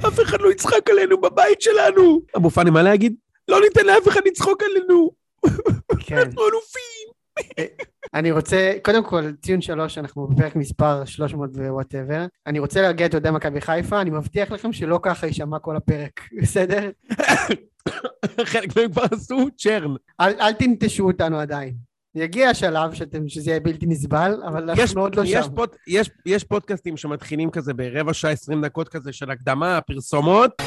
[0.00, 2.20] אף אחד לא יצחק עלינו בבית שלנו.
[2.36, 3.14] אבו פאני, מה להגיד?
[3.48, 5.10] לא ניתן לאף אחד לצחוק עלינו.
[5.98, 6.16] כן.
[6.16, 7.14] אנחנו אלופים.
[8.14, 12.26] אני רוצה, קודם כל, ציון שלוש, אנחנו בפרק מספר 300 ו whatever.
[12.46, 16.20] אני רוצה להרגיע את אוהדי מכבי חיפה, אני מבטיח לכם שלא ככה יישמע כל הפרק,
[16.42, 16.90] בסדר?
[18.44, 19.94] חלק מהם כבר עשו churn.
[20.20, 21.74] אל, אל תנטשו אותנו עדיין.
[22.16, 25.54] יגיע השלב שאתם, שזה יהיה בלתי נסבל, אבל יש, אנחנו עוד לא יש, שם.
[25.54, 30.62] פוד, יש, יש פודקאסטים שמתחילים כזה ברבע שעה, עשרים דקות כזה של הקדמה, פרסומות.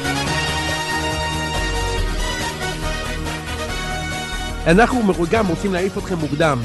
[4.68, 5.00] אנחנו
[5.32, 6.58] גם רוצים להעיף אתכם מוקדם.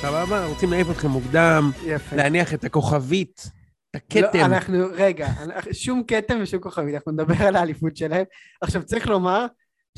[0.00, 0.46] סבבה?
[0.46, 2.16] רוצים להעיף אתכם מוקדם, יפה.
[2.16, 3.50] להניח את הכוכבית,
[3.90, 4.38] את הכתם.
[4.38, 5.28] לא, אנחנו, רגע,
[5.72, 8.24] שום כתם ושום כוכבית, אנחנו נדבר על האליפות שלהם.
[8.60, 9.46] עכשיו צריך לומר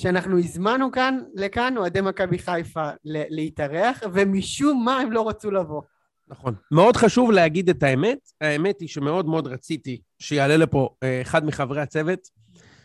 [0.00, 5.82] שאנחנו הזמנו כאן, לכאן אוהדי מכבי חיפה להתארח, ומשום מה הם לא רצו לבוא.
[6.28, 6.54] נכון.
[6.70, 8.18] מאוד חשוב להגיד את האמת.
[8.40, 12.18] האמת היא שמאוד מאוד רציתי שיעלה לפה אה, אחד מחברי הצוות,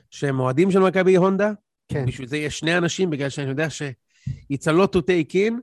[0.09, 1.52] שהם אוהדים של מכבי הונדה.
[1.91, 2.05] כן.
[2.05, 3.82] בשביל זה יש שני אנשים, בגלל שאני יודע ש-
[4.54, 5.54] it's a lot to take in,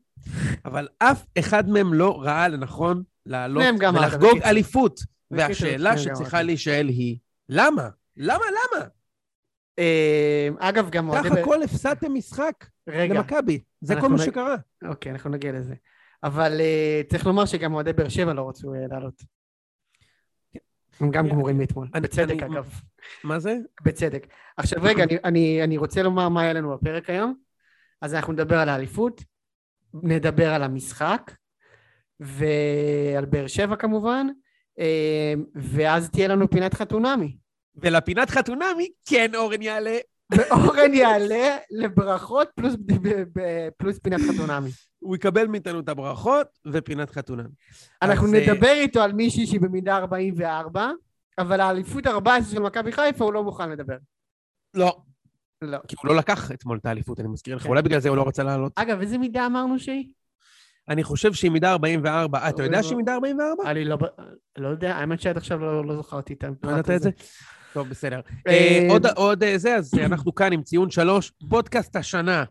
[0.65, 4.39] אבל אף אחד מהם לא ראה לנכון לעלות ולחגוג.
[4.45, 5.01] אליפות.
[5.31, 6.43] והשאלה שצריכה.
[6.43, 7.17] להישאל היא,
[7.49, 7.89] למה?
[8.17, 8.45] למה,
[10.59, 11.11] אגב, גם.
[11.23, 13.61] סך הכל הפסדתם משחק למכבי.
[13.81, 14.57] זה כל מה שקרה.
[14.85, 15.75] אוקיי, אנחנו נגיע לזה.
[16.23, 19.23] אבל אה, צריך לומר שגם אוהדי באר שבע לא רצו אה, לעלות.
[21.01, 21.89] הם גם גמורים מאתמול.
[22.01, 22.81] בצדק, אגב.
[23.25, 23.57] מה זה?
[23.85, 24.27] בצדק.
[24.57, 27.35] עכשיו רגע, אני, רוצה לומר מה היה לנו בפרק היום.
[28.01, 29.25] אז אנחנו נדבר על האליפות,
[29.95, 31.33] נדבר על המשחק,
[32.21, 34.27] ועל באר שבע כמובן,
[34.79, 37.37] אה, ואז תהיה לנו פינת חתונמי.
[37.77, 39.99] ולפינת חתונמי, כן, אורן יעלה.
[40.31, 42.75] ואורן יעלה לברכות פלוס,
[43.77, 44.71] פלוס פינת חתונמי.
[44.99, 47.49] הוא יקבל מאיתנו את הברכות ופינת חתונמי.
[48.03, 50.91] אנחנו אז, אה, נדבר איתו על מישהי שהיא במידה 44,
[51.39, 53.97] אבל האליפות 14 של מכבי חיפה הוא לא מוכן לדבר.
[54.75, 54.97] לא.
[55.63, 55.79] לא.
[55.89, 57.63] כי הוא לא לקח אתמול את האליפות, אני מזכיר לך.
[57.63, 57.69] כן.
[57.69, 58.73] אולי בגלל זה הוא לא רצה לעלות.
[58.77, 60.09] אגב, איזה מידה אמרנו שהיא?
[60.89, 62.39] אני חושב שהיא מידה 44.
[62.39, 63.71] אה, אתה יודע שהיא מידה 44?
[63.71, 63.99] אני לא,
[64.59, 66.91] לא יודע, האמת שעד עכשיו לא, לא זכרתי את לא הפרט ידעת.
[66.91, 67.11] את זה?
[67.77, 68.21] טוב, בסדר.
[68.47, 72.45] אה, אה, עוד- אה, זה, אז אנחנו כאן עם ציון שלוש, פודקאסט השנה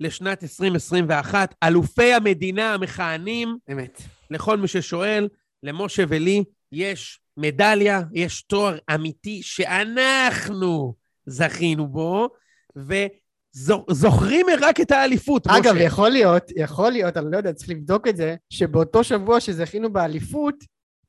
[0.00, 4.02] לשנת 2021, אלופי המדינה המכהנים, אמת.
[4.30, 5.28] לכל מי ששואל,
[5.62, 10.94] למשה ולי יש מדליה, יש תואר אמיתי שאנחנו
[11.26, 12.28] זכינו בו,
[12.76, 15.58] וזוכרים רק את האליפות, משה.
[15.58, 19.92] אגב, יכול להיות, יכול להיות, אני לא יודע, צריך לבדוק את זה, שבאותו שבוע שזכינו
[19.92, 20.54] באליפות,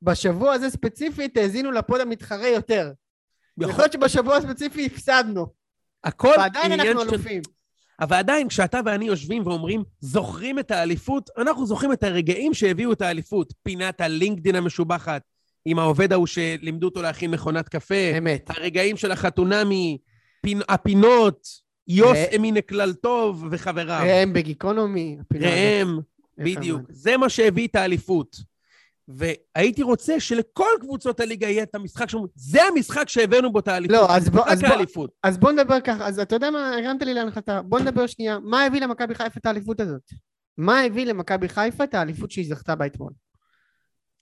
[0.01, 2.91] בשבוע הזה ספציפית האזינו לפוד המתחרה יותר.
[3.61, 5.47] יכול להיות שבשבוע הספציפי הפסדנו,
[6.03, 7.41] הכל ועדיין אנחנו אלופים.
[8.01, 13.01] אבל עדיין, כשאתה ואני יושבים ואומרים, זוכרים את האליפות, אנחנו זוכרים את הרגעים שהביאו את
[13.01, 13.53] האליפות.
[13.63, 15.21] פינת הלינקדין המשובחת,
[15.65, 18.49] עם העובד ההוא שלימדו אותו להכין מכונת קפה, אמת.
[18.49, 19.97] הרגעים של החתונמי,
[20.41, 20.61] פינ...
[20.69, 21.47] הפינות,
[21.87, 24.03] יוס ר- אמינה כלל טוב וחבריו.
[24.03, 25.17] ראם בגיקונומי.
[25.33, 25.99] ראם,
[26.37, 26.81] בדיוק.
[26.89, 28.35] זה מה שהביא את האליפות.
[29.07, 33.97] והייתי רוצה שלכל קבוצות הליגה יהיה את המשחק שאומרים, זה המשחק שהבאנו בו את האליפות.
[33.97, 34.61] לא, אז בוא, אז
[34.95, 35.07] בוא.
[35.23, 38.63] אז בוא נדבר ככה, אז אתה יודע מה, הרמת לי להנחתה, בוא נדבר שנייה, מה
[38.65, 40.01] הביא למכבי חיפה את האליפות הזאת?
[40.57, 43.11] מה הביא למכבי חיפה את האליפות שהיא זכתה בה אתמול?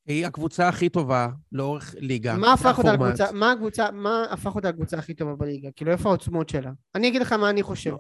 [0.06, 2.36] היא הקבוצה הכי טובה לאורך ליגה.
[2.36, 2.94] מה הפך אותה.
[2.94, 5.70] לקבוצה, מה הקבוצה, מה הפך אותה לקבוצה הכי טובה בליגה?
[5.76, 6.72] כאילו איפה העוצמות שלה?
[6.96, 7.94] אני אגיד לך מה אני חושב.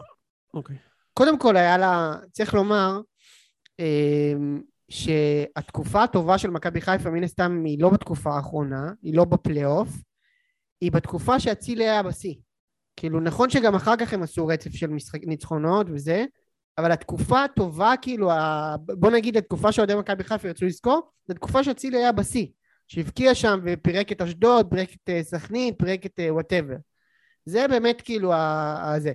[0.54, 0.76] אוקיי.
[1.14, 3.02] קודם כל היה לה, צריך לומר,
[3.80, 4.62] אמ,
[4.94, 9.90] שהתקופה הטובה של מכבי חיפה מן הסתם היא לא בתקופה האחרונה, היא לא בפלייאוף,
[10.81, 12.36] היא בתקופה שאצילי היה בשיא.
[12.96, 16.26] כאילו נכון שגם אחר כך הם עשו רצף של משחק ניצחונות וזה,
[16.78, 18.76] אבל התקופה הטובה, כאילו, ה...
[18.80, 22.48] בוא נגיד התקופה שאוהדי מכבי חיפה ירצו לזכור, זו תקופה שאצילי היה בשיא.
[22.88, 26.76] שהבקיע שם ופירק את אשדוד, פירק את אה, סכנין, פירק את whatever.
[27.46, 28.94] זה באמת כאילו ה...
[28.96, 29.12] הזה.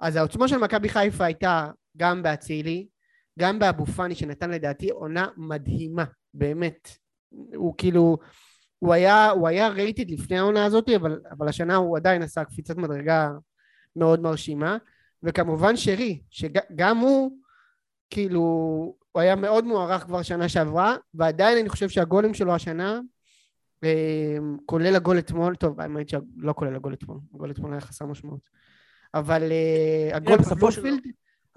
[0.00, 2.86] אז העוצמה של מכבי חיפה הייתה גם באצילי,
[3.38, 6.04] גם באבו פאני שנתן לדעתי עונה מדהימה,
[6.34, 6.88] באמת.
[7.54, 8.18] הוא כאילו,
[8.78, 12.76] הוא היה, הוא היה רייטד לפני העונה הזאת, אבל, אבל השנה הוא עדיין עשה קפיצת
[12.76, 13.30] מדרגה
[13.96, 14.76] מאוד מרשימה.
[15.22, 17.30] וכמובן שרי, שגם הוא,
[18.10, 18.40] כאילו,
[19.12, 23.00] הוא היה מאוד מוערך כבר שנה שעברה, ועדיין אני חושב שהגולים שלו השנה,
[23.84, 28.40] אה, כולל הגול אתמול, טוב, האמת שלא כולל הגול אתמול, הגול אתמול היה חסר משמעות.
[29.14, 30.82] אבל אה, הגול בסופו של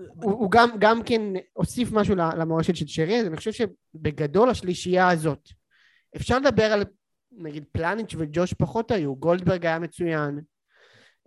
[0.08, 1.22] הוא, הוא גם, גם כן
[1.54, 5.50] הוסיף משהו למורשת של שרי, אז אני חושב שבגדול השלישייה הזאת,
[6.16, 6.84] אפשר לדבר על,
[7.32, 10.40] נגיד פלניץ' וג'וש פחות היו, גולדברג היה מצוין,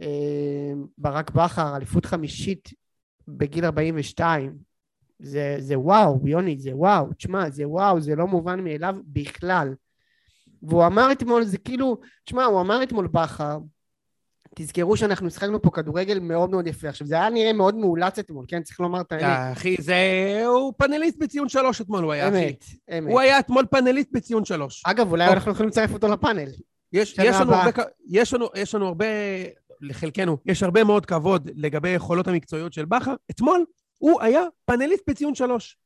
[0.01, 2.69] אה, ברק בכר, אליפות חמישית
[3.29, 4.57] בגיל 42,
[5.19, 9.75] זה, זה וואו, יוני, זה וואו, תשמע, זה וואו, זה לא מובן מאליו בכלל.
[10.63, 13.59] והוא אמר אתמול, זה כאילו, תשמע, הוא אמר אתמול בכר,
[14.55, 16.89] תזכרו שאנחנו שחקנו פה כדורגל מאוד מאוד יפה.
[16.89, 18.63] עכשיו, זה היה נראה מאוד מאולץ אתמול, כן?
[18.63, 19.23] צריך לומר את האמת.
[19.23, 19.95] אה, אחי, זה...
[20.47, 22.45] הוא פאנליסט בציון שלוש אתמול, הוא היה, אחי.
[22.45, 22.65] אמת,
[22.99, 23.11] אמת.
[23.13, 24.83] הוא היה אתמול פאנליסט בציון שלוש.
[24.87, 25.35] אגב, אולי אוקיי.
[25.35, 26.49] אנחנו יכולים לצרף אותו לפאנל.
[26.93, 27.55] יש, יש, לנו.
[27.55, 29.07] הרבה, יש, לנו, יש לנו הרבה,
[29.81, 33.15] לחלקנו, יש הרבה מאוד כבוד לגבי היכולות המקצועיות של בכר.
[33.31, 33.65] אתמול
[33.99, 35.77] הוא היה פאנליסט בציון שלוש.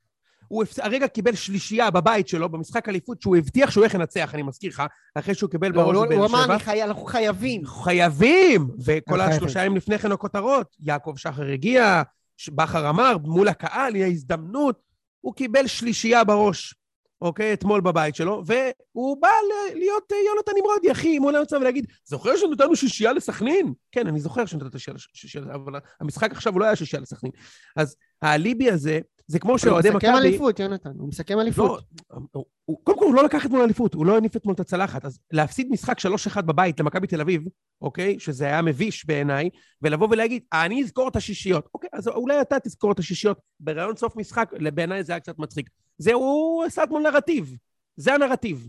[0.48, 0.64] הוא.
[0.82, 4.82] הרגע קיבל שלישייה בבית שלו, במשחק אליפות, שהוא הבטיח שהוא הולך לנצח, אני מזכיר לך,
[5.14, 6.54] אחרי שהוא קיבל לא, בראש הוא בבאר הוא אמר, שבע.
[6.54, 7.66] "אני חי- אנחנו חייבים.
[7.66, 8.68] חייבים!
[8.84, 9.36] וכל חייבים.
[9.36, 12.02] השלושה ימים לפני כן הכותרות, יעקב שחר הגיע,
[12.48, 14.80] בכר אמר, מול הקהל, היא ההזדמנות,
[15.20, 16.74] הוא קיבל שלישייה בראש,
[17.22, 17.52] אוקיי?
[17.52, 19.28] אתמול בבית שלו, והוא בא
[19.74, 23.72] להיות אה, יונתן נמרודי, אחי, מול האוצר ולהגיד, זוכר שנתנו שישייה לסכנין?
[23.92, 24.80] כן, אני זוכר שנתת
[25.14, 27.32] שישייה, אבל המשחק עכשיו הוא לא היה שישייה לסכנין.
[27.76, 30.18] אז האליבי הזה, זה כמו הוא שאוהדי מסכם מכבי...
[30.28, 31.84] אליפות, יונתן, הוא מסכם לא, אליפות.
[32.32, 35.04] הוא- הוא- קודם כל הוא לא לקח אתמול אליפות, הוא לא הניף אתמול את הצלחת.
[35.04, 37.42] אז להפסיד משחק 3-1 בבית למכבי תל אביב,
[37.82, 38.18] אוקיי?
[38.20, 39.50] שזה היה מביש בעיניי,
[39.82, 41.68] ולבוא ולהגיד, אני אזכור את השישיות.
[41.74, 43.38] אוקיי, אז אולי אתה תזכור את השישיות.
[43.60, 45.70] ברעיון סוף משחק, בעיניי זה היה קצת מצחיק.
[45.98, 47.56] זה, הוא עשה אתמול נרטיב.
[47.96, 48.68] זה הנרטיב.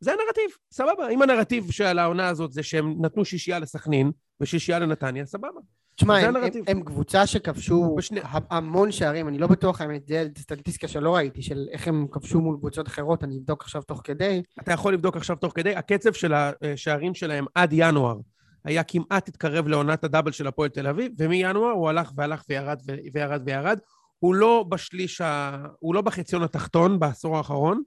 [0.00, 1.08] זה הנרטיב, סבבה.
[1.08, 4.10] אם הנרטיב של העונה הזאת זה שהם נתנו שישייה לסכנין
[4.40, 5.60] ושישייה לנתניה, סבבה.
[5.96, 6.36] תשמע, הם-.
[6.36, 8.20] הם הם קבוצה שכבשו בשני-
[8.50, 12.56] המון שערים, אני לא בטוח האמת, זה סטטיסטיקה שלא ראיתי, של איך הם כבשו מול
[12.58, 14.42] קבוצות אחרות, אני אבדוק עכשיו תוך כדי.
[14.60, 18.16] אתה יכול לבדוק עכשיו תוך כדי, הקצב של השערים שלהם עד ינואר
[18.64, 22.78] היה כמעט התקרב לעונת הדאבל של הפועל תל אביב, ומינואר הוא הלך והלך וירד
[23.14, 23.78] וירד וירד.
[24.18, 25.56] הוא לא בשליש, ה...
[25.78, 27.82] הוא לא בחציון התחתון בעשור האחרון,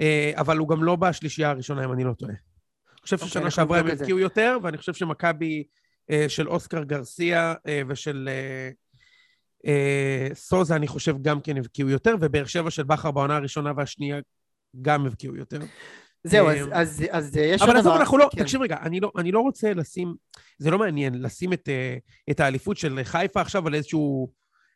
[0.00, 2.32] אה, אבל הוא גם לא בשלישייה הראשונה, אם אני לא טועה.
[2.32, 3.86] אני חושב אוקיי, ששנה שעברה הם.
[3.86, 5.85] הבקיעו יותר, ואני חושב שמכבי אה,
[6.28, 8.70] של אוסקר גרסיה אה, ושל אה,
[9.66, 14.16] אה, סוזה, אני חושב, גם כן הבקיעו יותר, ובאר שבע של בכר בעונה הראשונה והשנייה
[14.82, 15.58] גם הבקיעו יותר.
[16.24, 18.00] זהו, אה, אז- אז אז יש עוד אבל עזוב, דבר.
[18.00, 18.42] אנחנו לא, כן.
[18.42, 20.14] תקשיב רגע, אני לא, אני לא רוצה לשים,
[20.58, 21.96] זה לא מעניין, לשים את, אה,
[22.30, 24.30] את האליפות של חיפה עכשיו על איזשהו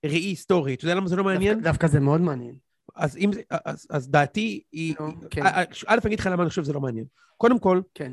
[0.06, 0.74] ראי היסטורי.
[0.74, 1.54] אתה יודע למה זה לא מעניין?
[1.54, 2.54] דווקא- דווקא זה מאוד מעניין.
[2.96, 3.30] אז, אם
[3.64, 4.94] אז, אז דעתי היא...
[5.00, 5.42] נו, כן.
[5.46, 7.04] אה, אה, א', אני אגיד לך למה אני חושב שזה לא מעניין.
[7.36, 8.12] קודם כל, כן.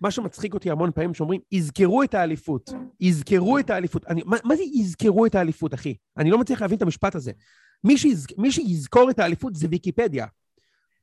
[0.00, 2.70] מה שמצחיק אותי המון פעמים שאומרים, יזכרו את האליפות.
[3.00, 4.06] יזכרו את האליפות.
[4.06, 5.94] אני, מה, מה זה יזכרו את האליפות, אחי?
[6.18, 7.32] אני לא מצליח להבין את המשפט הזה.
[7.84, 10.26] מי, שיז, מי שיזכור את האליפות זה ויקיפדיה.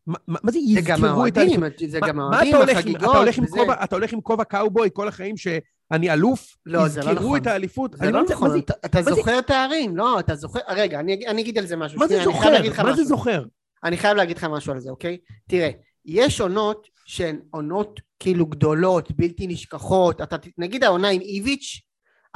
[0.07, 1.71] מה, מה זה זה יזכרו את האליפות?
[1.89, 3.15] זה גם האוהדים, החגיגות.
[3.43, 3.83] וזה.
[3.83, 6.57] אתה הולך עם כובע קאובוי כל החיים שאני אלוף?
[6.65, 7.37] לא, זה לא יזכרו נכון.
[7.41, 7.93] את האליפות?
[7.97, 10.99] זה אני לא מה נכון, זה- אתה- אתה זה- זוכר תארים, לא, אתה זוכר, רגע,
[10.99, 11.99] אני אגיד- אני אגיד על זה משהו.
[11.99, 12.83] מה זה אני זוכר?
[12.83, 13.03] מה זה.
[13.03, 13.43] זוכר?
[13.83, 15.17] אני חייב להגיד לך משהו על זה, אוקיי?
[15.49, 15.69] תראה,
[16.05, 21.81] יש עונות שהן עונות כאילו גדולות, בלתי נשכחות, אתה, נגיד העונה עם איביץ',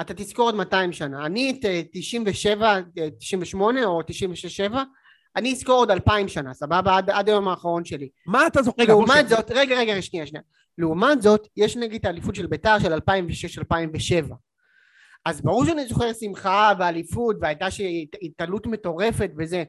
[0.02, 1.26] אתה תזכור עוד 200 שנה.
[1.26, 4.74] אני את אה, 97, אה, 98 או 96-7,
[5.36, 6.98] אני אזכור עוד 2,000 שנה, סבבה?
[6.98, 8.10] עד, עד היום האחרון שלי.
[8.28, 8.84] מה אתה זוכר?
[8.88, 10.44] לעומת זאת, רגע, רגע, שנייה, שנייה.
[10.78, 14.34] לעומת זאת, יש נגיד את האליפות של ביתר של 2006-2007.
[15.26, 17.82] אז ברור שאני זוכר שמחה ואליפות, והייתה ש-
[18.22, 19.64] התעלות מטורפת וזה,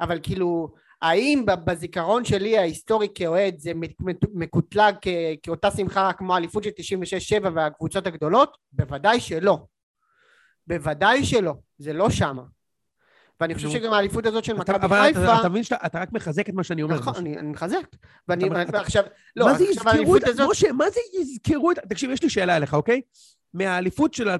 [0.00, 4.94] אבל כאילו, האם בזיכרון שלי ההיסטורי כאוהד זה מק- מקוטלג
[5.42, 6.70] כאותה שמחה כמו האליפות של
[7.40, 8.56] 96-7 והקבוצות הגדולות?
[8.72, 9.58] בוודאי שלא.
[10.66, 11.54] בוודאי שלא.
[11.78, 12.42] זה לא שמה.
[13.40, 13.70] ואני חושב.
[13.70, 15.48] שגם האליפות הזאת של מכבי אבל אתה- חיפה...
[15.48, 16.94] מבין שאתה אתה רק מחזק את מה שאני אומר.
[16.94, 17.14] נכון.
[17.16, 17.76] אני מחזק.
[18.28, 19.04] ואני ועכשיו...
[19.36, 20.28] לא, עכשיו האליפות את...
[20.28, 20.48] הזאת...
[20.50, 21.78] משה, מה זה יזכרו את...
[21.78, 23.00] תקשיב, יש לי שאלה אליך, אוקיי?
[23.54, 24.36] מהאליפות של 2006-2007.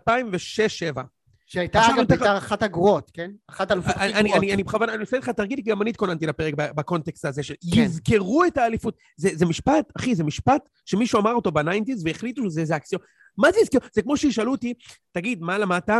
[1.47, 3.31] שהייתה אגב ביתר אחת הגרועות, כן?
[3.47, 4.43] אחת האלופות הכי אני, אני, גרועות.
[4.43, 7.71] אני, אני בכוונה, אני עושה לך תרגיל, כי גם אני התכוננתי לפרק בקונטקסט הזה, כן.
[7.71, 8.97] שיזכרו את האליפות.
[9.17, 13.03] זה, זה משפט, אחי, זה משפט שמישהו אמר אותו בניינטיז והחליטו ששזה אקסיום.
[13.39, 13.81] מה זה יזכרו?
[13.93, 14.75] זה כמו שישאלו אותי,
[15.13, 15.91] תגיד, מה למדת?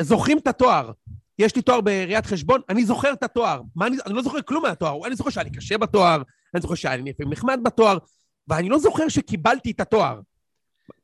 [0.00, 0.90] זוכרים את התואר.
[1.38, 3.60] יש לי תואר בראיית חשבון, אני זוכר את התואר.
[3.76, 5.06] מה אני, אני לא זוכר כלום מהתואר.
[5.06, 6.22] אני זוכר שהיה לי קשה בתואר,
[6.54, 7.98] אני זוכר שהיה לי נחמד בתואר,
[8.48, 10.20] ואני לא זוכר שקיבלתי את התואר.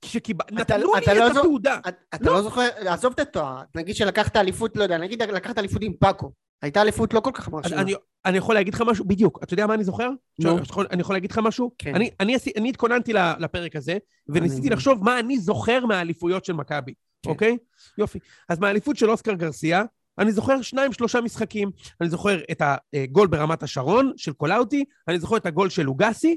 [0.05, 0.43] שקיב...
[0.43, 1.79] אתה- נתנו אתה לי לא את זו- התעודה.
[1.89, 2.33] את- אתה לא.
[2.37, 6.33] לא זוכר, עזוב את התואר, נגיד שלקחת אליפות, לא יודע, נגיד לקחת אליפות עם פאקו.
[6.63, 7.81] הייתה אליפות לא כל כך מרשימה.
[7.81, 7.95] אני,
[8.27, 9.05] אני יכול להגיד לך משהו?
[9.05, 9.39] בדיוק.
[9.43, 10.11] אתה יודע מה אני זוכר?
[10.39, 10.53] נו.
[10.57, 11.71] אני יכול, אני יכול להגיד לך משהו?
[11.79, 11.95] כן.
[11.95, 16.93] אני, אני, אני התכוננתי לפרק הזה, וניסיתי אני- לחשוב מה אני זוכר מהאליפויות של מכבי,
[17.23, 17.31] כן.
[17.31, 17.57] אוקיי?
[17.99, 18.19] יופי.
[18.49, 19.83] אז מהאליפות של אוסקר גרסיה,
[20.19, 21.71] אני זוכר שניים, שלושה משחקים.
[22.01, 22.63] אני זוכר את
[22.95, 26.37] הגול ברמת השרון של קולאוטי, אני זוכר את הגול של לוגסי,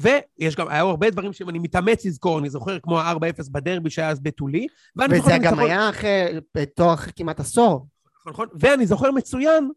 [0.00, 4.20] ויש גם, היו הרבה דברים שאני מתאמץ לזכור, אני זוכר כמו ה-4-0 בדרבי שהיה אז
[4.20, 4.66] בתולי,
[5.10, 6.40] וזה גם היה אחרי
[6.76, 7.86] תואר אחרי כמעט עשור.
[8.20, 8.48] נכון, נכון?
[8.54, 9.70] ואני זוכר מצוין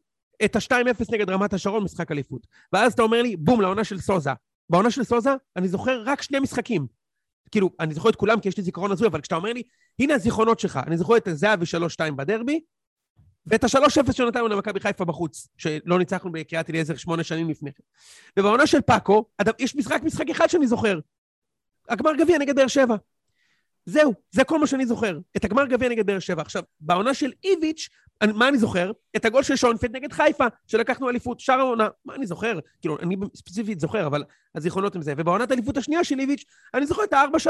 [0.45, 2.47] את ה-2-0 נגד רמת השרון, משחק אליפות.
[2.73, 4.31] ואז אתה אומר לי, בום, לעונה של סוזה.
[4.69, 6.87] בעונה של סוזה, אני זוכר רק שני משחקים.
[7.51, 9.63] כאילו, אני זוכר את כולם כי יש לי זיכרון הזוי, אבל כשאתה אומר לי,
[9.99, 11.65] הנה הזיכרונות שלך, אני זוכר את הזהבי
[12.09, 12.59] 3-2 בדרבי,
[13.47, 17.83] ואת ה-3-0 שנתנו למכבי חיפה בחוץ, שלא ניצחנו בקריית אליעזר שמונה שנים לפני כן.
[18.39, 19.25] ובעונה של פאקו,
[19.59, 20.99] יש משחק, משחק אחד שאני זוכר.
[21.89, 22.95] הגמר גביע נגד באר שבע.
[23.85, 25.19] זהו, זה כל מה שאני זוכר.
[25.37, 26.41] את הגמר גביע נגד באר שבע.
[26.41, 27.89] עכשיו, בעונה של איביץ',
[28.21, 28.91] אני- מה אני זוכר?
[29.15, 31.87] את הגול של שונפלד נגד חיפה, שלקחנו אליפות, שאר העונה.
[32.05, 32.59] מה אני זוכר?
[32.81, 34.23] כאילו, אני ספציפית זוכר, אבל
[34.55, 35.13] הזיכרונות הם זה.
[35.17, 36.43] ובעונת האליפות השנייה של איביץ',
[36.73, 37.49] אני זוכר את ה-4-3.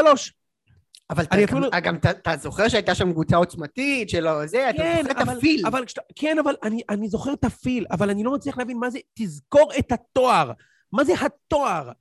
[1.12, 4.70] אבל אני אתה גם- אפילו- גם אתה- אתה זוכר שהייתה שם קבוצה עוצמתית שלא זה,
[4.70, 5.66] אתה כן, זוכר את הפיל.
[5.68, 5.84] אבל
[6.16, 9.72] כן, אבל אני, אני זוכר את הפיל, אבל אני לא מצליח להבין מה זה, תזכור
[9.80, 10.52] את התואר.
[10.92, 11.92] מה זה התואר?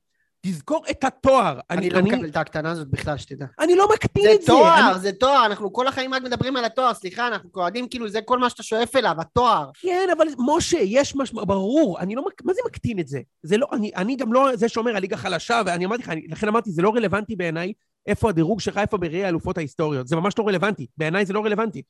[0.47, 1.61] תזכור את התואר.
[1.71, 3.47] אני לא מקבל את הקטנה הזאת בכלל, שתדע.
[3.61, 4.47] אני לא מקטין זה את זה.
[4.47, 8.09] תואר, אני, זה תואר, אנחנו כל החיים רק מדברים על התואר, סליחה, אנחנו אוהדים כאילו
[8.09, 9.71] זה כל מה שאתה שואף אליו, התואר.
[9.81, 13.21] כן, אבל משה, יש משמעות, ברור, אני לא, מה זה מקטין את זה?
[13.43, 16.49] זה לא, אני, אני גם לא זה שאומר הליגה חלשה, ואני אמרתי לך, אני, לכן
[16.49, 17.73] אמרתי, זה לא רלוונטי בעיניי
[18.07, 20.09] איפה הדירוג של חיפה בראי האלופות ההיסטוריות.
[20.09, 21.83] זה ממש לא רלוונטי, בעיניי זה לא רלוונטי.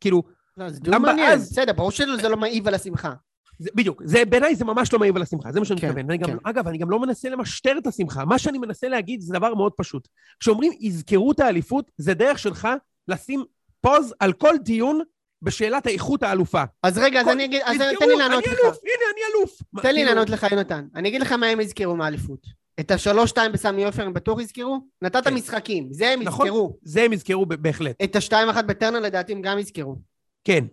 [0.00, 0.22] כאילו,
[0.56, 3.12] לא, זה דיון מעניין, אז- בסדר, ברור שזה לא מעיב על השמחה.
[3.58, 6.06] זה, בדיוק, זה, בעיניי זה ממש לא מעיב על השמחה, זה מה שאני כן, מתכוון.
[6.06, 6.36] ואני גם, כן.
[6.44, 8.24] אגב, אני גם לא מנסה למשטר את השמחה.
[8.24, 10.08] מה שאני מנסה להגיד זה דבר מאוד פשוט.
[10.40, 12.68] כשאומרים יזכרו את האליפות, זה דרך שלך
[13.08, 13.44] לשים
[13.80, 15.00] פוז על כל דיון
[15.42, 16.62] בשאלת האיכות האלופה.
[16.82, 18.60] אז רגע, אז אני אגיד, אז תן לי לענות אני לך.
[18.64, 19.58] אלוף, הנה, אני אלוף.
[19.82, 20.86] תן לי כאילו, לענות לך, יונתן.
[20.94, 22.61] אני אגיד לך מה הם יזכרו מהאליפות.
[22.80, 24.78] את השלוש-שתיים בסמי עופר הם בטוח יזכרו?
[25.02, 25.34] נתת כן.
[25.34, 26.46] משחקים, זה הם נכון.
[26.46, 26.78] יזכרו.
[26.82, 27.96] זה הם יזכרו בהחלט.
[28.04, 29.96] את השתיים-אחת בטרנר לדעתי הם גם יזכרו.
[30.44, 30.64] כן.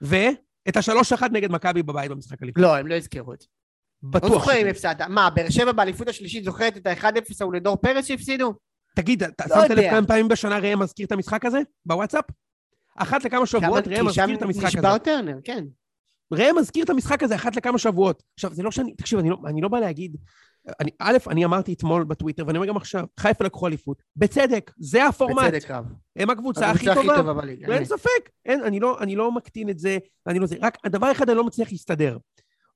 [0.00, 2.62] ואת השלוש אחת נגד מכבי בבית במשחק הליכוד.
[2.62, 3.46] לא, הם לא יזכרו את זה.
[4.02, 4.30] לא בטוח.
[4.30, 4.66] זוכר אם.
[4.66, 5.00] הפסדת.
[5.00, 8.54] מה, באר שבע באליפות השלישית זוכרת את ה-1-0 ההוא לדור פרץ שהפסידו?
[8.96, 9.90] תגיד, אתה לא שמת לב.
[9.90, 11.58] כמה פעמים בשנה ראם מזכיר את המשחק הזה?
[11.86, 12.24] בוואטסאפ?
[12.96, 14.78] אחת לכמה שבועות ראם מזכיר את המשחק הזה.
[14.78, 15.64] נשבר טרנר, כן.
[16.32, 18.22] ראם מזכיר את המשחק הזה אחת לכמה שבועות.
[18.34, 18.94] עכשיו, זה לא שאני...
[18.94, 20.16] תקשיב, אני לא, אני לא בא להגיד...
[20.80, 24.02] אני, א', אני אמרתי אתמול בטוויטר, ואני אומר גם עכשיו, חיפה לקחו אליפות.
[24.16, 25.52] בצדק, זה הפורמט.
[25.54, 25.84] בצדק רב.
[26.16, 27.16] הם הקבוצה הכי הקבוצה הכי טובה.
[27.16, 27.66] טובה בליגה.
[27.68, 30.56] ואין ספק, אין, אני, לא, אני לא מקטין את זה, אני לא זה.
[30.60, 32.18] רק הדבר אחד אני לא מצליח להסתדר,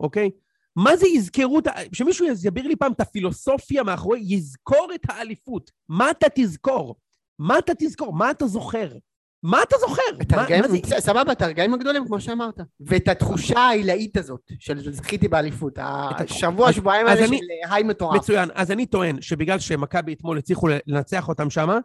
[0.01, 0.31] אוקיי?
[0.77, 1.61] מה זה יזכרו,
[1.93, 5.71] שמישהו יסביר לי פעם את הפילוסופיה מאחורי יזכור את האליפות.
[5.89, 6.97] מה אתה תזכור?
[7.39, 8.13] מה אתה תזכור?
[8.13, 8.89] מה אתה זוכר?
[9.43, 10.03] מה אתה זוכר?
[10.19, 11.01] מה, תרגעים, מה.
[11.01, 12.61] סבבה, את הרגעים הגדולים, כמו שאמרת.
[12.81, 15.73] ואת התחושה העילאית הזאת, של זכיתי באליפות.
[15.79, 17.35] השבוע, שבועיים האלה של
[17.71, 18.17] היי מטורף.
[18.17, 18.49] מצוין.
[18.55, 21.79] אז אני טוען שבגלל שמכבי אתמול הצליחו לנצח אותם שמה,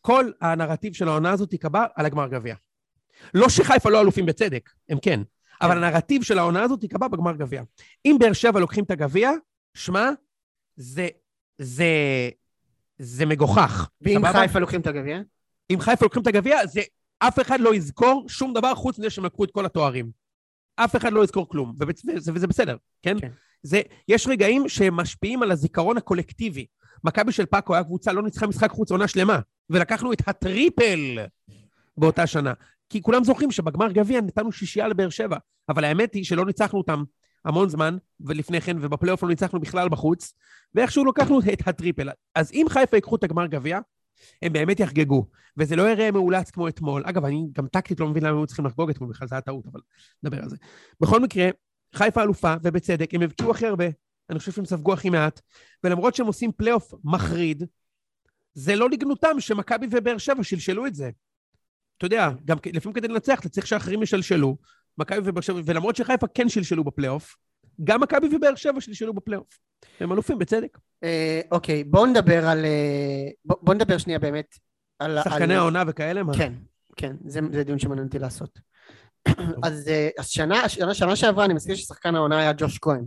[0.00, 2.54] כל הנרטיב של העונה הזאת ייקבע על הגמר גביע.
[3.34, 5.20] לא שחיפה לא אלופים בצדק, הם כן,
[5.62, 7.62] אבל הנרטיב של העונה הזאת ייקבע בגמר גביע.
[8.04, 9.30] אם באר שבע לוקחים את הגביע,
[9.74, 10.10] שמע,
[10.76, 11.08] זה,
[11.58, 11.86] זה,
[12.98, 13.88] זה מגוחך.
[14.00, 14.22] ואם?
[14.32, 15.20] חיפה לוקחים את הגביע?
[15.70, 16.80] אם חיפה לוקחים את הגביע, זה
[17.18, 20.10] אף אחד לא יזכור שום דבר חוץ מזה שהם לקחו את כל התוארים.
[20.76, 21.74] אף אחד לא יזכור כלום.
[21.80, 23.16] וזה, וזה בסדר, כן?
[23.20, 23.30] כן.
[23.62, 26.66] זה, יש רגעים שהם משפיעים על הזיכרון הקולקטיבי.
[27.04, 29.38] מכבי של פאקו היה קבוצה, לא ניצחה משחק חוץ עונה שלמה,
[29.70, 31.18] ולקחנו את הטריפל
[31.96, 32.52] באותה שנה.
[32.90, 35.36] כי כולם זוכרים שבגמר גביע נתנו שישייה לבאר שבע,
[35.68, 37.04] אבל האמת היא שלא ניצחנו אותם
[37.44, 40.34] המון זמן, ולפני כן, ובפלייאוף לא ניצחנו בכלל בחוץ,
[40.74, 42.08] ואיכשהו לקחנו את הטריפל.
[42.34, 43.78] אז אם חיפה ייקחו את הגמר גביע,
[44.42, 47.02] הם באמת יחגגו, וזה לא יראה מאולץ כמו אתמול.
[47.06, 49.66] אגב, אני גם טקטית לא מבין למה הם צריכים לחגוג אתמול, בכלל זה היה טעות,
[49.66, 49.80] אבל
[50.22, 50.56] נדבר על זה.
[51.00, 51.48] בכל מקרה,
[51.94, 53.84] חיפה אלופה, ובצדק, הם הבקיעו הכי הרבה,
[54.30, 55.40] אני חושב שהם ספגו הכי מעט,
[55.84, 57.62] ולמרות שהם עושים פלייאוף מחריד,
[58.54, 61.10] זה לא לגנותם שמכבי ובאר שבע שלשלו את זה.
[61.96, 64.56] אתה יודע, גם לפעמים כדי לנצח אתה צריך שאחרים ישלשלו,
[64.98, 67.36] מכבי ובאר שבע, ולמרות שחיפה כן שלשלו בפלייאוף,
[67.84, 69.58] גם מכבי ובאר שבע שלשלו בפלייאוף.
[70.00, 70.78] הם אלופים, בצדק.
[71.04, 72.64] אה, אוקיי, בואו נדבר על...
[72.64, 74.54] אה, בוא- בואו נדבר שנייה באמת
[74.98, 75.18] על...
[75.24, 76.22] שחקני העונה וכאלה?
[76.36, 76.52] כן,
[76.96, 78.58] כן, זה, זה דיון שמעניין אותי לעשות.
[79.64, 83.04] אז, אה, אז שנה, שעברה אני מזכיר ששחקן העונה היה ג'וש כהן.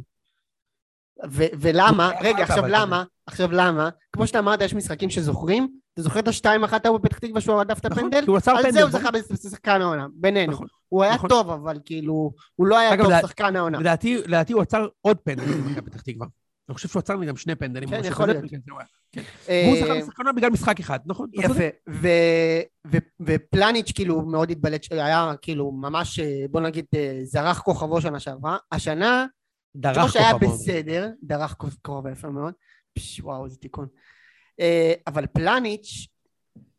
[1.59, 6.27] ולמה, רגע, עכשיו למה, עכשיו למה, כמו שאתה אמרת, יש משחקים שזוכרים, אתה זוכר את
[6.27, 8.25] השתיים אחת ההוא בפתח תקווה שהוא הדף את נכון, הפנדל?
[8.65, 8.71] על.
[8.71, 8.91] זה הוא.
[8.91, 10.57] זכה בשחקן העונה, בינינו.
[10.91, 11.29] הוא היה נכון.
[11.29, 13.79] טוב, אבל כאילו, הוא לא היה אגב, טוב לדע- שחקן העונה.
[13.79, 16.27] לדעתי, לדעתי הוא עצר עוד פנדל במכבי פתח תקווה.
[16.69, 17.89] אני חושב שהוא עצר לי גם שני פנדלים.
[17.89, 18.27] כן, יכול.
[18.27, 18.43] להיות.
[18.69, 18.79] הוא.
[19.11, 19.21] כן.
[19.49, 21.29] אה, והוא זכה בשחקנה בגלל משחק אחד, נכון?
[21.33, 21.63] יפה,
[23.19, 28.57] ופלניץ' כאילו מאוד התבלט, היה כאילו ממש, אה, בוא נגיד, אה, זרח כוכבו שנה שעברה.
[28.71, 29.25] השנה,
[29.75, 30.53] דרך שהיה כוכבו.
[30.53, 32.53] בסדר, דרך כוכבו יפה מאוד,
[33.21, 33.87] וואו איזה תיקון.
[35.07, 36.07] אבל פלניץ',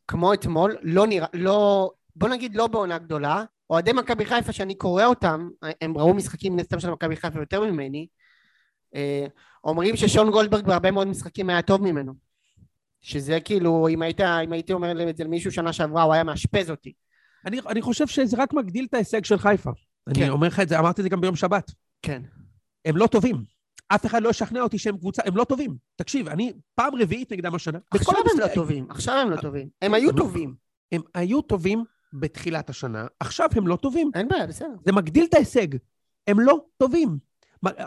[0.08, 5.04] כמו אתמול, לא נראה, לא, בוא נגיד לא בעונה גדולה, אוהדי מכבי חיפה שאני קורא
[5.04, 5.48] אותם,
[5.80, 8.06] הם ראו משחקים מן הסתם של מכבי חיפה יותר ממני,
[8.94, 9.26] אה,
[9.64, 12.12] אומרים ששון גולדברג בהרבה מאוד משחקים היה טוב ממנו.
[13.00, 16.70] שזה כאילו, אם היית, אם הייתי אומר את זה למישהו שנה שעברה, הוא היה מאשפז
[16.70, 16.92] אותי.
[17.46, 19.70] אני, אני חושב שזה רק מגדיל את ההישג של חיפה.
[20.06, 20.28] אני כן.
[20.28, 21.70] אומר לך את זה, אמרתי את זה גם ביום שבת.
[22.02, 22.22] כן.
[22.84, 23.44] הם לא טובים.
[23.88, 25.76] אף אחד לא ישכנע אותי שהם קבוצה, הם לא טובים.
[25.96, 27.78] תקשיב, אני פעם רביעית נגדם השנה.
[27.90, 29.68] עכשיו הם לא טובים, עכשיו הם לא טובים.
[29.82, 30.54] הם היו טובים.
[30.92, 34.10] הם היו טובים בתחילת השנה, עכשיו הם לא טובים.
[34.14, 34.74] אין בעיה, בסדר.
[34.84, 35.68] זה מגדיל את ההישג.
[36.26, 37.18] הם לא טובים.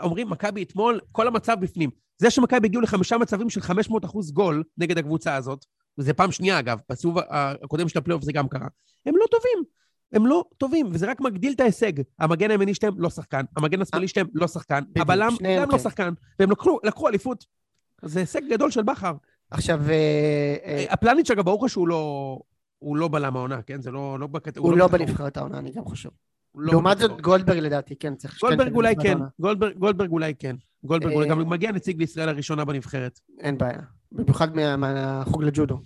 [0.02, 1.90] אומרים, מכבי אתמול, כל המצב בפנים.
[2.18, 5.64] זה שמכבי הגיעו לחמישה מצבים של 500 אחוז גול נגד הקבוצה הזאת,
[5.98, 8.68] וזה פעם שנייה אגב, בסיבוב הקודם של הפלייאוף זה גם קרה,
[9.06, 9.76] הם לא טובים.
[10.12, 11.92] הם לא טובים, וזה רק מגדיל את ההישג.
[12.18, 15.78] המגן הימני שלהם לא שחקן, המגן השמאלי שלהם לא שחקן, הבלם גם לא כן.
[15.78, 17.46] שחקן, והם לקחו, לקחו אליפות.
[18.02, 19.12] זה הישג גדול של בכר.
[19.50, 22.38] עכשיו, אה, אה, הפלניץ' אגב, ברור לך שהוא לא...
[22.78, 23.80] הוא לא בלם העונה, כן?
[23.82, 24.16] זה לא...
[24.20, 24.56] לא בקט...
[24.56, 25.00] הוא לא בתחרות.
[25.08, 26.08] בנבחרת העונה, אני גם חושב.
[26.52, 27.20] הוא לא לעומת זאת.
[27.20, 28.40] גולדברג לדעתי, כן, צריך...
[28.40, 29.18] גולדברג אולי כן.
[29.40, 30.56] גולדברג, גולדברג אולי כן.
[30.84, 33.20] גולדברג אה, אולי גם מגיע נציג לישראל הראשונה בנבחרת.
[33.40, 33.80] אין בעיה.
[34.12, 35.80] במיוחד מה- מהחוג לג'ודו.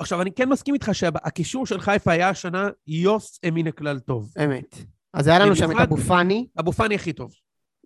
[0.00, 4.32] עכשיו, אני כן מסכים איתך שהקישור של חיפה היה השנה יוס מן הכלל טוב.
[4.44, 4.76] אמת.
[5.14, 7.32] אז היה לנו שם את אבו פאני, אבו פאני הכי טוב.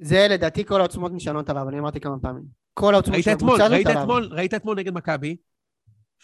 [0.00, 2.44] זה לדעתי כל העוצמות נשענות עליו, אני אמרתי כמה פעמים.
[2.74, 4.06] כל העוצמות של הקבוצה הזאת עליו.
[4.30, 5.36] ראית אתמול נגד מכבי,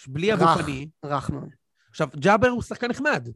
[0.08, 0.60] בלי אבו רך.
[0.60, 0.88] פאני.
[1.04, 1.48] רך מאוד.
[2.00, 3.28] עכשיו, ג'אבר הוא שחקן נחמד,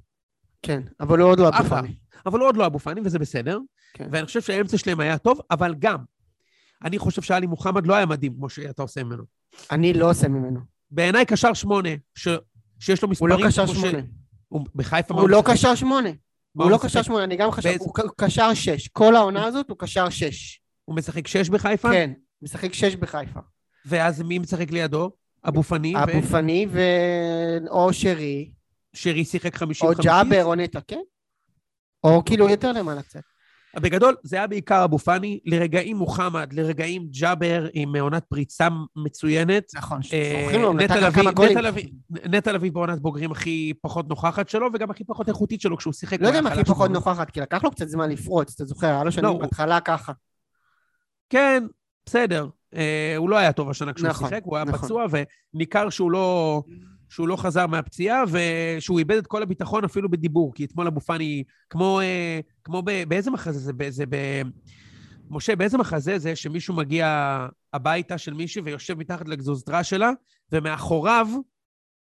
[0.62, 1.69] כן, אבל הוא עוד לא אבו.
[1.69, 1.95] פאני.
[2.26, 3.59] אבל הוא עוד לא אבו פאני, וזה בסדר.
[3.95, 4.09] כן.
[4.12, 5.99] ואני חושב שהאמצע שלהם היה טוב, אבל גם,
[6.85, 9.25] אני חושב שאלי מוחמד לא היה מדהים כמו שאתה עושה ממנו.
[9.71, 10.61] אני לא עושה ממנו.
[10.90, 12.28] בעיניי קשר שמונה, ש...
[12.81, 13.38] שיש לו הוא מספרים...
[13.40, 13.99] לא קשר כמו ש- שמונה.
[14.49, 15.14] הוא בחיפה...
[15.14, 15.42] הוא לא?
[15.47, 16.09] קשר שמונה.
[16.52, 16.88] הוא לא משחק?
[16.88, 18.88] קשר שמונה, אני גם חשב, באיזה- הוא קשר שש.
[18.88, 20.61] כל העונה הזאת הוא קשר שש.
[20.85, 21.90] הוא משחק שש בחיפה?
[21.92, 23.40] כן, משחק שש בחיפה.
[23.87, 25.11] ואז מי משחק לידו?
[25.49, 26.81] אבו פאני, אבו פאני ו...
[27.69, 28.51] או שרי,
[28.95, 29.63] ושרי שיחק 50-50.
[29.83, 31.01] או ג'אבר, או נטע, כן?
[32.05, 33.21] או כאילו יותר למעלה קצת.
[33.81, 39.65] בגדול, זה היה בעיקר אבו פאני, לרגעים מוחמד, לרגעים ג'אבר עם עונת פריצה מצוינת.
[39.75, 41.59] נכון, אה, זוכרים לו, נתן כמה גולים.
[42.11, 46.21] נטע לביא- בעונת בוגרים הכי פחות נוכחת שלו, וגם הכי פחות איכותית שלו כשהוא שיחק.
[46.21, 46.91] לא יודע אם הכי פחות.
[46.91, 50.13] נוכחת, כי לקח לו קצת זמן לפרוץ, אתה זוכר, היה לו לא, שנים בהתחלה ככה.
[51.31, 51.65] כן,
[52.07, 52.47] בסדר.
[52.76, 54.79] אה, הוא לא היה טוב השנה כשהוא נכון, שיחק, הוא היה נכון.
[54.79, 55.07] פצוע,
[55.55, 56.62] וניכר שהוא לא,
[57.09, 61.45] שהוא לא חזר מהפציעה, ושהוא איבד את כל הביטחון אפילו בדיבור, כי אתמול אבו פאני,
[61.71, 63.05] כמו, אה, כמו ב...
[63.09, 63.73] באיזה מחזה זה?
[63.88, 64.17] זה ב...
[65.31, 70.11] משה, באיזה מחזה זה שמישהו מגיע הביתה של מישהי ויושב מתחת לגזוזתרה שלה,
[70.52, 71.26] ומאחוריו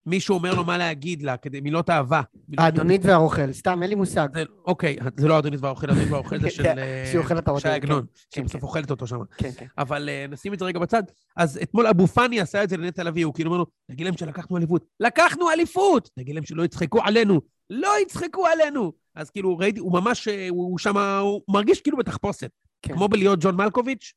[0.06, 2.20] מישהו אומר לו מה להגיד לה, כדי מילות אהבה.
[2.58, 4.28] האדונית והרוכל, סתם, אין לי מושג.
[4.34, 6.66] זה- אוקיי, זה לא האדונית והאוכל, האדונית והאוכל זה של...
[6.66, 9.18] אה, אוכלת את שי עגנון, כן, שהיא כן, בסוף אוכלת אותו שם.
[9.36, 9.66] כן, כן.
[9.78, 11.02] אבל uh, נשים את זה רגע בצד.
[11.36, 14.16] אז אתמול אבו פאני עשה את זה לנטע לביא, הוא כאילו אומר לו, תגיד להם
[14.16, 14.84] שלקחנו אליפות.
[15.00, 16.10] לקחנו אליפות!
[16.14, 17.40] תגיד להם שלא יצחקו עלינו.
[17.70, 18.92] לא יצחקו עלינו!
[19.14, 22.50] אז כאילו, ראיתי, הוא ממש, אה, הוא שם, הוא מרגיש כאילו בתחפושת.
[22.82, 22.94] כן.
[22.94, 24.12] כמו בלהיות ג'ון מלקוביץ',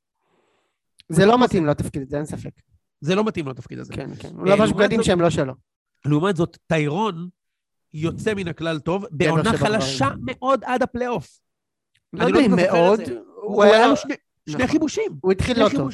[1.10, 2.50] זה לא מתאים לו התפקיד הזה, אין ספק.
[3.02, 3.94] זה לא מתאים לו התפקיד הזה.
[3.94, 4.30] כן, כן.
[4.36, 5.54] הוא אה, לבש בגדים שהם לא שלו.
[6.06, 7.30] לעומת זאת, טיירון
[7.94, 9.80] יוצא מן הכלל טוב, בעונה שבדברים.
[9.82, 11.40] חלשה מאוד עד הפלייאוף.
[12.14, 13.00] לא יודע אם מאוד.
[13.42, 13.88] הוא היה.
[13.88, 14.14] לו שני-
[14.50, 14.68] שני נכון.
[14.68, 15.12] חיפושים.
[15.22, 15.92] הוא התחיל לא טוב.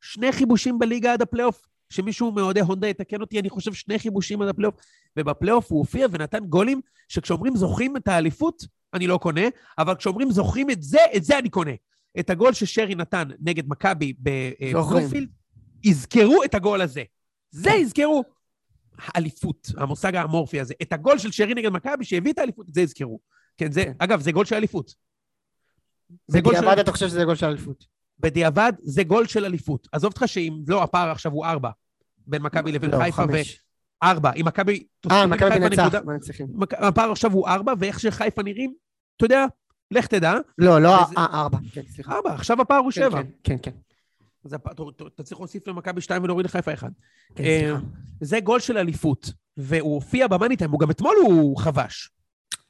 [0.00, 1.66] שני חיפושים בליגה עד הפלייאוף.
[1.90, 4.74] שמישהו מאוהדי הונדה יתקן אותי, אני חושב שני חיפושים עד הפלייאוף.
[5.16, 9.40] ובפלייאוף הוא הופיע ונתן גולים שכשאומרים זוכרים את האליפות, אני לא קונה,
[9.78, 11.70] אבל כשאומרים זוכרים את זה, את זה אני קונה.
[12.20, 14.12] את הגול ששרי נתן נגד מכבי.
[14.20, 15.28] בבלומפילד,
[15.84, 17.02] יזכרו את הגול הזה.
[17.50, 18.24] זה יזכרו.
[18.98, 20.74] האליפות, המושג האמורפי הזה.
[20.82, 23.20] את הגול של שרי נגד מכבי שהביא את האליפות, את זה יזכרו.
[23.56, 23.84] כן, זה.
[23.98, 24.94] אגב, זה גול של אליפות.
[26.28, 27.84] בדיעבד אתה חושב שזה גול של אליפות.
[28.20, 29.88] בדיעבד זה גול של אליפות.
[29.92, 31.70] עזוב אותך שאם לא, הפער עכשיו הוא ארבע.
[32.26, 33.62] בין מכבי לבין לא, חיפה, חמש.
[34.04, 34.30] וארבע.
[34.36, 34.86] אם מכבי...
[35.10, 36.46] אה, מכבי נקודה- מנצחים.
[36.72, 38.74] הפער עכשיו הוא ארבע, ואיך שחיפה נראים,
[39.16, 39.46] אתה יודע,
[39.90, 41.58] לך תדע, לא, לא, וזה- אה, ארבע.
[41.72, 42.12] כן, סליחה.
[42.16, 43.22] ארבע, עכשיו הפער הוא כן, שבע.
[43.22, 43.70] כן, כן, כן.
[44.44, 46.90] אז אתה- צריך להוסיף למכבי שתיים ולהוריד לחיפה אחד.
[47.34, 47.76] כן, אה.
[48.20, 52.10] זה גול של אליפות, והוא הופיע במאניטיים, הוא גם אתמול הוא חבש.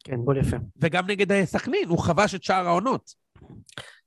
[0.05, 0.57] כן, גול יפה.
[0.81, 3.15] וגם נגד אה, סכנין, הוא חבש את שער העונות.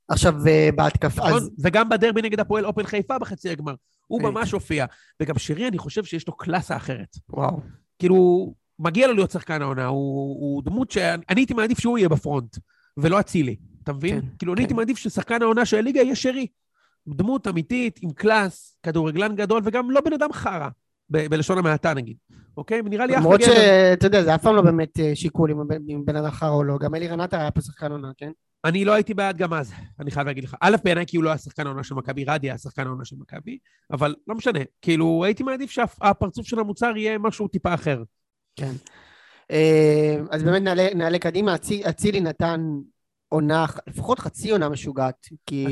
[0.08, 1.32] עכשיו, אה, בהתקפה, נכון?
[1.32, 3.74] אז וגם בדרבי נגד הפועל אופן חיפה בחצי הגמר.
[4.06, 4.86] הוא אה, ממש הופיע.
[5.22, 7.16] וגם שרי, אני חושב שיש לו קלאסה אחרת.
[7.28, 7.60] וואו.
[7.98, 12.08] כאילו, מגיע לו להיות שחקן העונה, הוא, הוא דמות שאני אני הייתי מעדיף שהוא יהיה
[12.08, 12.58] בפרונט,
[12.96, 14.20] ולא אצילי, אתה מבין?
[14.20, 14.56] כן, כאילו, כן.
[14.56, 16.46] אני הייתי מעדיף ששחקן העונה של הליגה יהיה שרי.
[17.14, 20.68] דמות אמיתית, עם קלאס, כדורגלן גדול, וגם לא בן אדם חרא,
[21.10, 22.16] ב- בלשון המעטה נגיד.
[22.56, 22.82] אוקיי?
[22.82, 23.50] נראה לי אחלה למרות גבר.
[23.54, 25.50] שאתה יודע, זה אף פעם לא באמת אה, שיקול
[25.88, 26.78] אם בן אדם חרא או לא.
[26.78, 28.30] גם אלי רנטה היה פה שחקן עונה, כן?
[28.64, 30.56] אני לא הייתי בעד גם אז, אני חייב להגיד לך.
[30.60, 33.16] א', בעיניי כי הוא לא היה שחקן העונה של מכבי, רדי היה שחקן העונה של
[33.18, 33.58] מכבי,
[33.90, 34.58] אבל לא משנה.
[34.82, 38.02] כאילו, הייתי מעדיף שהפרצוף של המוצר יהיה משהו טיפה אחר.
[38.56, 38.72] כן.
[39.50, 42.60] אה, אז באמת נעלה, נעלה קדימה, אצי- אצילי נתן
[43.28, 45.66] עונה, לפחות חצי עונה משוגעת, כי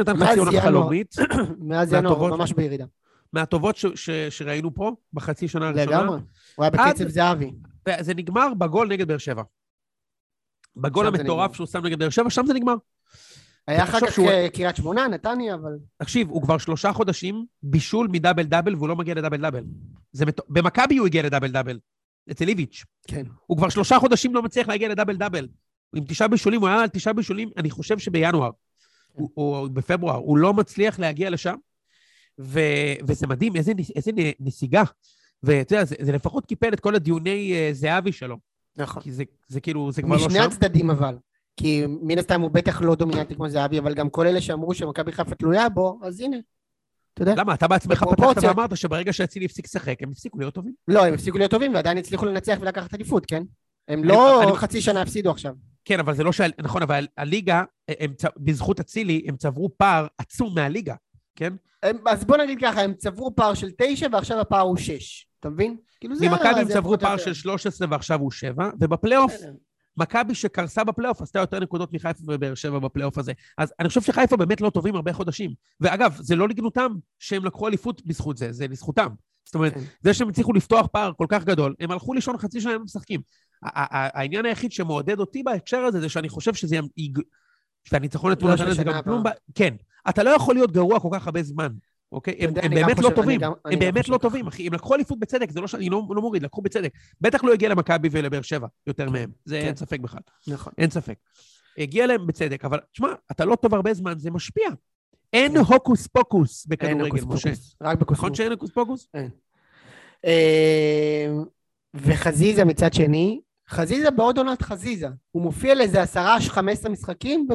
[0.00, 1.14] נתן מאז חצי עונה חלומית,
[1.68, 2.84] מאז ינואר ממש בירידה.
[3.32, 6.00] מהטובות ש- ש- שראינו פה בחצי שנה הראשונה.
[6.02, 6.20] לגמרי.
[6.56, 7.52] הוא היה בקצב זהבי.
[8.00, 9.42] זה נגמר בגול נגד באר שבע.
[10.76, 11.54] בגול המטורף.
[11.54, 12.74] שהוא שם נגד באר שבע, שם זה נגמר.
[13.66, 15.72] היה אחר כך שהוא- אה, קריית שמונה, נתניה, אבל...
[15.96, 19.64] תקשיב, הוא כבר שלושה חודשים בישול מדאבל דאבל והוא לא מגיע לדאבל דאבל.
[20.12, 20.40] זה מט...
[20.48, 21.78] במכבי הוא הגיע לדאבל דאבל,
[22.30, 22.84] אצל איביץ'.
[23.08, 23.22] כן.
[23.46, 25.48] הוא כבר שלושה חודשים לא מצליח להגיע לדאבל דאבל.
[25.96, 28.50] עם תשעה בישולים, הוא היה על תשעה בישולים, אני חושב שבינואר,
[29.12, 31.54] הוא- או בפברואר, הוא לא מצליח להגיע לשם,
[32.40, 32.60] ו...
[33.08, 34.82] וזה מדהים, איזה, איזה נסיגה.
[35.42, 38.36] ואתה יודע, זה, זה לפחות קיפל את כל הדיוני uh, זהבי שלו.
[38.76, 39.02] נכון.
[39.02, 40.44] כי זה, זה כאילו, זה כבר לא משני שם.
[40.44, 41.16] הצדדים אבל.
[41.56, 45.12] כי מן הסתם הוא בטח לא דומיננטי כמו זהבי, אבל גם כל אלה שאמרו שמכבי
[45.12, 46.36] חיפה תלויה בו, אז הנה.
[47.14, 47.34] אתה יודע.
[47.36, 47.54] למה?
[47.54, 48.44] אתה בעצמך פתחת.
[48.44, 50.72] ואמרת שברגע שאצילי הפסיק לשחק, הם הפסיקו להיות טובים.
[50.88, 53.42] לא, הם הפסיקו להיות טובים ועדיין הצליחו לנצח ולקחת אליפות, כן?
[53.88, 55.54] הם לא חצי שנה הפסידו עכשיו.
[55.90, 56.40] כן, אבל זה לא ש...
[56.58, 60.94] נכון, אבל הליגה, הם, צ- בזכות אצילי, הם צברו פער עצום מהליגה,
[61.36, 61.52] כן?
[61.82, 65.26] הם, אז בוא נגיד ככה, הם צברו פער של תשע ועכשיו הפער הוא שש.
[65.40, 65.76] אתה מבין?
[66.00, 66.28] כאילו זה...
[66.28, 67.24] ממכבי הם צברו פער יותר.
[67.24, 69.52] של 13 ועכשיו הוא 7, ובפלייאוף, בסדר.
[69.96, 73.32] מכבי שקרסה בפלייאוף עשתה יותר נקודות מחיפה ובאר שבע בפלייאוף הזה.
[73.58, 75.50] אז אני חושב שחיפה באמת לא טובים הרבה חודשים.
[75.80, 79.08] ואגב, זה לא לגנותם שהם לקחו אליפות בזכות זה, זה לזכותם.
[79.44, 79.80] זאת אומרת, כן.
[80.00, 83.20] זה שהם הצליחו לפתוח פער כל כך גדול, הם הלכו לישון חצי שנה הם משחקים.
[83.62, 86.76] העניין היחיד שמעודד אותי בהקשר הזה, זה שאני חושב שזה...
[87.84, 89.22] שהניצחון לא נתן של לזה שנה גם כלום...
[89.22, 89.74] ב- כן.
[90.08, 91.68] אתה לא יכול להיות גרוע כל כך הרבה זמן,
[92.12, 92.34] אוקיי?
[92.40, 93.40] הם באמת לא חושב- טובים.
[93.40, 94.18] גם- הם באמת לא.
[94.18, 94.66] טובים, אחי.
[94.66, 96.92] הם לקחו אליפות בצדק, זה לא שאני לא לא מוריד, לקחו בצדק.
[97.20, 99.30] בטח לא הגיע למכבי ולבאר שבע יותר מהם.
[99.44, 99.66] זה כן.
[99.66, 100.20] אין ספק בכלל.
[100.46, 100.72] נכון.
[100.78, 101.14] אין ספק.
[101.78, 104.68] הגיע להם בצדק, אבל תשמע, אתה לא טוב הרבה זמן, זה משפיע.
[105.32, 105.58] אין כן.
[105.58, 107.50] הוקוס פוקוס אין בכדורגל, משה.
[107.82, 108.18] רק בקוסמוס.
[108.18, 109.08] נכון שאין הוקוס פוקוס?
[110.24, 111.26] אה,
[111.94, 113.40] וחזיזה מצד שני,
[113.70, 115.08] חזיזה בעוד עונת חזיזה.
[115.30, 117.46] הוא מופיע לאיזה עשרה, חמש עשרה משחקים,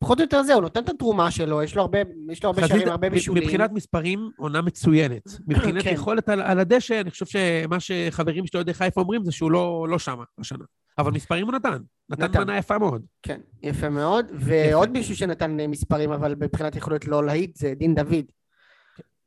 [0.00, 1.98] ופחות או יותר זה, הוא נותן את התרומה שלו, יש לו הרבה,
[2.30, 3.42] יש לו הרבה חזיזה, שערים, הרבה בישולים.
[3.42, 5.22] מבחינת מספרים, עונה מצוינת.
[5.48, 5.90] מבחינת כן.
[5.94, 9.86] יכולת על, על הדשא, אני חושב שמה שחברים שלי אוהדי חיפה אומרים זה שהוא לא,
[9.88, 10.64] לא שמה השנה.
[10.98, 11.78] אבל מספרים הוא נתן.
[12.10, 12.40] נתן נתן.
[12.40, 13.02] מנה יפה מאוד.
[13.22, 14.26] כן, יפה מאוד.
[14.34, 18.24] ועוד מישהו שנתן מספרים, אבל מבחינת יכולת לא להיט, זה דין דוד.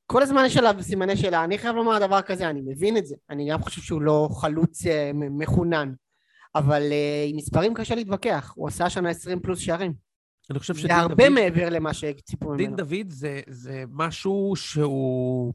[0.06, 1.44] כל הזמן יש עליו סימני שאלה.
[1.44, 3.16] אני חייב לומר דבר כזה, אני מבין את זה.
[3.30, 5.94] אני גם חושב שהוא לא חלוץ אה, מחונן.
[6.58, 8.54] אבל אה, עם מספרים קשה להתווכח.
[8.56, 9.94] הוא עשה השנה 20 פלוס שערים.
[10.50, 12.78] אני חושב זה שדין הרבה דוד, מעבר למה שציפו דין ממנו.
[12.78, 15.54] דוד זה, זה משהו שהוא...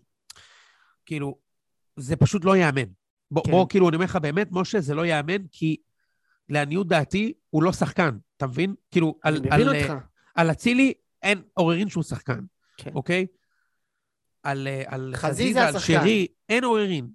[1.07, 1.38] כאילו,
[1.97, 2.83] זה פשוט לא ייאמן.
[3.31, 3.51] בוא, כן.
[3.51, 5.77] בוא, כאילו, אני אומר לך באמת, משה, זה לא ייאמן, כי
[6.49, 8.75] לעניות דעתי, הוא לא שחקן, אתה מבין?
[8.91, 10.05] כאילו, על, אני מבין אותך.
[10.35, 12.41] על אצילי אין עוררין שהוא שחקן,
[12.77, 12.91] כן.
[12.95, 13.27] אוקיי?
[14.43, 15.79] על, אה, על חזיזה על.
[15.79, 17.09] שרי, אין עוררין.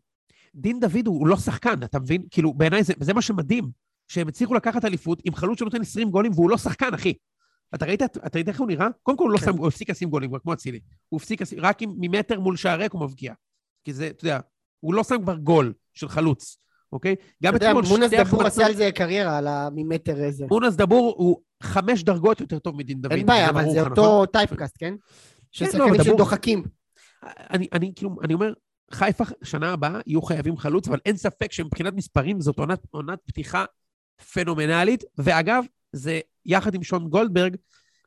[0.58, 2.24] דין דוד הוא, הוא לא שחקן, אתה מבין?
[2.32, 3.70] כאילו, בעיניי זה, זה מה שמדהים,
[4.08, 7.14] שהם הצליחו לקחת אליפות עם חלוץ שנותן 20 גולים והוא לא שחקן, אחי.
[7.76, 8.88] אתה ראית, אתה ראית איך הוא נראה?
[9.04, 9.46] קודם כל הוא לא כן.
[9.46, 10.80] שם, הוא הפסיק לשים גולים, כמו אצילי.
[11.10, 13.34] הוא הפסיק רק עם, ממטר מול שער ריק הוא מבקיע.
[13.84, 14.40] כי זה, אתה יודע,
[14.80, 16.58] הוא לא שם כבר גול של חלוץ,
[16.92, 17.16] אוקיי?
[17.44, 20.46] גם אתה יודע, אתמול מונס שתי דבור החמצות- עשה על זה קריירה, על הממטר איזה.
[20.52, 23.12] מונס דבור הוא חמש דרגות יותר טוב מדין דוד.
[23.12, 24.26] אין בעיה, אבל זה לך, אותו נכון?
[24.26, 24.94] typecast, כן?
[25.52, 26.64] של לא, שחקנים שדוחקים.
[27.24, 28.54] אני, אני כאילו, אני אומר,
[28.92, 33.66] חיפה שנה הבאה יהיו חייבים חלוץ, אבל אין ספק שמבחינת מספרים זאת עונת, עונת פתיחה
[34.34, 37.56] פנומנלית, ואגב, זה יחד עם שון גולדברג,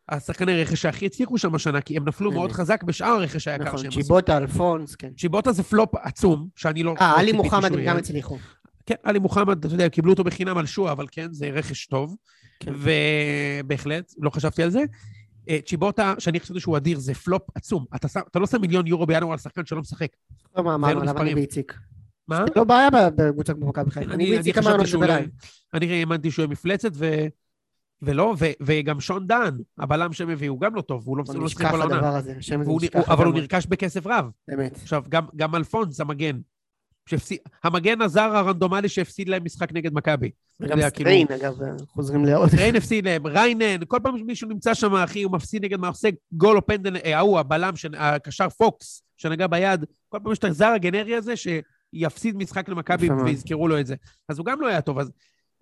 [0.09, 2.53] השחקני רכש שהכי הצליחו שם השנה, כי הם נפלו מאוד.
[2.53, 4.01] חזק בשאר הרכש היקר נכון, שהם עשו.
[4.01, 5.11] צ'יבוטה, אלפונס, כן.
[5.19, 6.95] צ'יבוטה זה פלופ עצום, שאני לא...
[7.01, 7.85] אה, עלי מוחמד הם.
[7.85, 8.39] גם הצליחו.
[8.87, 12.17] כן, עלי מוחמד, אתה יודע, קיבלו אותו בחינם על שועה, אבל כן, זה רכש טוב.
[12.61, 12.73] כן.
[13.63, 14.81] ובהחלט, לא חשבתי על זה.
[15.51, 17.85] אה, צ'יבוטה, שאני חשבתי שהוא אדיר, זה פלופ עצום.
[17.97, 20.09] אתה, שם, אתה לא שם מיליון יורו בינואר על שחקן שלא משחק.
[20.57, 21.35] לא מה אמרנו עליו, אני.
[21.35, 21.79] ואיציק.
[22.29, 22.45] מה?
[22.57, 24.13] לא בעיה בקבוצה כמו מכבי חיפה.
[24.13, 24.83] אני ואיציק אמרנו.
[25.03, 25.23] עליו.
[25.75, 27.27] אני האמנתי שהוא יהיה מפלצת, ו...
[28.03, 28.45] ולא, ו...
[28.63, 31.81] וגם שון דן, הבלם שהם הביאו, הוא גם לא טוב, הוא לא נשכח שיחק כל
[31.81, 31.97] העונה.
[31.97, 33.35] הדבר הזה, השם הזה נשכח הוא- אבל הוא.
[33.35, 34.31] נרכש בכסף רב.
[34.49, 34.77] באמת.
[34.83, 36.41] עכשיו, גם, גם אלפונס, המגן,
[37.11, 37.39] שהפסיד...
[37.65, 40.31] המגן הזר הרנדומלי שהפסיד להם משחק נגד מכבי.
[40.61, 41.55] וגם יודע, כאילו- סטריין, אגב,
[41.89, 42.49] חוזרים לעוד.
[42.55, 46.09] ריין הפסיד להם, ריינן, כל פעם שמישהו נמצא שם, אחי, הוא מפסיד נגד מה עושה
[46.33, 50.67] גול או פנדל, אה, ההוא, הבלם, הקשר פוקס, שנגע ביד, כל פעם יש את הזר
[50.67, 53.09] הגנרי הזה, שיפסיד משחק למכבי.
[53.25, 53.95] ויזכרו לו את זה.
[54.29, 55.11] אז הוא גם לא היה טוב, אז...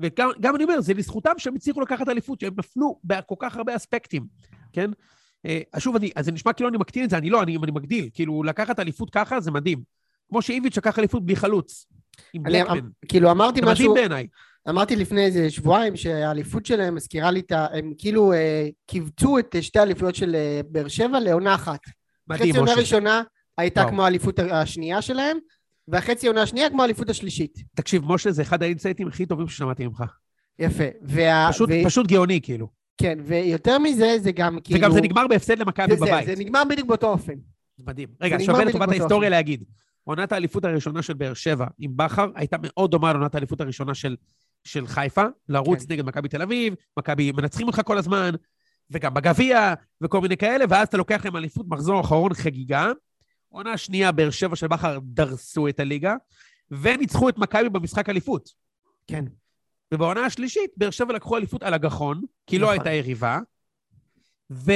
[0.00, 3.76] וגם גם אני אומר, זה לזכותם שהם הצליחו לקחת אליפות, שהם נפלו בכל כך הרבה
[3.76, 4.26] אספקטים,
[4.72, 4.90] כן?
[5.46, 7.72] אה, שוב, אני, אז זה נשמע כאילו אני מקטין את זה, אני לא, אני, אני
[7.72, 8.08] מגדיל.
[8.14, 9.97] כאילו, לקחת אליפות ככה זה מדהים.
[10.28, 11.86] כמו שאיביץ' לקח אליפות בלי חלוץ,
[12.32, 12.88] עם אני- בלקמן.
[13.08, 14.26] כאילו אמרתי זה מדהים משהו, בעיניי.
[14.68, 17.66] אמרתי לפני איזה שבועיים שהאליפות שלהם מזכירה לי את ה...
[17.72, 21.80] הם כאילו אה, קיבצו את אה, שתי האליפויות של אה, באר שבע לעונה אחת.
[22.28, 22.74] מדהים, חצי עונה.
[22.74, 23.22] ראשונה
[23.58, 23.92] הייתה וואו.
[23.92, 25.38] כמו האליפות השנייה שלהם,
[25.88, 27.58] והחצי עונה השנייה כמו האליפות השלישית.
[27.74, 30.02] תקשיב, משה, זה אחד האינסייטים הכי טובים ששמעתי ממך.
[30.58, 30.84] יפה.
[31.02, 31.48] וה...
[31.52, 31.84] פשוט, ו...
[31.84, 32.68] פשוט גאוני, כאילו.
[33.00, 34.80] כן, ויותר מזה זה גם כאילו...
[34.80, 36.26] וגם זה נגמר בהפסד למכבי בבית.
[36.26, 37.34] זה, זה נגמר בדיוק באותו אופן.
[37.86, 38.08] מדהים.
[38.20, 39.30] רגע, שווה לטובת ההיסטוריה.
[39.30, 39.64] להגיד.
[40.08, 44.16] עונת האליפות הראשונה של באר שבע עם בכר הייתה מאוד דומה לעונת האליפות הראשונה של,
[44.64, 45.92] של חיפה, לרוץ כן.
[45.92, 48.30] נגד מכבי תל אביב, מכבי מנצחים אותך כל הזמן,
[48.90, 52.92] וגם בגביע, וכל מיני כאלה, ואז אתה לוקח להם אליפות מחזור אחרון חגיגה.
[53.48, 56.14] עונה שנייה, באר שבע של בכר דרסו את הליגה,
[56.70, 58.48] וניצחו את מכבי במשחק אליפות.
[59.06, 59.24] כן.
[59.94, 62.78] ובעונה השלישית, באר שבע לקחו אליפות על הגחון, כי לא נכון.
[62.78, 63.38] הייתה יריבה,
[64.50, 64.72] ו,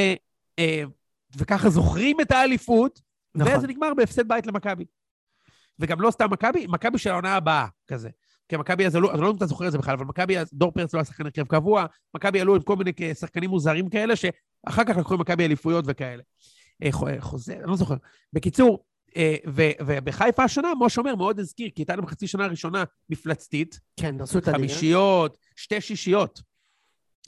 [0.58, 0.82] אה,
[1.36, 3.00] וככה זוכרים את האליפות,
[3.34, 3.56] נכון.
[3.56, 4.84] וזה נגמר בהפסד בית למכבי.
[5.82, 8.08] וגם לא סתם מכבי, מכבי של העונה הבאה, כזה.
[8.48, 10.38] כי מכבי אז עלו, אני לא יודע אם אתה זוכר את זה בכלל, אבל מכבי
[10.38, 13.88] אז, דור פרץ לא היה שחקן הרכב קבוע, מכבי עלו עם כל מיני שחקנים מוזרים
[13.88, 16.22] כאלה, שאחר כך לקחו מכבי אליפויות וכאלה.
[16.82, 17.94] אה, חוזר, אני לא זוכר.
[18.32, 18.84] בקיצור,
[19.16, 19.36] אה,
[19.80, 23.80] ובחיפה השנה, משה אומר, מאוד הזכיר, כי הייתה להם חצי שנה ראשונה מפלצתית.
[23.96, 24.58] כן, דרסו את הליגה.
[24.58, 26.42] חמישיות, שתי שישיות.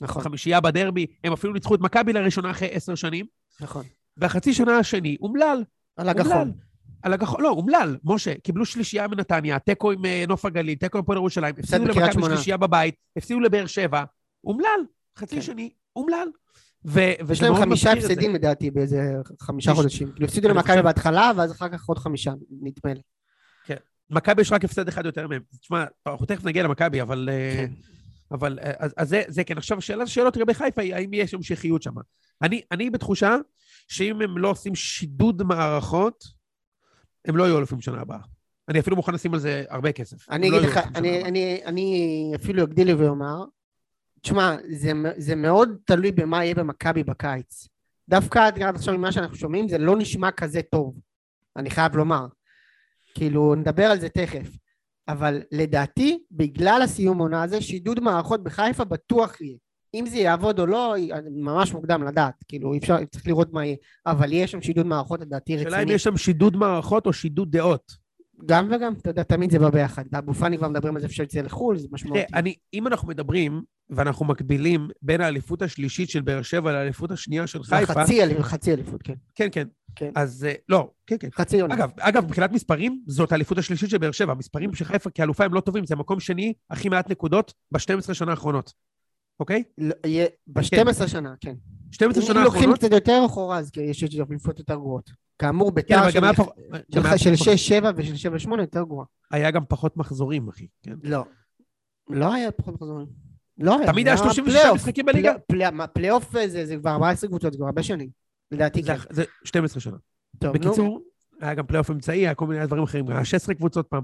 [0.01, 0.23] נכון.
[0.23, 3.25] חמישייה בדרבי, הם אפילו ניצחו את מכבי לראשונה אחרי עשר שנים.
[3.61, 3.85] נכון.
[4.17, 5.63] והחצי שנה השני, אומלל.
[5.97, 6.51] על הגחון.
[7.05, 11.03] על הגחון, לא, אומלל, משה, קיבלו שלישייה מנתניה, תיקו עם אה, נוף הגליל, תיקו עם
[11.03, 14.03] פועל ירושלים, הפסידו למכבי שלישייה בבית, הפסידו לבאר שבע,
[14.43, 14.79] אומלל,
[15.17, 15.41] חצי כן.
[15.41, 16.27] שני, אומלל.
[17.31, 20.11] יש להם חמישה הפסדים לדעתי באיזה חמישה חודשים.
[20.11, 23.01] כאילו הפסידו למכבי בהתחלה, ואז אחר כך עוד חמישה, נדמה לי.
[23.65, 23.75] כן.
[24.09, 25.41] מכבי יש רק הפסד אחד יותר מהם.
[25.61, 27.29] תשמע, אנחנו תכף נגיע למכבי, אבל...
[27.31, 27.73] אה, כן.
[28.31, 29.57] אבל אה, אז, אז זה, זה כן.
[29.57, 31.93] עכשיו, שאלת השאלות לגבי חיפה היא האם יש המשכיות שם.
[32.41, 33.35] אני, אני בתחושה
[33.87, 36.34] שאם הם לא עושים שידוד מערכות,
[37.25, 38.19] הם לא יהיו אלופים שנה הבאה.
[38.69, 40.29] אני אפילו מוכן לשים על זה הרבה כסף.
[40.29, 43.45] אני לא אגיד לך, אני, אני, אני אפילו אגדיל ואומר,
[44.21, 47.67] תשמע, זה, זה מאוד תלוי במה יהיה במכבי בקיץ.
[48.09, 50.99] דווקא עד עכשיו ממה שאנחנו שומעים זה לא נשמע כזה טוב,
[51.55, 52.27] אני חייב לומר.
[53.13, 54.47] כאילו, נדבר על זה תכף.
[55.07, 59.57] אבל לדעתי, בגלל הסיום עונה הזה, שידוד מערכות בחיפה בטוח יהיה.
[59.95, 60.95] אם זה יעבוד או לא,
[61.31, 65.19] ממש מוקדם לדעת, כאילו אי אפשר, צריך לראות מה יהיה, אבל יש שם שידוד מערכות
[65.19, 65.69] לדעתי רציני.
[65.69, 68.05] השאלה אם יש שם שידוד מערכות או שידוד דעות.
[68.45, 70.03] גם וגם, אתה יודע, תמיד זה בא ביחד.
[70.11, 72.23] באבו פאני כבר מדברים על זה אפשר לצאת לחו"ל, זה משמעותי.
[72.33, 77.63] אני, אם אנחנו מדברים, ואנחנו מקבילים בין האליפות השלישית של באר שבע לאליפות השנייה של
[77.63, 77.93] חיפה...
[77.93, 79.13] חצי, חצי אליפות, כן.
[79.35, 79.67] כן, כן.
[79.95, 80.11] כן.
[80.15, 81.29] אז לא, כן, כן.
[81.35, 81.75] חצי עונה.
[81.75, 84.31] אגב, אגב, מבחינת מספרים, זאת האליפות השלישית של באר שבע.
[84.31, 88.31] המספרים של חיפה כאלופה הם לא טובים, זה מקום שני, הכי מעט נקודות ב-12 שנה
[88.31, 88.73] האחרונות.
[89.39, 89.63] אוקיי?
[89.77, 89.95] לא,
[90.47, 91.07] ב-12 כן.
[91.07, 91.55] שנה, כן.
[91.91, 92.63] 12 שנה האחרונות...
[92.63, 95.11] אם לוקחים קצת יותר אחורה, אז יש אליפות יותר גרועות.
[95.39, 97.33] כאמור, ביתר כן, של
[97.81, 99.05] 6-7 ושל 7-8 יותר גרועה.
[99.31, 100.95] היה גם פחות מחזורים, אחי, כן?
[101.03, 101.25] לא.
[102.09, 103.07] לא היה פחות מחזורים.
[103.57, 103.91] לא היה.
[103.91, 105.33] תמיד היה 36 משחקים בליגה.
[105.93, 108.09] פלייאוף זה כבר 14 קבוצות, זה כבר הרבה שנים.
[108.51, 108.95] לדעתי כן.
[109.09, 109.97] זה 12 שנה.
[110.33, 111.01] בקיצור,
[111.41, 114.03] היה גם פלייאוף אמצעי, היה כל מיני דברים אחרים, היה 16 קבוצות פעם.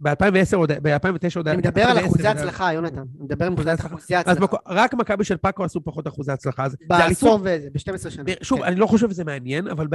[0.00, 1.48] ב-2010 עוד, ב-2009 עוד...
[1.48, 2.96] אני מדבר על אחוזי הצלחה, יונתן.
[2.96, 4.56] אני מדבר על אחוזי הצלחה.
[4.66, 6.66] רק מכבי של פאקו עשו פחות אחוזי הצלחה.
[6.88, 8.24] בעשור וזה, ב-12 שנה.
[8.42, 8.64] שוב, כן.
[8.64, 9.86] אני לא חושב שזה מעניין, אבל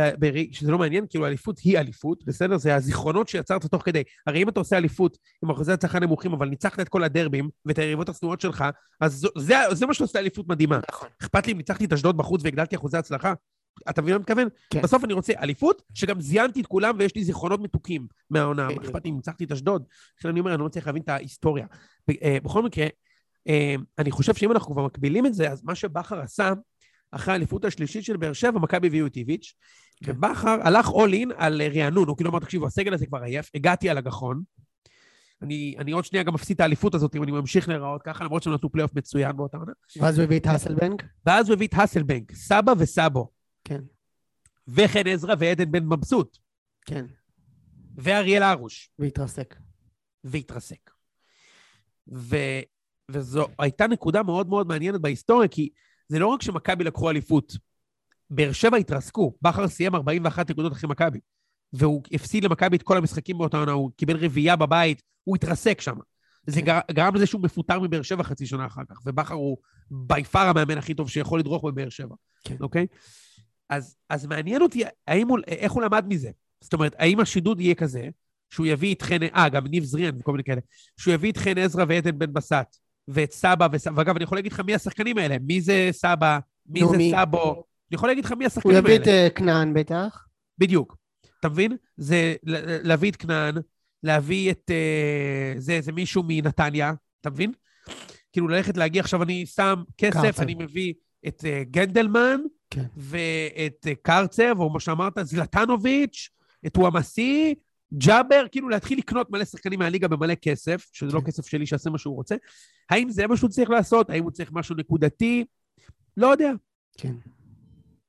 [0.52, 2.58] שזה לא מעניין, כאילו אליפות היא אליפות, בסדר?
[2.58, 4.04] זה הזיכרונות שיצרת תוך כדי.
[4.28, 7.78] הרי אם אתה עושה אליפות עם אחוזי הצלחה נמוכים, אבל ניצחת את כל הדרבים ואת
[7.78, 8.66] היריבות השנואות שלך,
[9.02, 9.28] אז
[9.72, 10.80] זה מה שעושה אליפות מדהימה.
[10.92, 11.10] נכון.
[11.22, 13.34] אכפת לי אם ניצחתי את אשדוד בחוץ והגדלתי אחוזי הצלחה?
[13.90, 14.48] אתה מבין מה אני מתכוון?
[14.70, 14.82] כן.
[14.82, 18.68] בסוף אני רוצה אליפות, שגם זיינתי את כולם ויש לי זיכרונות מתוקים מהעונה.
[18.68, 19.84] מה אכפת לי אם ניצחתי את אשדוד?
[20.20, 21.66] לכן אני אומר, אני לא מצליח להבין את ההיסטוריה.
[22.24, 22.88] אה, בכל מקרה,
[23.48, 26.54] אה, אני חושב שאם אנחנו כבר מקבילים את זה, אז מה שבכר עשה,
[27.12, 29.54] אחרי האליפות השלישית של באר שבע, מכבי הביאו את איביץ',
[30.04, 30.12] כן.
[30.12, 33.90] ובכר הלך all in על רענון, הוא כאילו אמר, תקשיבו, הסגל הזה כבר עייף, הגעתי
[33.90, 34.44] על הגחון.
[35.42, 38.44] אני, אני עוד שנייה גם מפסיד את האליפות הזאת אם אני ממשיך להיראות ככה, למרות
[38.44, 39.72] שהם נתנו פלייאוף מצוין באותה עונה.
[40.00, 41.04] ואז הוא הביא את האסלבנק?
[41.26, 43.30] ואז הוא הביא את האסלבנק, סבא וסבו.
[43.70, 43.82] כן.
[44.68, 46.38] וחן עזרא ועדן בן בסט.
[46.86, 47.06] כן.
[47.98, 48.90] ואריאל הרוש.
[49.00, 49.56] והתרסק.
[50.24, 50.92] והתרסק.
[52.14, 52.36] ו...
[53.12, 55.70] וזו הייתה נקודה מאוד מאוד מעניינת בהיסטוריה, כי
[56.08, 57.54] זה לא רק שמכבי לקחו אליפות,
[58.30, 61.20] באר שבע התרסקו, בכר סיים 41 נקודות אחרי מכבי,
[61.74, 65.96] והוא הפסיד למכבי את כל המשחקים באותה עונה, הוא קיבל רביעייה בבית, הוא התרסק שם.
[66.48, 69.58] זה גר, גרם לזה שהוא מפוטר מבאר שבע חצי שנה אחר כך, ובכר הוא
[69.92, 72.56] בי פאר המאמן הכי טוב שיכול לדרוך בבאר שבע, כן.
[72.62, 72.88] אוקיי?
[73.70, 76.30] אז, אז מעניין אותי האם הוא, איך הוא למד מזה.
[76.62, 78.10] זאת אומרת, האם השידוד יהיה כזה,
[78.50, 80.62] שהוא יביא את חן, אה, גם ניב זריאן וכל מיני כאלה,
[80.98, 82.78] שהוא יביא את חן עזרא ועדן בן בסט,
[83.08, 86.80] ואת סבא וסבא, ואגב, אני יכול להגיד לך מי השחקנים האלה, מי זה סבא, מי
[86.92, 87.12] זה מי?
[87.12, 88.88] סבו, אני יכול להגיד לך מי השחקנים האלה.
[88.88, 90.26] הוא יביא את uh, כנען בטח.
[90.58, 90.98] בדיוק.
[91.40, 91.78] אתה מבין?
[91.98, 92.36] זה
[92.84, 93.56] להביא את כנען,
[94.04, 94.72] להביא את...
[94.72, 97.52] Uh, זה, זה מישהו מנתניה, אתה מבין?
[98.32, 100.42] כאילו ללכת להגיע, עכשיו אני שם כסף, קרצב.
[100.42, 100.94] אני מביא
[101.28, 102.86] את uh, גנדלמן, כן.
[102.98, 106.30] ואת uh, קרצב, או מה שאמרת, זלטנוביץ',
[106.66, 107.56] את וואמסי,
[107.94, 111.18] ג'אבר, כאילו להתחיל לקנות מלא שחקנים מהליגה במלא כסף, שזה לא כן.
[111.18, 112.36] לא כסף שלי שיעשה מה שהוא רוצה.
[112.90, 114.10] האם זה מה שהוא צריך לעשות?
[114.10, 115.46] האם הוא צריך משהו נקודתי?
[116.18, 116.52] לא יודע.
[116.98, 117.14] כן.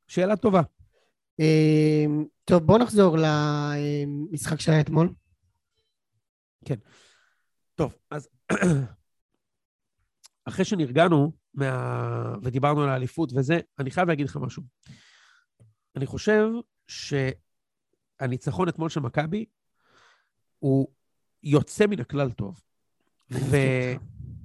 [0.09, 0.63] שאלה טובה.
[1.39, 5.13] אמ, טוב, בוא נחזור למשחק שהיה אתמול.
[6.65, 6.75] כן.
[7.75, 8.29] טוב, אז
[10.45, 12.35] אחרי שנרגענו מה...
[12.43, 14.63] ודיברנו על האליפות וזה, אני חייב להגיד לך משהו.
[15.97, 16.49] אני חושב
[18.21, 19.45] שהניצחון אתמול של מכבי
[20.59, 20.89] הוא
[21.43, 22.61] יוצא מן הכלל טוב.
[23.31, 23.57] ו...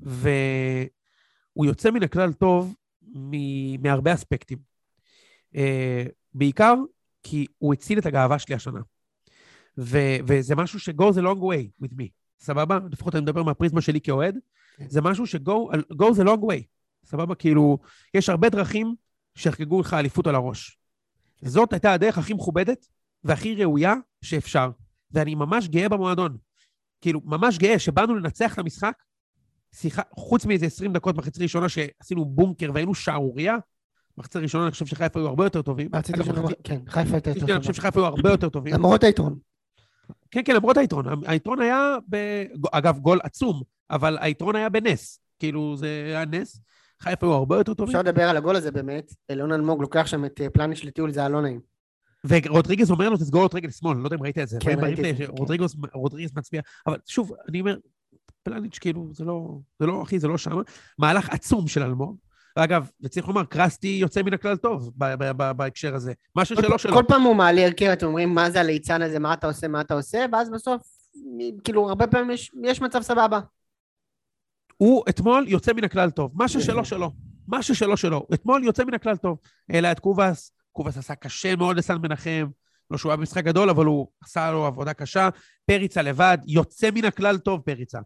[0.02, 3.32] והוא יוצא מן הכלל טוב מ...
[3.84, 4.58] מהרבה אספקטים.
[5.54, 5.58] Uh,
[6.34, 6.76] בעיקר
[7.24, 8.80] כי הוא הציל את הגאווה שלי השנה.
[9.78, 12.06] ו- וזה משהו ש-go the long way with me,
[12.40, 12.80] סבבה?
[12.92, 14.38] לפחות אני מדבר מהפריזמה שלי כאוהד.
[14.78, 14.90] כן.
[14.90, 16.64] זה משהו ש-go go the long way,
[17.06, 17.36] סבבה?
[17.36, 17.78] כאילו,
[18.14, 18.96] יש הרבה דרכים
[19.36, 20.78] שיחגגו לך אליפות על הראש.
[21.42, 22.86] זאת הייתה הדרך הכי מכובדת
[23.24, 24.70] והכי ראויה שאפשר.
[25.12, 26.38] ואני ממש גאה במועדון.
[27.02, 28.94] כאילו, ממש גאה שבאנו לנצח את המשחק,
[29.76, 33.56] שיחה, חוץ מאיזה 20 דקות מחצי ראשונה שעשינו בונקר והיינו שערורייה,
[34.18, 35.90] מחצי ראשונה אני חושב שחיפה היו הרבה יותר טובים.
[35.94, 37.82] רציתי אגב, לשאול, מחצי- כן, חיפה הייתה יותר שנייה, אני חושב טובה.
[37.82, 38.74] שחיפה היו הרבה יותר טובים.
[38.74, 39.40] למרות היתרון.
[40.32, 41.06] כן, כן, למרות היתרון.
[41.28, 42.16] היתרון היה, ב...
[42.72, 45.20] אגב, גול עצום, אבל היתרון היה בנס.
[45.40, 46.60] כאילו, זה היה נס.
[47.02, 47.96] חיפה היו הרבה יותר טובים.
[47.96, 49.14] אפשר לדבר על הגול הזה באמת.
[49.32, 51.60] אלון אלמוג לוקח שם את אה, פלניש לטיול, זה היה לא נעים.
[52.28, 54.58] ורודריגז אומר לו, תסגור את רגל שמאל, לא יודע אם ראית את זה.
[54.62, 55.32] כן, ראיתי את זה, כן.
[55.94, 56.62] רודריגז מצביע.
[56.88, 57.78] אבל שוב, אני אומר,
[58.44, 60.52] פלניץ', כאילו, זה לא, זה לא, אחי, זה לא שם.
[61.00, 62.18] מהלך עצום של אלמוג.
[62.58, 66.14] ואגב, וצריך לומר, קרסטי יוצא מן הכלל טוב ב- ב- ב- בהקשר הזה.
[66.36, 66.94] מה ששלו כל- שלו.
[66.94, 69.82] כל פעם הוא מעלה הרכב, אתם אומרים, מה זה הליצן הזה, מה אתה עושה, מה
[69.82, 70.82] אתה עושה, ואז בסוף,
[71.64, 73.40] כאילו, הרבה פעמים יש- יש מצב סבבה.
[74.78, 76.32] הוא אתמול יוצא מן הכלל טוב.
[76.36, 77.12] מה ששלו שלו.
[77.48, 78.28] מה ששלו שלו.
[78.34, 79.38] אתמול יוצא מן הכלל טוב.
[79.70, 82.48] העלה את קובאס, קובאס עשה קשה מאוד לסן מנחם.
[82.92, 85.30] לא שהוא היה במשחק גדול, אבל הוא עשה לו עבודה קשה.
[85.66, 88.00] פריצה לבד, יוצא מן הכלל טוב, פריצה.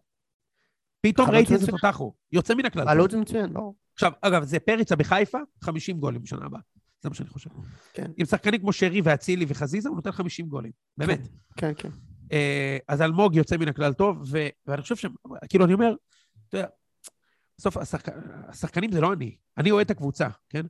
[1.00, 1.66] פתאום ראיתי איזה.
[1.66, 2.12] תותח הוא.
[2.32, 2.92] יוצא מן הכלל טוב.
[2.92, 3.76] חלוץ מצוין, ברור.
[3.94, 6.60] עכשיו, אגב, זה פריצה בחיפה, 50 גולים בשנה הבאה.
[7.02, 7.50] זה מה שאני חושב.
[7.92, 8.10] כן.
[8.16, 10.72] עם שחקנים כמו שרי ואצילי וחזיזה, הוא נותן 50 גולים.
[10.96, 11.28] באמת.
[11.56, 11.88] כן, כן.
[12.32, 15.06] אה, אז אלמוג יוצא מן הכלל טוב, ו- ואני חושב ש...
[15.48, 15.94] כאילו, אני אומר,
[16.50, 16.68] אתה יודע,
[17.58, 18.08] בסוף השחק...
[18.48, 20.66] השחקנים זה לא אני, אני אוהד את הקבוצה, כן?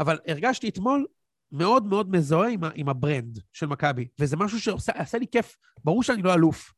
[0.00, 1.06] אבל הרגשתי אתמול
[1.52, 2.70] מאוד מאוד מזוהה עם, ה...
[2.74, 5.56] עם ה brand של מכבי, וזה משהו שעשה לי כיף.
[5.84, 6.72] ברור שאני לא אלוף.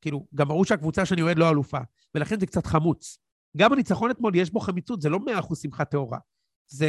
[0.00, 1.78] כאילו, גם ברור שהקבוצה שאני אוהד לא אלופה,
[2.14, 3.18] ולכן זה קצת חמוץ.
[3.56, 6.18] גם הניצחון אתמול, יש בו חמיצות, זה לא מאה אחוז שמחת טהורה.
[6.66, 6.88] זה,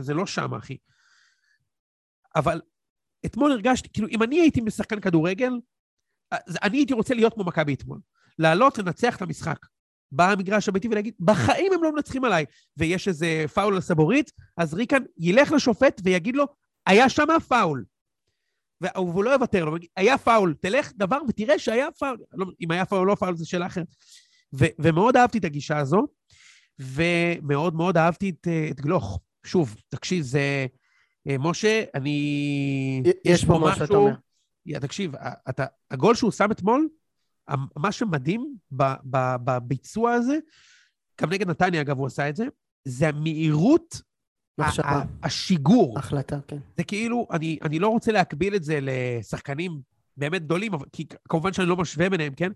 [0.00, 0.76] זה לא שם, אחי.
[2.36, 2.60] אבל
[3.26, 5.52] אתמול הרגשתי, כאילו, אם אני הייתי משחקן כדורגל,
[6.62, 8.00] אני הייתי רוצה להיות כמו מכבי אתמול.
[8.38, 9.66] לעלות, לנצח את המשחק.
[10.12, 12.44] בא המגרש הביתי ולהגיד, בחיים הם לא מנצחים עליי,
[12.76, 16.44] ויש איזה פאול על סבורית, אז ריקן ילך לשופט ויגיד לו,
[16.86, 17.84] היה שם פאול.
[18.80, 22.18] והוא לא יוותר לו, היה פאול, תלך דבר ותראה שהיה פאול.
[22.32, 23.86] לא, אם היה פאול או לא פאול, זו שאלה אחרת.
[24.54, 26.06] ו- ומאוד אהבתי את הגישה הזו,
[26.78, 29.20] ומאוד מאוד אהבתי את, אה, את גלוך.
[29.44, 30.66] שוב, תקשיב, זה...
[31.28, 33.02] אה, משה, אני...
[33.24, 34.14] יש פה משהו, אתה אומר.
[34.80, 35.12] תקשיב,
[35.48, 36.88] אתה, הגול שהוא שם אתמול,
[37.76, 38.54] מה שמדהים
[39.44, 40.38] בביצוע הזה,
[41.20, 42.44] גם נגד נתניה, אגב, הוא עשה את זה,
[42.84, 44.02] זה המהירות,
[44.60, 45.98] ה- השיגור.
[45.98, 46.58] החלטה, כן.
[46.76, 49.80] זה כאילו, אני, אני לא רוצה להקביל את זה לשחקנים
[50.16, 52.52] באמת גדולים, אבל, כי כמובן שאני לא משווה ביניהם, כן?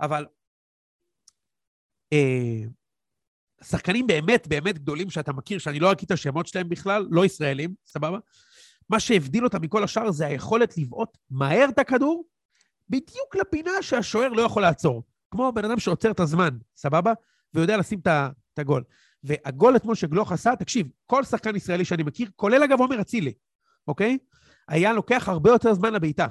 [0.00, 0.26] אבל
[2.12, 2.60] אה,
[3.62, 7.74] שחקנים באמת באמת גדולים שאתה מכיר, שאני לא אגיד את השמות שלהם בכלל, לא ישראלים,
[7.86, 8.18] סבבה?
[8.88, 12.24] מה שהבדיל אותם מכל השאר זה היכולת לבעוט מהר את הכדור,
[12.88, 15.02] בדיוק לפינה שהשוער לא יכול לעצור.
[15.30, 17.12] כמו בן אדם שעוצר את הזמן, סבבה?
[17.54, 18.84] ויודע לשים את הגול.
[19.24, 23.32] והגול אתמול שגלוך עשה, תקשיב, כל שחקן ישראלי שאני מכיר, כולל אגב עומר אצילי,
[23.88, 24.18] אוקיי?
[24.68, 26.26] היה לוקח הרבה יותר זמן לבעיטה.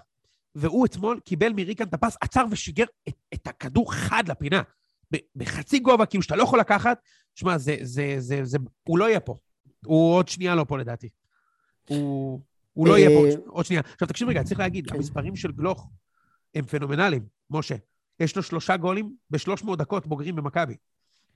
[0.55, 4.61] והוא אתמול קיבל מריקן את הפס, עצר ושיגר את, את הכדור חד לפינה.
[5.35, 6.97] בחצי גובה, כאילו שאתה לא יכול לקחת.
[7.35, 9.37] שמע, זה, זה, זה, זה, הוא לא יהיה פה.
[9.85, 11.09] הוא עוד שנייה לא פה לדעתי.
[11.89, 12.41] הוא,
[12.73, 13.81] הוא לא יהיה פה עוד, ש- עוד שנייה.
[13.93, 14.95] עכשיו תקשיב רגע, צריך להגיד, כן.
[14.95, 15.89] המספרים של גלוך
[16.55, 17.75] הם פנומנליים, משה.
[18.19, 20.75] יש לו שלושה גולים ב-300 דקות בוגרים במכבי.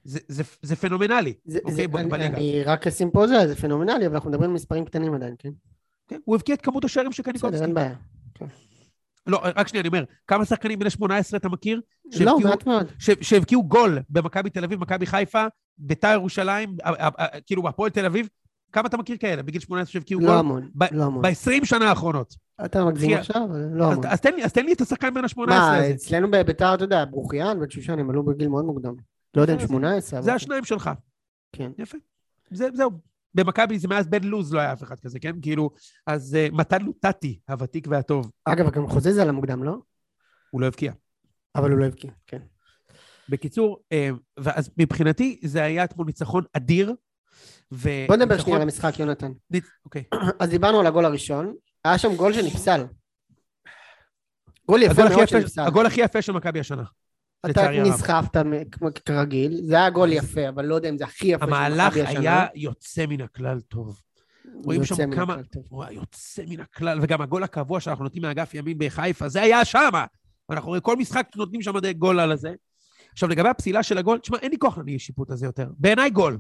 [0.03, 2.27] זה, זה, זה פנומנלי, זה- אוקיי, זה- אני-.
[2.27, 5.49] אני רק אשים פה זה, זה פנומנלי, אבל אנחנו מדברים על מספרים קטנים עדיין, כן?
[6.07, 7.63] כן, הוא הבקיע את כמות השערים של בסדר, קניקובסקי.
[7.65, 7.95] אין בעיה.
[9.27, 11.81] לא, רק שנייה, אני אומר, כמה שחקנים בני 18 אתה מכיר?
[12.19, 12.91] לא, מעט מאוד.
[13.21, 15.45] שהבקיעו גול במכבי תל אביב, מכבי חיפה,
[15.77, 16.77] ביתר ירושלים,
[17.45, 18.29] כאילו הפועל תל אביב,
[18.71, 20.35] כמה אתה מכיר כאלה בגיל 18 שהבקיעו לא גול?
[20.35, 21.21] המון, ב- לא המון.
[21.21, 22.35] ב-20 שנה האחרונות.
[22.65, 23.41] אתה מגזים עכשיו,
[23.73, 24.05] לא אז, המון.
[24.05, 25.89] אז, תן לי, אז תן לי את השחקן בין ה-18 מה.
[25.91, 28.93] אצלנו בביתר, אתה יודע, ברוכיאן בן שושן, הם עלו בגיל מאוד מוקדם.
[29.35, 30.35] לא יודע אם זה- 18, זה אבל...
[30.35, 30.89] השניים שלך.
[31.51, 31.71] כן.
[31.77, 31.97] יפה.
[32.51, 32.91] זה, זהו.
[33.35, 35.35] במכבי זה מאז בן לוז לא היה אף אחד כזה, כן?
[35.41, 35.69] כאילו,
[36.07, 39.77] אז uh, מתן לוטטי, הוותיק והטוב, אגב, גם חוזז על המוקדם, לא?
[40.51, 40.91] הוא לא הבקיע.
[41.55, 42.41] אבל הוא לא הבקיע, כן.
[43.29, 44.09] בקיצור, אה,
[44.39, 46.93] ואז מבחינתי זה היה אתמול ניצחון אדיר.
[47.71, 47.89] ו...
[48.07, 49.31] בוא נדבר שנייה על המשחק, יונתן.
[49.85, 50.03] אוקיי.
[50.39, 51.53] אז דיברנו על הגול הראשון,
[51.85, 52.85] היה שם גול שנפסל.
[54.67, 55.61] גול יפה מאוד שנפסל.
[55.61, 56.83] הגול הכי יפה של מכבי השנה.
[57.49, 57.69] אתה.
[57.71, 58.37] נסחפת
[59.05, 62.01] כרגיל, זה היה גול יפה, אבל לא יודע אם זה הכי יפה של המהלך מכבי
[62.01, 62.19] השנה.
[62.19, 64.01] היה יוצא מן הכלל טוב.
[64.63, 65.35] רואים שם כמה-
[65.71, 70.05] היה יוצא מן הכלל, וגם הגול הקבוע שאנחנו נותנים מאגף ימין בחיפה, זה היה שמה.
[70.49, 72.53] אנחנו רואים כל משחק נותנים שם גול על הזה.
[73.11, 75.67] עכשיו, לגבי הפסילה של הגול, תשמע, אין לי כוח לאי שיפוט הזה יותר.
[75.77, 76.37] בעיניי גול.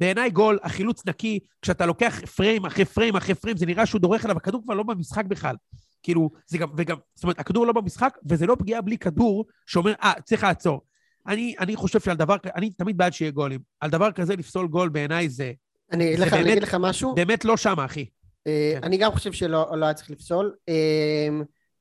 [0.00, 4.24] בעיניי גול, החילוץ נקי, כשאתה לוקח פריים אחרי פריים אחרי פריים, זה נראה שהוא דורך
[4.24, 5.54] עליו, הכדור כבר לא במשחק בכלל.
[6.02, 9.92] כאילו, זה גם, וגם, זאת אומרת, הכדור לא במשחק, וזה לא פגיעה בלי כדור שאומר,
[10.02, 10.80] אה, צריך לעצור.
[11.26, 13.60] אני, אני חושב שעל דבר כזה, אני תמיד בעד שיהיה גולים.
[13.80, 15.52] על דבר כזה לפסול גול בעיניי זה...
[15.92, 17.14] אני אגיד זה לך- אני אגיד לך משהו.
[17.14, 18.06] באמת לא שמה, אחי.
[18.46, 18.84] אה, כן.
[18.84, 20.52] אני גם חושב שלא לא היה צריך לפסול.
[20.68, 21.28] אה,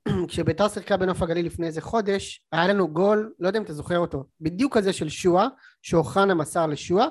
[0.27, 3.97] כשביתר שיחקה בנוף הגליל לפני איזה חודש, היה לנו גול, לא יודע אם אתה זוכר
[3.97, 5.47] אותו, בדיוק כזה של שועה,
[5.81, 7.07] שאוחנה מסר לשועה.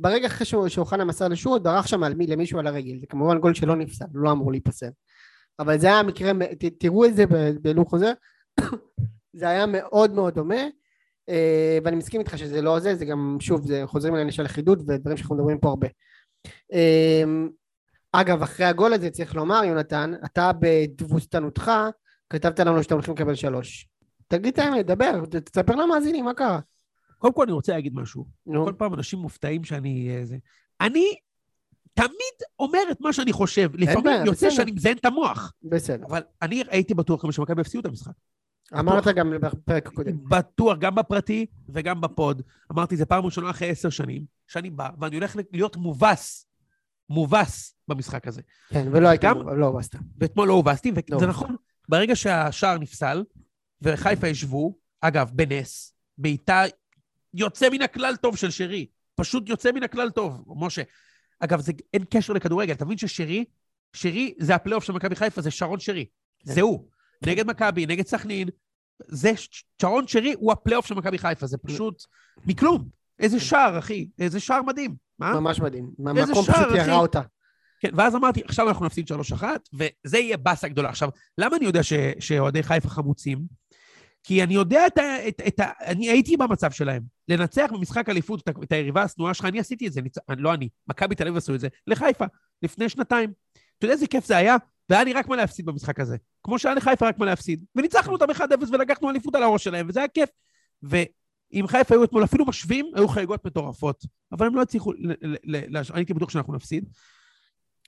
[0.00, 3.00] ברגע אחרי שאוחנה מסר לשועה, הוא דרך שם על מי, למישהו על הרגל.
[3.00, 4.90] זה כמובן גול שלא נפסל, לא אמור להיפסל.
[5.58, 7.24] אבל זה היה מקרה, ת- תראו את זה
[7.62, 8.12] בלוח חוזר,
[9.38, 10.62] זה היה מאוד מאוד דומה.
[11.28, 14.78] אה, ואני מסכים איתך שזה לא זה, זה גם, שוב, זה חוזרים לעניין של אחידות
[14.88, 15.88] ודברים שאנחנו מדברים פה הרבה.
[16.72, 17.24] אה,
[18.12, 21.70] אגב, אחרי הגול הזה צריך לומר, יונתן, אתה בתבוסתנותך
[22.30, 23.88] כתבת לנו שאתם הולכים לקבל שלוש.
[24.28, 26.58] תגיד את האמת, דבר, תספר למאזינים, מה קרה?
[27.18, 28.26] קודם כל אני רוצה להגיד משהו.
[28.46, 30.10] נו, כל פעם אנשים מופתעים שאני...
[30.10, 30.36] אה, זה.
[30.80, 31.04] אני
[31.94, 33.70] תמיד אומר את מה שאני חושב.
[33.74, 34.50] לפעמים בעיה, יוצא בסדר.
[34.50, 35.52] שאני מזיין את המוח.
[35.62, 36.06] בסדר.
[36.06, 38.12] אבל אני הייתי בטוח גם שמכבי יפסידו את המשחק.
[38.78, 40.24] אמרת גם בפרק הקודם.
[40.28, 42.42] בטוח, גם בפרטי וגם בפוד.
[42.72, 46.46] אמרתי, זה פעם ראשונה אחרי עשר שנים, שאני בא, ואני הולך להיות מובס,
[47.10, 48.42] מובס במשחק הזה.
[48.68, 49.98] כן, ולא הייתי, גם- לא בסתם.
[50.18, 51.16] ואתמול לא הובסתי, לא.
[51.16, 51.56] וזה נכון,
[51.88, 53.24] ברגע שהשער נפסל,
[53.82, 56.62] וחיפה ישבו, אגב, בנס, בעיטה
[57.34, 60.82] יוצא מן הכלל טוב של שרי, פשוט יוצא מן הכלל טוב, משה.
[61.40, 63.44] אגב, זה, אין קשר לכדורגל, אתה מבין ששרי,
[63.92, 66.06] שרי זה הפלייאוף של מכבי חיפה, זה שרון שרי.
[66.46, 66.52] כן.
[66.52, 66.88] זה הוא.
[67.26, 68.48] נגד מכבי, נגד סכנין,
[68.98, 69.32] זה
[69.82, 72.02] שרון שרי הוא הפלייאוף של מכבי חיפה, זה פשוט
[72.46, 72.88] מכלום.
[73.18, 74.94] איזה שער, אחי, איזה שער מדהים.
[75.18, 75.40] מה?
[75.40, 75.90] ממש מדהים.
[76.06, 76.10] אה?
[76.10, 76.76] איזה המקום שער, פשוט.
[76.76, 77.20] ירה אותה.
[77.80, 79.08] כן, ואז אמרתי, עכשיו אנחנו נפסיד
[79.40, 80.88] 3-1, וזה יהיה באסה גדולה.
[80.88, 81.08] עכשיו,
[81.38, 81.80] למה אני יודע
[82.20, 83.38] שאוהדי חיפה חמוצים?
[84.26, 85.28] כי אני יודע את ה...
[85.28, 87.02] את, את ה אני הייתי במצב שלהם.
[87.28, 90.14] לנצח במשחק אליפות את, את היריבה השנואה שלך, אני עשיתי את זה, ניצ...
[90.38, 92.24] לא אני, מכבי תל אביב עשו את זה, לחיפה,
[92.62, 93.32] לפני שנתיים.
[93.78, 94.56] אתה יודע איזה כיף זה היה?
[94.90, 96.16] והיה לי רק מה להפסיד במשחק הזה.
[96.42, 97.64] כמו שהיה לחיפה רק מה להפסיד.
[97.76, 100.30] וניצחנו אותם 1-0 ולקחנו אליפות על הראש שלהם, וזה היה כיף.
[100.82, 104.04] ואם חיפה היו אתמול אפילו משווים, היו חגיגות מטורפות.
[104.32, 106.84] אבל הם לא הצליחו, ל- ל- ל- אני הייתי בטוח שאנחנו נפסיד.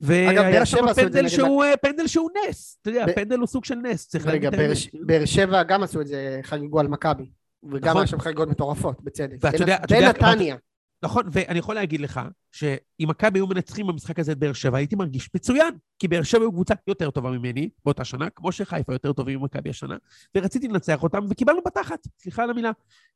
[0.01, 2.79] והיה שם פנדל נגד שהוא, אה, פנדל שהוא נס.
[2.83, 4.77] אתה יודע, ב- פנדל הוא סוג של נס, צריך להגיד רגע, את האמת.
[4.77, 7.31] ש- באר שבע גם עשו את זה, חגגו על מכבי.
[7.73, 7.97] וגם נכון.
[8.01, 9.37] היה שם חגיגות מטורפות, בצדק.
[9.41, 10.57] ואתה יודע- אתה יודע- בנתניה.
[11.03, 12.21] נכון, ואני יכול להגיד לך,
[12.53, 16.41] שאם מכבי היו מנצחים במשחק הזה את באר שבע, הייתי מרגיש מצוין, כי באר שבע
[16.41, 19.97] היו קבוצה יותר טובה ממני באותה שנה, כמו שחיפה יותר טובים ממכבי השנה,
[20.37, 22.71] ורציתי לנצח אותם, וקיבלנו בתחת, סליחה על המילה.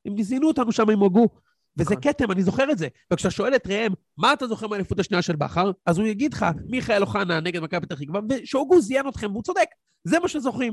[0.07, 1.29] הם זינו אותנו שם, הם הוגו.
[1.77, 2.13] וזה נכון.
[2.13, 2.89] כתם, אני זוכר את זה.
[3.13, 5.71] וכשאתה שואל את ראם, מה אתה זוכר מהאליפות השנייה של בכר?
[5.87, 9.69] אז הוא יגיד לך, מיכאל אוחנה נגד מכבי פתח תקווה, ושהוגו זיין אתכם, והוא צודק.
[10.05, 10.73] זה מה שזוכרים.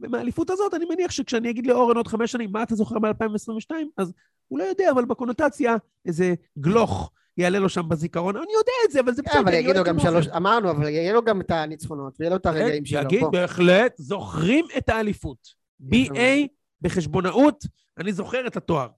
[0.00, 4.12] ומהאליפות הזאת, אני מניח שכשאני אגיד לאורן עוד חמש שנים, מה אתה זוכר מ-2022, אז
[4.48, 5.76] הוא לא יודע, אבל בקונוטציה,
[6.06, 8.36] איזה גלוך יעלה לו שם בזיכרון.
[8.36, 9.40] אני יודע את זה, אבל זה כן, בסדר.
[9.40, 9.98] אבל יגידו אוהד גם.
[9.98, 13.00] שלוש, אמרנו, אבל יהיה לו גם את הניצחונות, ויהיה לו את הרגעים שלו.
[13.00, 13.24] יגיד.
[13.32, 15.38] בהחלט, זוכרים את האליפות.
[15.82, 16.46] BA
[16.80, 17.64] בחשבונאות,
[17.98, 18.88] אני זוכר את התואר.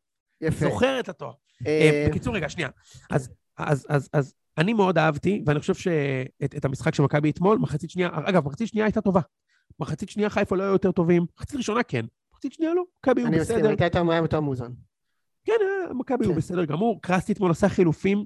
[0.41, 0.70] יפה.
[0.70, 1.32] זוכר את התואר.
[1.66, 2.68] אה, אה, בקיצור, רגע, שנייה.
[3.11, 7.59] אז, אז, אז, אז אני מאוד אהבתי, ואני חושב שאת את המשחק של מכבי אתמול,
[7.59, 9.20] מחצית שנייה, אגב, מחצית שנייה הייתה טובה.
[9.80, 13.26] מחצית שנייה חיפה לא היו יותר טובים, מחצית ראשונה כן, מחצית שנייה לא, מכבי היו
[13.26, 13.68] אני מסכים, בסדר.
[13.68, 14.72] הייתה יותר יותר מאוזן.
[15.45, 16.36] כן, אה, מכבי היו כן.
[16.36, 17.03] בסדר גמור.
[17.03, 18.24] קרסטי אתמול עשה חילופים,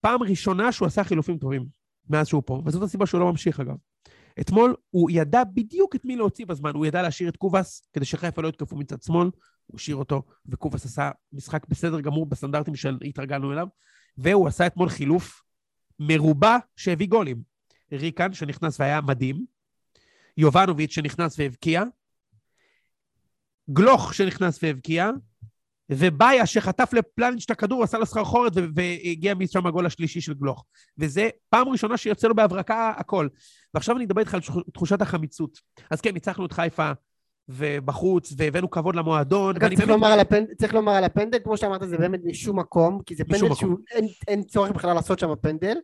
[0.00, 1.66] פעם ראשונה שהוא עשה חילופים טובים,
[2.10, 3.76] מאז שהוא פה, וזאת הסיבה שהוא לא ממשיך אגב.
[4.40, 8.42] אתמול הוא ידע בדיוק את מי להוציא בזמן, הוא ידע להשאיר את קובאס, כדי שחיפה
[8.42, 9.30] לא יתקפו מצד שמאל,
[9.72, 13.66] הוא השאיר אותו, וקובאס עשה משחק בסדר גמור בסטנדרטים שהתרגלנו אליו,
[14.18, 15.42] והוא עשה אתמול חילוף
[15.98, 17.42] מרובע שהביא גולים.
[17.92, 19.44] ריקן, שנכנס והיה מדהים,
[20.36, 21.82] יובנוביץ' שנכנס והבקיע,
[23.70, 25.10] גלוך שנכנס והבקיע,
[25.90, 30.64] ובאיה שחטף לפלניץ' את הכדור, עשה לו סחרחורת והגיע משם הגול השלישי של גלוך.
[30.98, 33.28] וזה פעם ראשונה שיוצא לו בהברקה הכל.
[33.74, 35.58] ועכשיו אני אדבר איתך על תחוש- תחושת החמיצות.
[35.90, 36.92] אז כן, ניצחנו את חיפה
[37.48, 39.56] ובחוץ, והבאנו כבוד למועדון.
[39.56, 43.14] אגב, צריך לומר הפנדל, צריך לומר על הפנדל, כמו שאמרת, זה באמת משום מקום, כי
[43.16, 45.76] זה פנדל שהוא, אין- אין צורך בכלל לעשות שם פנדל.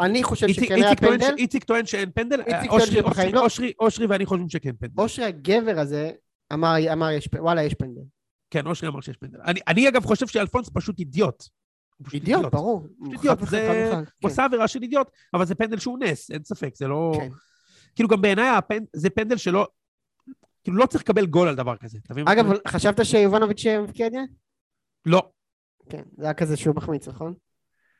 [0.00, 1.34] אני חושב איציק- שכן היה איציק טוען פנדל.
[1.38, 3.46] איציק טוען שאין פנדל, אושרי- לא.
[3.80, 5.02] אושרי- ואני חושבים שכן פנדל.
[5.02, 6.10] אושרי הגבר הזה
[6.52, 8.00] אמר, אמר יש וואלה, יש פנדל.
[8.50, 9.38] כן, אושרי אמר שיש פנדל.
[9.44, 11.42] אני- אני אגב חושב שאלפונס פשוט אידיוט.
[12.14, 12.86] אידיוט, ברור.
[13.12, 13.90] אידיוט, זה...
[13.94, 14.26] הוא כן.
[14.28, 17.12] עשה עבירה של אידיוט, אבל זה פנדל שהוא נס, אין ספק, זה לא...
[17.20, 17.28] כן.
[17.94, 19.66] כאילו גם בעיניי הפנ- זה פנדל שלא...
[20.64, 21.98] כאילו לא צריך לקבל גול על דבר כזה.
[22.26, 22.46] אגב?
[22.68, 24.08] חשבת שיובנוביץ' מבקיע?
[25.06, 25.30] לא.
[25.90, 27.34] כן, זה היה כזה שהוא מחמיץ, נכון?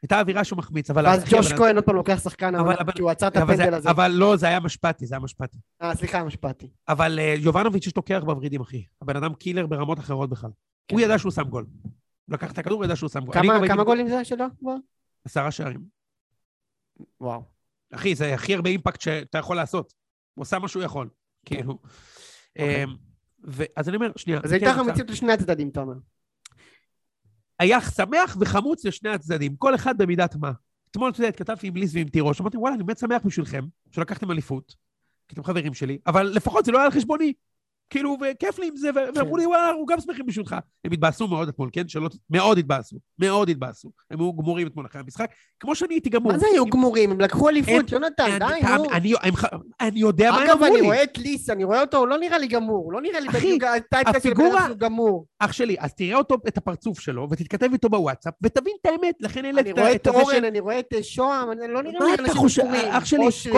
[0.03, 1.07] הייתה אווירה שהוא מחמיץ, אבל...
[1.07, 2.55] ואז ג'וש כהן עוד פעם לוקח שחקן
[2.95, 3.91] כי הוא עצר את הפנדל הזה.
[3.91, 5.59] אבל לא, זה היה משפטי, זה היה משפטי.
[5.83, 6.71] אה, סליחה, משפטי.
[6.89, 8.85] אבל אה, יובנוביץ' יש לו קרח בוורידים, אחי.
[9.03, 10.51] הבן אדם קילר ברמות אחרות בכלל.
[10.93, 11.67] הוא ידע שהוא שם גול.
[12.29, 13.35] לקח את הכדור, הוא ידע שהוא שם גול.
[13.69, 14.45] כמה- גולים זה שלו?
[15.25, 15.81] עשרה שערים.
[17.21, 17.43] וואו.
[17.95, 19.93] אחי, זה הכי הרבה אימפקט שאתה יכול לעשות.
[20.35, 21.09] הוא עושה מה שהוא יכול.
[21.47, 21.79] כאילו.
[22.59, 22.85] אוקיי.
[22.85, 22.95] אמ,
[23.77, 24.41] אז אני אומר, שנייה.
[24.45, 25.95] אז הייתה כן, לך עכשיו, מציאות לשני הצדדים, אתה אומר.
[27.59, 30.53] היה שמח וחמוץ לשני הצדדים, כל אחד במידת מה.
[30.91, 34.31] אתמול, אתה יודע, התכתבתי עם ליז ועם תירוש, אמרתי, וואלה, אני באמת שמח בשבילכם, שלקחתם
[34.31, 34.75] אליפות,
[35.29, 37.33] כי אתם חברים שלי, אבל לפחות זה לא היה על חשבוני.
[37.93, 40.57] כאילו, וכיף לי עם זה, ו- ואמרו לי, וואלה, אנחנו גם שמחים בשבילך.
[40.85, 41.89] הם התבאסו מאוד אתמול, כן?
[41.89, 42.09] שלא...
[42.31, 43.91] מאוד התבאסו, מאוד התבאסו.
[44.11, 45.31] הם היו גמורים אתמול אחרי המשחק,
[45.61, 46.33] כמו שאני הייתי גמור.
[46.33, 47.11] מה זה היו גמורים?
[47.11, 48.85] הם לקחו אליפות, יונתן, אני- די, אני- נו.
[48.93, 49.15] אני-
[49.81, 50.87] אני יודע מה הם אגב, אמרו אני לי.
[50.87, 52.93] רואה את ליס, אני רואה אותו, הוא לא נראה לי גמור.
[52.93, 54.69] לא נראה לי אחי, בדיוק בן הפיגורה-.
[55.39, 59.45] אח שלי, אז תראה אותו, את הפרצוף שלו, ותתכתב איתו בוואטסאפ, ותבין את האמת, לכן
[59.45, 62.65] אין אני רואה את אורן, אני רואה את שוהם, אני לא נראה לי אנשים?
[62.65, 62.93] גמורים.
[62.93, 63.53] אח שלי.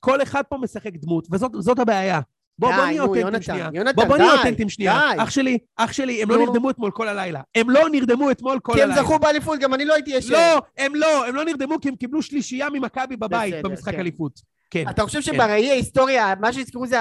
[0.00, 2.20] כל אחד, פה משחק דמות, וזאת זאת הבעיה.
[2.58, 3.68] בוא, בוא נהיה אותנטים שנייה.
[3.72, 5.10] יונתן, בוא, בוא נהיה אותנטים שנייה.
[5.18, 6.38] אח שלי, אח שלי, הם לא.
[6.38, 7.40] נרדמו אתמול כל הלילה.
[7.54, 9.04] הם לא נרדמו אתמול כל כי הם הלילה.
[9.04, 10.32] זכו באליפות, גם אני לא הייתי ישן.
[10.32, 14.00] לא, הם לא, הם לא נרדמו כי הם קיבלו שלישייה ממכבי בבית בסדר, במשחק כן.
[14.00, 14.56] אליפות.
[14.70, 14.84] כן.
[14.90, 16.96] אתה חושב שבראי ההיסטוריה, מה שהזכרו זה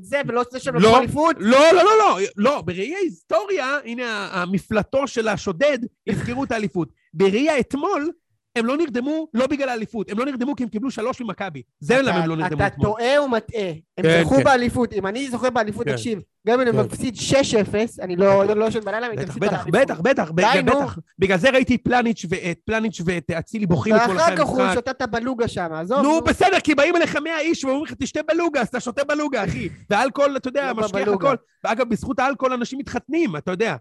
[0.00, 0.80] זה, ולא זה שהם לא.
[0.80, 1.36] לקחו אליפות?
[1.38, 6.88] לא, לא, לא, לא, לא, בראי ההיסטוריה, הנה המפלטו של השודד, יזכרו את האליפות.
[7.14, 8.10] בראי האתמול,
[8.56, 11.62] הם לא נרדמו לא בגלל האליפות, הם לא נרדמו כי הם קיבלו שלוש ממכבי.
[11.80, 12.86] זה אתה- למה הם לא נרדמו אתה אתמול.
[12.88, 13.68] טועה ומטעה.
[13.98, 14.44] הם כן, זכו כן.
[14.44, 14.92] באליפות.
[14.92, 15.92] אם אני זוכר באליפות, כן.
[15.92, 16.78] תקשיב, גם אם אני כן.
[16.84, 20.00] מפסיד 6-0, אני לא לא- לא ישן בלילה, אני בטח, תפסיד בטח, בטח,
[20.30, 20.30] בטח.
[20.64, 20.98] בטח.
[21.18, 24.74] בגלל זה ראיתי את פלניץ' ואת פלניץ' ואת אצילי בוכים אתמול אחרי ואחר כך הוא.
[24.74, 26.02] שותה בלוגה שם, עזוב.
[26.02, 29.44] נו, בסדר, כי באים אליך 100 איש ואומרים לך, תשתה בלוגה, אז אתה שותה בלוגה,
[29.44, 29.68] אחי.
[29.90, 31.08] ואלכוהול, אתה יודע, לא משכיח.
[31.08, 31.34] הכל.
[31.64, 33.76] ואגב, בזכות האלכוהול אנשים מתחתנים, אתה יודע.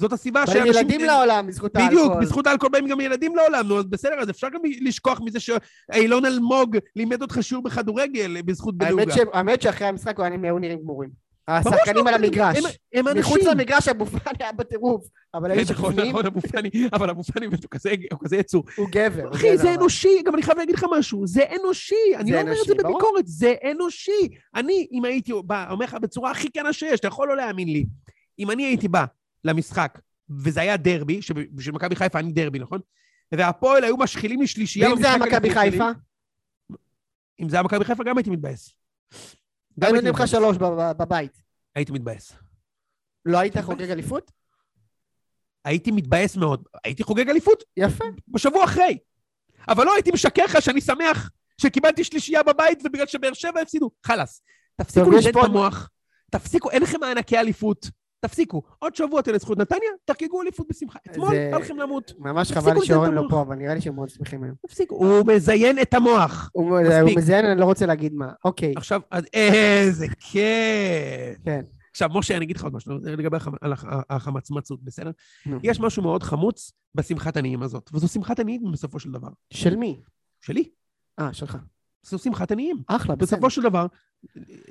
[0.00, 0.82] זאת הסיבה באים שאנשים...
[0.82, 2.08] ילדים לעולם בזכות האלכוהול.
[2.08, 5.38] בדיוק, בזכות האלכוהול באים גם ילדים לעולם, נו, אז בסדר, אז אפשר גם לשכוח מזה
[5.40, 9.14] שאילון אלמוג לימד אותך שיעור בכדורגל בזכות בלוגה.
[9.32, 11.10] האמת שאחרי המשחק הוא היה- היו נראים גמורים.
[11.48, 12.58] השחקנים שלא, על המגרש.
[12.94, 13.20] הם- אנשים.
[13.20, 17.22] מחוץ למגרש אבו פאני היה בטירוף, אבל האיש נכון, בפנים נכון, אבו פאני, אבל אבו
[17.22, 17.54] פאני הוא
[18.20, 18.64] כזה- יצור.
[18.76, 19.30] הוא גבר.
[19.34, 19.72] אחי, זה אבל.
[19.78, 22.74] אנושי, גם אני חייב להגיד לך משהו, זה אנושי, אני לא אומר את זה.
[22.74, 24.28] בביקורת, זה אנושי.
[24.54, 27.84] אני, אם הייתי בא, אומר לך בצורה הכי כנה שיש, אתה יכול לא להאמין לי,
[28.38, 29.04] אם אני הייתי בא
[29.44, 29.98] למשחק,
[30.30, 32.80] וזה היה דרבי, שבשביל מכבי חיפה אני דרבי, נכון?
[33.34, 35.90] והפועל היו משחילים לי שלישייה ואם זה היה מכבי חיפה?
[37.40, 38.74] אם זה היה מכבי חיפה גם הייתי מתבאס.
[39.80, 40.28] גם נותנים לך.
[40.28, 41.42] שלוש בב- בבית.
[41.74, 42.32] הייתי מתבאס.
[43.26, 44.30] לא היית חוגג אליפות?
[45.64, 46.64] הייתי מתבאס מאוד.
[46.84, 48.04] הייתי חוגג אליפות יפה.
[48.28, 48.98] בשבוע אחרי.
[49.68, 51.30] אבל לא הייתי משקר לך שאני שמח
[51.60, 53.90] שקיבלתי שלישייה בבית ובגלל שבאר שבע הפסידו.
[54.06, 54.42] חלאס.
[54.76, 55.88] תפסיקו לדד את המוח.
[56.30, 57.90] תפסיקו, אין לכם מענקי אליפות.
[58.20, 58.62] תפסיקו.
[58.78, 60.98] עוד שבוע תנצחו את נתניה, תחגגו אליפות בשמחה.
[61.10, 62.12] אתמול בא לכם למות.
[62.18, 63.22] ממש חבל שאורן לא.
[63.30, 64.54] פה, אבל נראה לי שהם מאוד שמחים היום.
[64.66, 64.94] תפסיקו.
[64.94, 66.50] הוא מזיין את המוח.
[66.52, 66.80] הוא
[67.16, 68.32] מזיין, אני לא רוצה להגיד מה.
[68.44, 69.00] אוקיי, עכשיו,
[69.34, 71.38] איזה כיף.
[71.44, 71.60] כן.
[71.90, 73.36] עכשיו, משה, אני אגיד לך עוד משהו לגבי
[74.10, 75.10] החמצמצות, בסדר?
[75.62, 79.28] יש משהו מאוד חמוץ בשמחת עניים הזאת, וזו שמחת עניים בסופו של דבר.
[79.50, 80.00] של מי?
[80.40, 80.64] שלי.
[81.20, 81.58] אה, שלך.
[82.02, 82.76] זו שמחת עניים.
[82.86, 83.26] אחלה, בסדר.
[83.36, 83.86] בסופו של דבר,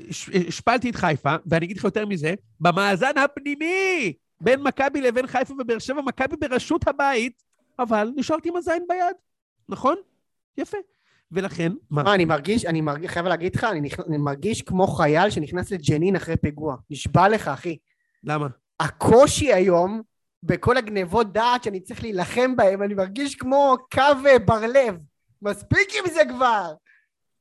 [0.09, 5.53] הש- השפלתי את חיפה, ואני אגיד לך יותר מזה, במאזן הפנימי בין מכבי לבין חיפה
[5.59, 7.43] ובאר שבע, מכבי בראשות הבית,
[7.79, 9.15] אבל נשארתי עם הזין ביד,
[9.69, 9.95] נכון?
[10.57, 10.77] יפה.
[11.31, 12.03] ולכן, מה?
[12.03, 15.71] מה, אני מרגיש, אני מרגיש, חייב להגיד לך, אני נכ- אני מרגיש כמו חייל שנכנס
[15.71, 16.75] לג'נין אחרי פיגוע.
[16.89, 17.77] נשבע לך, אחי.
[18.23, 18.47] למה?
[18.79, 20.01] הקושי היום,
[20.43, 24.97] בכל הגנבות דעת שאני צריך להילחם בהם, אני מרגיש כמו קו אה, בר לב.
[25.41, 26.73] מספיק עם זה כבר!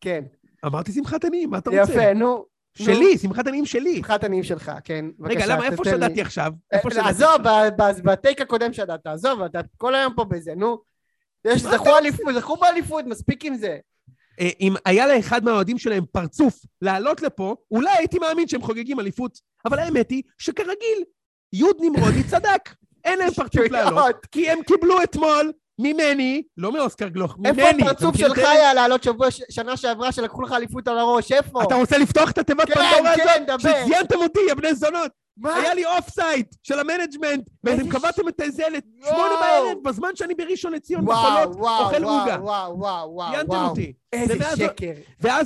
[0.01, 0.24] כן,
[0.66, 1.92] אמרתי שמחת עניים, מה אתה רוצה?
[1.92, 2.44] יפה, נו.
[2.74, 3.96] שלי, שמחת עניים שלי.
[3.96, 5.05] שמחת עניים שלך, כן.
[5.20, 5.82] רגע, למה, איפה
[6.20, 6.53] עכשיו?
[6.72, 7.70] איפה אה, שדדתי עזוב, עכשיו?
[7.78, 10.78] ב- ב- בטייק הקודם שדדת, עזוב, אתה כל היום פה בזה, נו.
[11.57, 13.78] זכו אליפות, זכו באליפות, מספיק עם זה.
[14.40, 19.38] אה, אם היה לאחד מהאוהדים שלהם פרצוף לעלות לפה, אולי הייתי מאמין שהם חוגגים אליפות.
[19.64, 21.05] אבל האמת היא שכרגיל,
[21.53, 22.74] יוד נמרודי צדק.
[23.05, 24.26] אין להם פרצוף לעלות.
[24.30, 27.62] כי הם קיבלו אתמול ממני, לא מאוסקר גלוך, ממני.
[27.62, 28.38] איפה הפרצוף שלך?
[28.38, 31.62] היה לעלות שבוע, שנה שעברה שלקחו לך אליפות על הראש, איפה?
[31.62, 33.60] אתה רוצה לפתוח את התיבת כן, פנדורה כן, הזאת?
[33.60, 33.72] דבר.
[33.84, 35.10] שזיינתם אותי, יא בני זונות.
[35.36, 35.54] מה?
[35.56, 39.30] היה לי off-site של ה management, ואתם קבעתם את זה לשמונה.
[39.40, 42.36] בערב, בזמן שאני בראשון לציון בחולות, אוכל עוגה.
[42.40, 43.68] וואו, וואו, וואו, וואו.
[43.68, 43.92] אותי.
[44.12, 44.92] איזה ומאז- שקר.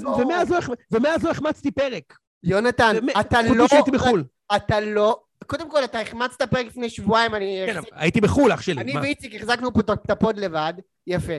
[0.02, 0.08] לא.
[0.18, 0.58] ומאז לא
[0.90, 2.14] ומאז לא החמצתי פרק.
[2.44, 3.64] יונתן, אתה חוץ לא...
[3.64, 4.24] מזה שהייתי בחו"ל.
[4.56, 5.20] אתה לא...
[5.46, 7.62] קודם כל, אתה החמצת פרק לפני שבועיים, אני...
[7.66, 8.80] כן, הייתי בחו"ל, אח שלי.
[8.80, 8.98] אני?
[8.98, 10.74] ואיציק החזקנו פה את ה pod לבד,
[11.06, 11.32] יפה.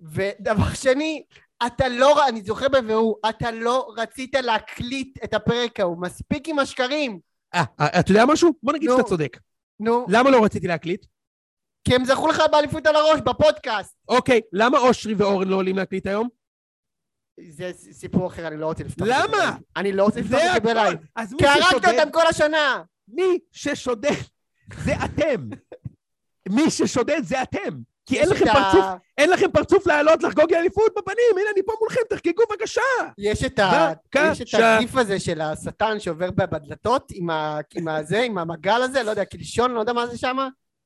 [0.00, 1.22] ודבר שני,
[1.66, 7.20] אתה לא, אני זוכר בבירור, אתה לא רצית להקליט את הפרק ההוא, מספיק עם השקרים.
[7.54, 8.52] אה, אה, אתה יודע משהו?
[8.62, 8.90] בוא נגיד.
[8.90, 9.38] שאתה צודק.
[9.80, 11.06] נו, למה לא רציתי להקליט?
[11.84, 13.96] כי הם זכו לך באליפות על הראש בפודקאסט.
[14.08, 16.28] אוקיי, למה אושרי ואורן לא עולים להקליט היום?
[17.48, 19.24] זה סיפור אחר, אני לא רוצה לפתוח למה?
[19.24, 19.54] את זה בלייב.
[19.76, 20.74] אני לא רוצה לפתוח את זה.
[20.74, 20.98] בלייב.
[21.38, 22.82] כי הרגת אותם כל השנה.
[23.08, 24.12] מי ששודד
[24.84, 25.48] זה אתם.
[26.48, 27.78] מי ששודד זה אתם.
[28.08, 28.84] כי אין יש לכם ה- פרצוף,
[29.18, 32.80] אין לכם פרצוף לעלות לחגוג אליפות בפנים, הנה אני פה מולכם, תחגגו בבקשה.
[33.18, 33.92] יש את, ה...
[34.16, 34.76] יש את בבקשה.
[34.76, 37.58] הגיף הזה של השטן שעובר בדלתות עם, ה...
[37.74, 40.36] עם הזה, עם המגל הזה, לא יודע, קלשון, לא יודע מה זה שם.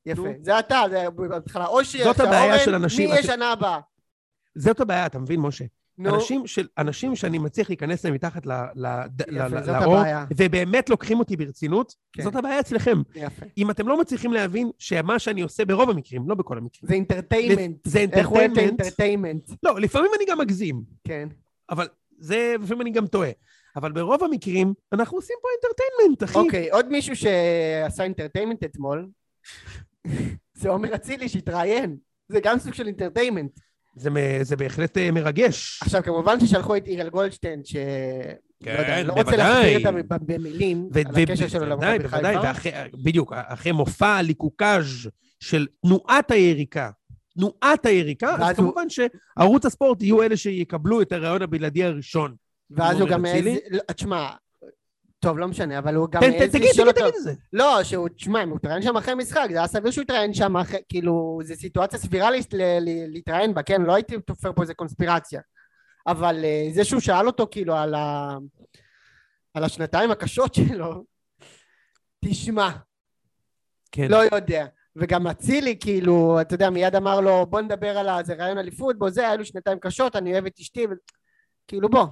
[0.07, 0.23] יפה.
[0.43, 3.81] זה אתה, זה בהתחלה אושרי, זאת הבעיה אורן, של אנשים- מי יהיה אתם- שנה הבאה?
[4.59, 5.64] זאת הבעיה, אתה מבין, משה?
[6.07, 9.99] אנשים, של, אנשים שאני מצליח להיכנס להם מתחת לעור.
[10.36, 12.22] ובאמת לוקחים אותי ברצינות, כן.
[12.22, 13.03] זאת הבעיה אצלכם.
[13.14, 13.46] יפה.
[13.59, 17.76] אם אתם לא מצליחים להבין שמה שאני עושה ברוב המקרים, לא בכל המקרים, זה entertainment.
[17.84, 19.51] זה entertainment?
[19.62, 21.28] לא, לפעמים אני גם מגזים, כן.
[21.70, 21.88] אבל
[22.18, 23.30] זה, לפעמים אני גם טועה.
[23.76, 26.38] אבל ברוב המקרים, אנחנו עושים פה entertainment, אחי.
[26.38, 29.09] אוקיי, עוד מישהו שעשה entertainment אתמול,
[30.61, 31.96] זה עומר אצילי שהתראיין.
[32.28, 33.61] זה גם סוג של אינטרטיימנט.
[33.95, 34.11] זה,
[34.43, 35.80] זה בהחלט אה, מרגש.
[35.82, 37.76] עכשיו, כמובן ששלחו את יגאל גולדשטיין, ש...
[38.64, 39.74] כן, לא יודע, לא רוצה בוודאי.
[39.74, 42.49] להכביר אותם במילים ו- על הקשר שלו בוודאי, למכבי בוודאי, חיפה.
[42.49, 42.72] ואחרי,
[43.05, 45.09] בדיוק, אחרי מופע ליקוקאז'
[45.41, 46.91] של תנועת היריקה,
[47.34, 52.34] תנועת היריקה, אז הוא- כמובן שערוץ הספורט יהיו אלה שיקבלו את הרעיון הבלעדי הראשון.
[52.70, 53.24] ואז הוא גם.
[53.70, 54.28] לא, תשמע,
[55.21, 56.71] טוב, לא משנה, אבל הוא גם תגיד, תגיד.
[56.73, 57.33] תגיד את זה.
[57.53, 60.57] לא, שהוא, תשמע, אם הוא התראיין שם אחרי משחק, זה היה סביר שהוא התראיין שם
[60.57, 62.31] אחרי, כאילו, זו סיטואציה סבירה
[63.09, 63.83] להתראיין בה, כן?
[63.83, 65.41] לא הייתי תופר פה איזה קונספירציה.
[66.07, 68.37] אבל אה, זה שהוא שאל אותו, כאילו, על, ה...
[69.55, 71.05] על השנתיים הקשות שלו,
[72.25, 72.71] תשמע,
[73.93, 74.09] כן.
[74.11, 74.66] לא יודע.
[74.97, 79.11] וגם אצילי, כאילו, אתה יודע, מיד אמר לו, בוא נדבר על זה רעיון אליפות, בוא
[79.11, 80.91] זה, היה לו שנתיים קשות, אני אוהב את אשתי, ו...
[81.68, 82.07] כאילו, בוא.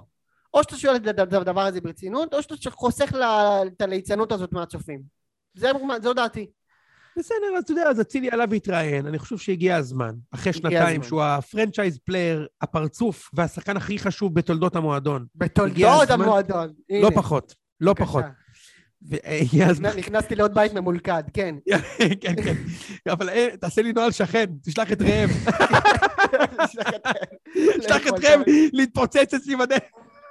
[0.55, 4.53] או שאתה שואל את הד- הדבר הזה ברצינות, או שאתה חוסך לה- את הליצנות הזאת
[4.53, 5.01] מהצופים.
[5.55, 5.71] זה,
[6.03, 6.47] זו דעתי.
[7.19, 10.11] בסדר, אז אתה יודע, אז אצילי עלה והתראיין, אני חושב שהגיע הזמן.
[10.31, 11.03] אחרי שנתיים הזמן.
[11.09, 15.27] שהוא ה franchise player, הפרצוף והשחקן הכי חשוב בתולדות המועדון.
[15.35, 16.73] בתולדות המועדון.
[16.91, 18.05] לא הנה, פחות, לא בבקשה.
[18.07, 18.25] פחות.
[19.97, 21.55] נכנסתי לעוד בית ממולכד, כן.
[22.21, 22.55] כן, כן.
[23.11, 25.29] אבל אה, תעשה לי נוהל שכן, תשלח את ראם,
[27.79, 28.43] תשלח את ראם
[28.73, 29.81] להתפוצץ אצלי בדרך.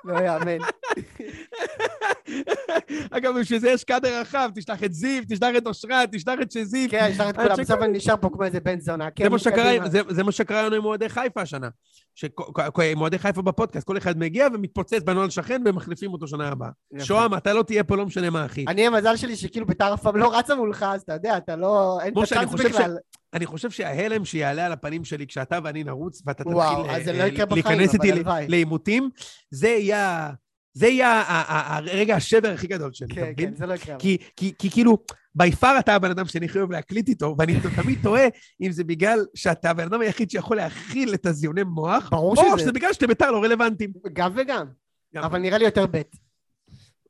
[0.06, 0.58] לא יאמן.
[3.12, 6.90] אגב, בשביל זה יש קאדר רחב, תשלח את זיו, תשלח את אושרת, תשלח את שזיו.
[6.90, 9.12] כן, יש לך את כולם, בסוף אני נשאר פה כמו איזה בן זונה.
[9.12, 9.72] כן, זה מה שקרה,
[10.10, 11.70] זה מה שקרה לנו עם אוהדי חיפה השנה.
[12.92, 16.70] עם אוהדי חיפה בפודקאסט, כל אחד מגיע ומתפוצץ בנוהל שכן ומחליפים אותו שנה הבאה.
[17.00, 18.66] שוהם, אתה לא תהיה פה, לא משנה מה, אחי.
[18.68, 22.00] אני, המזל שלי שכאילו ביתר אף פעם לא רצה מולך, אז אתה יודע, אתה לא...
[22.04, 22.98] אין את הצ'אנס בכלל.
[23.34, 27.24] אני חושב שההלם שיעלה על הפנים שלי כשאתה ואני נרוץ, ואתה תתחיל וואו, אה, לא
[27.24, 28.12] אה, בחיים, להיכנס איתי.
[28.48, 29.10] לעימותים,
[29.52, 30.30] זה יהיה...
[30.74, 33.50] זה יהיה הרגע השבר הכי גדול שלי, אתה כן, מבין?
[33.50, 33.98] כן, זה לא יקרה.
[34.00, 34.98] כי, כי, כי כאילו,
[35.36, 38.28] by far אתה הבן אדם שאני הכי אוהב להקליט איתו, ואני תמיד תוהה
[38.62, 42.60] אם זה בגלל שאתה הבן אדם היחיד שיכול להכיל את הזיוני מוח, ברור או שזה.
[42.60, 43.92] שזה בגלל שאתם בית"ר לא רלוונטיים.
[44.14, 44.68] גם וגם.
[45.16, 45.24] גם.
[45.24, 46.02] אבל נראה לי יותר ב'.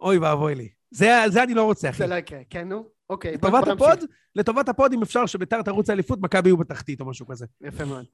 [0.02, 0.70] אוי ואבוי לי.
[0.92, 1.98] זה, זה אני לא רוצה, אחי.
[1.98, 2.40] זה לא יקרה.
[2.50, 2.97] כן, נו?
[3.10, 3.34] אוקיי.
[3.34, 3.68] לטובת.
[3.68, 4.00] ה pod,
[4.36, 7.46] לטובת ה pod, אם אפשר שבית"ר תרוץ לאליפות, מכבי יהיו בתחתית או משהו כזה.
[7.62, 8.06] יפה מאוד.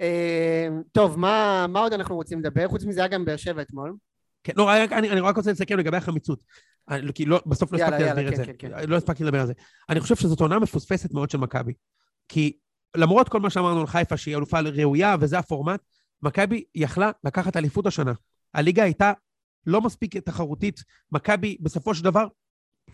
[0.00, 2.68] אה, טוב, מה מה עוד אנחנו רוצים לדבר?
[2.68, 3.94] חוץ מזה היה גם באר שבע אתמול.
[4.44, 6.40] כן, לא, רק- אני, אני רק רוצה לסכם לגבי החמיצות.
[6.88, 8.58] אני, כי לא, בסוף לא יאללה, הספקתי יאללה, להסביר את כן, זה.
[8.58, 8.90] כן, כן.
[8.90, 9.52] לא הספקתי לדבר על זה.
[9.88, 11.72] אני חושב שזאת עונה מפוספסת מאוד של מכבי.
[12.28, 12.56] כי
[12.96, 15.80] למרות כל מה שאמרנו על חיפה, שהיא אלופה ראויה וזה הפורמט,
[16.22, 18.12] מכבי יכלה לקחת אליפות השנה.
[18.54, 19.12] הליגה הייתה
[19.66, 20.80] לא מספיק תחרותית.
[21.12, 22.26] מכבי, בסופו של דבר,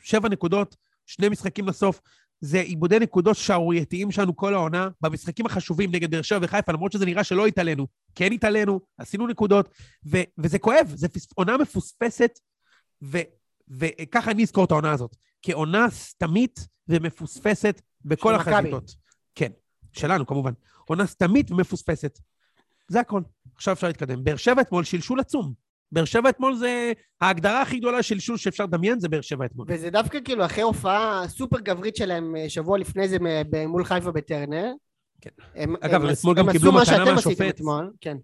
[0.03, 0.77] שבע נקודות,
[1.07, 2.01] שני משחקים לסוף.
[2.41, 7.07] זה עיבודי נקודות שערורייתיים שלנו כל העונה, במשחקים החשובים נגד באר שבע וחיפה, למרות שזה
[7.07, 7.87] נראה שלא התעלינו.
[8.15, 9.69] כן התעלינו, עשינו נקודות,
[10.07, 12.39] ו- וזה כואב, זו פס- עונה מפוספסת,
[13.03, 13.19] ו-
[13.69, 15.17] וככה אני אזכור את העונה הזאת.
[15.43, 18.35] כעונה סתמית ומפוספסת בכל.
[18.35, 18.95] החזיתות.
[19.35, 19.51] כן,
[19.93, 20.53] שלנו כמובן.
[20.87, 22.19] עונה סתמית ומפוספסת.
[22.89, 23.23] זה הכל.
[23.57, 24.25] עכשיו אפשר להתקדם.
[24.25, 25.64] באר שבע אתמול שלשול עצום.
[25.95, 26.93] באר שבע אתמול זה...
[27.21, 29.67] ההגדרה הכי גדולה של שלשול שאפשר לדמיין זה באר שבע אתמול.
[29.71, 33.17] וזה דווקא כאילו אחרי הופעה סופר גברית שלהם אה, שבוע לפני זה
[33.69, 34.73] מול חיפה בטרנר.
[35.21, 35.31] כן.
[35.55, 37.61] הם- אגב, הם אתמול גם קיבלו מה מתנה מהשופט.
[38.01, 38.17] כן.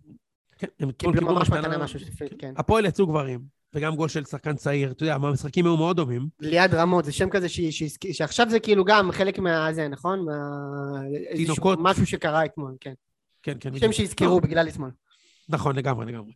[0.59, 2.53] כן, הם אתמול קיבלו ממש מתנה מהשופט, כן.
[2.57, 3.41] הפועל יצאו גברים,
[3.75, 4.91] וגם גול של שחקן צעיר.
[4.91, 6.29] אתה יודע, המשחקים היו מאוד דומים.
[6.41, 10.25] ליעד רמות, זה שם כזה ש- שהזכיר- שעכשיו זה כאילו גם חלק מהזה, נכון?
[10.25, 10.33] מה...
[11.37, 11.79] תינוקות.
[11.83, 12.93] משהו שקרה אתמול, כן.
[13.43, 13.79] כן, כן.
[13.79, 13.93] שם.
[13.93, 14.91] שהזכרו בגלל אתמול.
[15.49, 16.33] נכון, לגמרי, לגמרי.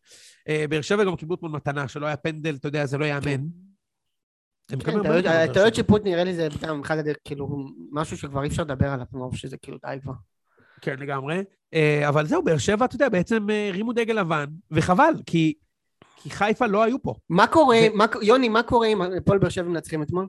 [0.49, 3.23] אה, באר שבע גם קיבלו אתמול מתנה, שלא היה פנדל, אתה יודע, זה לא יאמן.
[4.69, 5.75] כן, טעויות- הטעויות שבע.
[5.75, 6.49] שיפוט נראה לי זה
[6.85, 7.49] אחד הדרך, כאילו,
[7.93, 10.13] משהו שכבר אי אפשר לדבר עליו, מרוב שזה כאילו די כבר.
[10.81, 11.43] כן, לגמרי.
[11.75, 15.55] אה, אבל זהו, באר שבע, אתה יודע, בעצם אה, הרימו דגל לבן, וחבל, כי
[16.17, 17.15] כי חיפה לא היו פה.
[17.29, 20.27] מה קורה, ו- מה- יוני, מה קורה אם הפועל באר שבע מנצחים אתמול?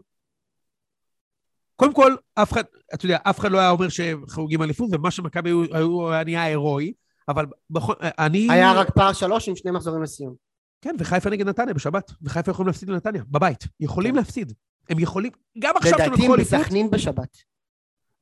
[1.76, 2.64] קודם כל, אף אחד,
[2.94, 6.24] אתה יודע, אף אחד לא היה אומר שהם חוגגים אליפות, ומה שמכבי היו, היו היה
[6.24, 6.94] נהיה הירואי,
[7.28, 7.94] אבל בכל...
[8.02, 8.48] אני...
[8.52, 10.36] היה רק פער שלוש עם שני מחזורים לסיום.
[10.82, 13.64] כן, וחיפה נגד נתניה בשבת, וחיפה יכולים להפסיד לנתניה, בבית.
[13.80, 14.18] יכולים כן.
[14.18, 14.54] להפסיד.
[14.90, 17.38] הם יכולים, גם עכשיו שהם לדעתי לקחו הם אליפות, בסכנין בשבת.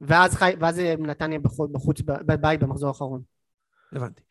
[0.02, 0.54] ואז, חי...
[0.60, 3.22] ואז אה, נתניה בחוץ, בחוץ בבית במחזור האחרון.
[3.92, 4.22] הבנתי.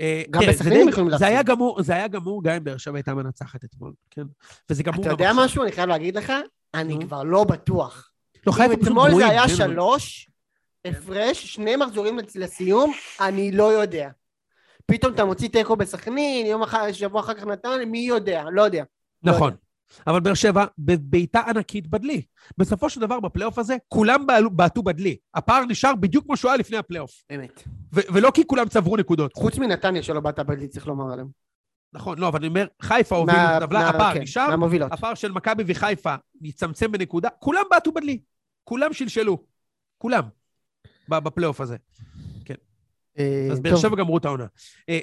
[0.00, 1.26] אה, גם תראה, בסכנין הם יכולים להפסיד.
[1.84, 4.22] זה היה גמור גם אם באר שבע הייתה מנצחת אתמול, כן?
[4.70, 5.30] וזה גמור אתה יודע.
[5.36, 5.62] משהו?
[5.62, 6.32] אני חייב להגיד לך,
[6.74, 7.06] אני נו.
[7.06, 8.10] כבר לא בטוח.
[8.46, 10.30] לא, אם חיפה פשוט אתמול גרועים, זה היה כן, שלוש,
[10.84, 14.10] הפרש, שני מחזורים לסיום, אני לא יודע.
[14.86, 18.44] פתאום אתה מוציא תיקו בסכנין, יום אחר, שבוע אחר כך נתן, מי יודע?
[18.52, 18.84] לא יודע.
[19.22, 19.50] לא נכון.
[19.50, 19.62] יודע.
[20.06, 22.22] אבל באר שבע, בבעיטה ענקית בדלי.
[22.58, 25.16] בסופו של דבר, בפלייאוף הזה, כולם בעטו בדלי.
[25.34, 27.10] הפער נשאר בדיוק כמו שהוא היה לפני הפלייאוף.
[27.34, 27.62] אמת.
[27.92, 29.32] ו- ולא כי כולם צברו נקודות.
[29.34, 31.28] חוץ מנתניה שלא באת בדלי, צריך לומר עליהם.
[31.92, 34.92] נכון, לא, אבל אני אומר, חיפה הובילו את הטבלה, הפער כן, נשאר, מהמובילות.
[34.92, 38.20] הפער של מכבי וחיפה יצמצם בנקודה, כולם בעטו בדלי.
[38.64, 39.44] כולם שלשלו.
[39.98, 40.22] כולם.
[41.08, 41.76] בפלייאוף הזה.
[43.18, 44.46] אה, אז באר שבע גמרו את העונה.
[44.88, 44.98] אה,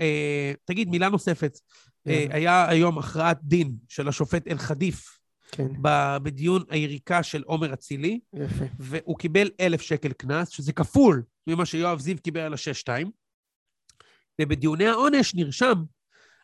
[0.00, 1.58] אה, תגיד, מילה נוספת.
[2.30, 5.18] היה היום הכרעת דין של השופט אלחדיף
[5.52, 5.66] כן,
[6.22, 8.64] בדיון היריקה של עומר אצילי, יפה.
[8.78, 13.10] והוא קיבל אלף שקל קנס, שזה כפול ממה שיואב זיו קיבל על השש-שתיים.
[14.40, 15.84] ובדיוני העונש נרשם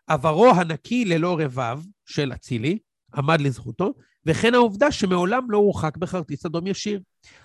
[0.07, 2.79] עברו הנקי ללא רבב של אצילי,
[3.14, 3.95] עמד לזכותו,
[4.27, 7.01] וכן העובדה שמעולם לא הורחק בכרטיס אדום ישיר.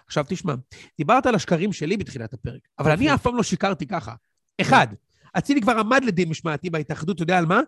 [0.07, 0.53] עכשיו תשמע,
[0.97, 3.15] דיברת על השקרים שלי בתחילת הפרק, אבל אני יופי.
[3.15, 4.15] אף פעם לא שיקרתי ככה.
[4.61, 4.87] אחד,
[5.37, 7.59] אצילי כבר עמד לדין משמעתי בהתאחדות, אתה יודע על מה?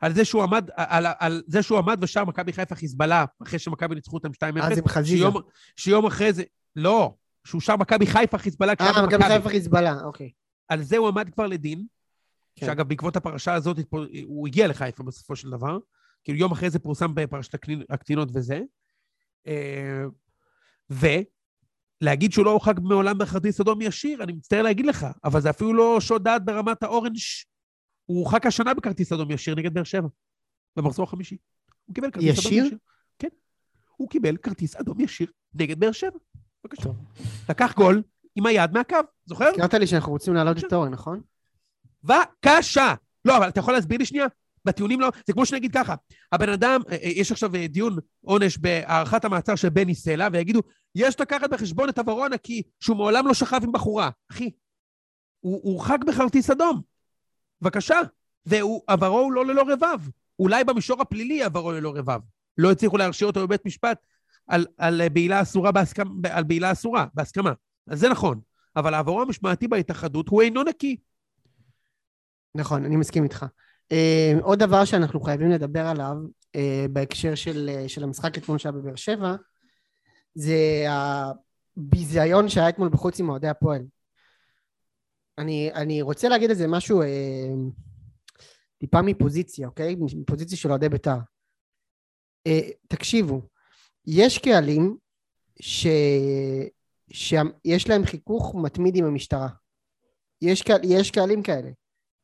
[0.00, 3.94] על זה שהוא עמד, על, על זה שהוא עמד ושר מכבי חיפה חיזבאללה, אחרי שמכבי
[3.94, 4.62] ניצחו אותם 2-0.
[4.62, 5.16] אז עם חזיזה.
[5.16, 5.36] שיום,
[5.76, 6.42] שיום אחרי זה,
[6.76, 7.14] לא,
[7.44, 9.24] שהוא שר מכבי חיפה חיזבאללה אה, מכבי.
[9.24, 10.30] חיפה חיזבאללה, אוקיי.
[10.68, 11.86] על זה הוא עמד כבר לדין,
[12.56, 12.66] כן.
[12.66, 13.78] שאגב, בעקבות הפרשה הזאת,
[14.24, 15.78] הוא הגיע לחיפה בסופו של דבר.
[16.24, 17.54] כאילו, יום אחרי זה פורסם בפרשת
[17.90, 18.60] הקטינות וזה.
[20.90, 25.72] ולהגיד שהוא לא הורחק מעולם בכרטיס אדום ישיר, אני מצטער להגיד לך, אבל זה אפילו
[25.72, 27.18] לא שוד דעת ברמת האורנג'.
[28.06, 30.08] הוא הורחק השנה בכרטיס אדום ישיר נגד באר שבע,
[30.76, 31.36] במחזור החמישי.
[31.86, 32.50] הוא קיבל כרטיס ישיר?
[32.50, 32.78] אדום ישיר.
[33.18, 33.28] כן.
[33.96, 36.18] הוא קיבל כרטיס אדום ישיר נגד באר שבע.
[36.64, 36.82] בבקשה.
[36.82, 36.96] טוב.
[37.48, 38.02] לקח גול
[38.36, 39.44] עם היד מהקו, זוכר?
[39.44, 41.20] הזכרת לי שאנחנו רוצים להעלות את אורן, נכון?
[42.04, 42.94] בבקשה.
[43.24, 44.26] לא, אבל אתה יכול להסביר לי שנייה?
[44.64, 45.94] בטיעונים לא, זה כמו שנגיד ככה,
[46.32, 50.60] הבן אדם, אה, אה, יש עכשיו אה, דיון עונש בהארכת המעצר של בני סלע, ויגידו,
[50.94, 54.10] יש לקחת בחשבון את עברו הנקי, שהוא מעולם לא שכב עם בחורה.
[54.30, 54.50] אחי,
[55.40, 56.80] הוא הורחק בכרטיס אדום.
[57.60, 58.00] בבקשה.
[58.46, 60.00] ועברו הוא לא ללא רבב.
[60.38, 62.20] אולי במישור הפלילי עברו ללא רבב.
[62.58, 63.98] לא הצליחו להרשיע אותו בבית משפט
[64.46, 67.52] על, על בעילה אסורה בהסכמה, על בעילה אסורה, בהסכמה.
[67.86, 68.40] אז זה נכון.
[68.76, 70.96] אבל העברו המשמעתי בהתאחדות הוא אינו נקי.
[72.54, 73.46] נכון, אני מסכים איתך.
[73.92, 76.16] אה, עוד דבר שאנחנו חייבים לדבר עליו
[76.56, 79.34] אה, בהקשר של, אה, של המשחק אתמול שהיה בבאר שבע,
[80.34, 83.82] זה הביזיון שהיה אתמול בחוץ עם אוהדי הפועל.
[85.38, 87.02] אני, אני רוצה להגיד איזה משהו
[88.78, 89.96] טיפה מפוזיציה, אוקיי?
[90.16, 91.18] מפוזיציה של אוהדי בית"ר.
[92.88, 93.42] תקשיבו,
[94.06, 94.96] יש קהלים
[95.60, 95.86] ש...
[97.12, 99.48] שיש להם חיכוך מתמיד עם המשטרה.
[100.42, 101.70] יש, קהל, יש קהלים כאלה.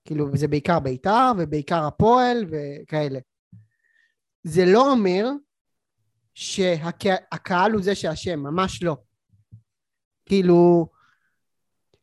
[0.06, 3.18] כאילו, זה בעיקר בית"ר ובעיקר הפועל וכאלה.
[4.42, 5.28] זה לא אומר
[6.34, 8.96] שהקהל הוא זה שאשם, ממש לא.
[10.26, 10.88] כאילו,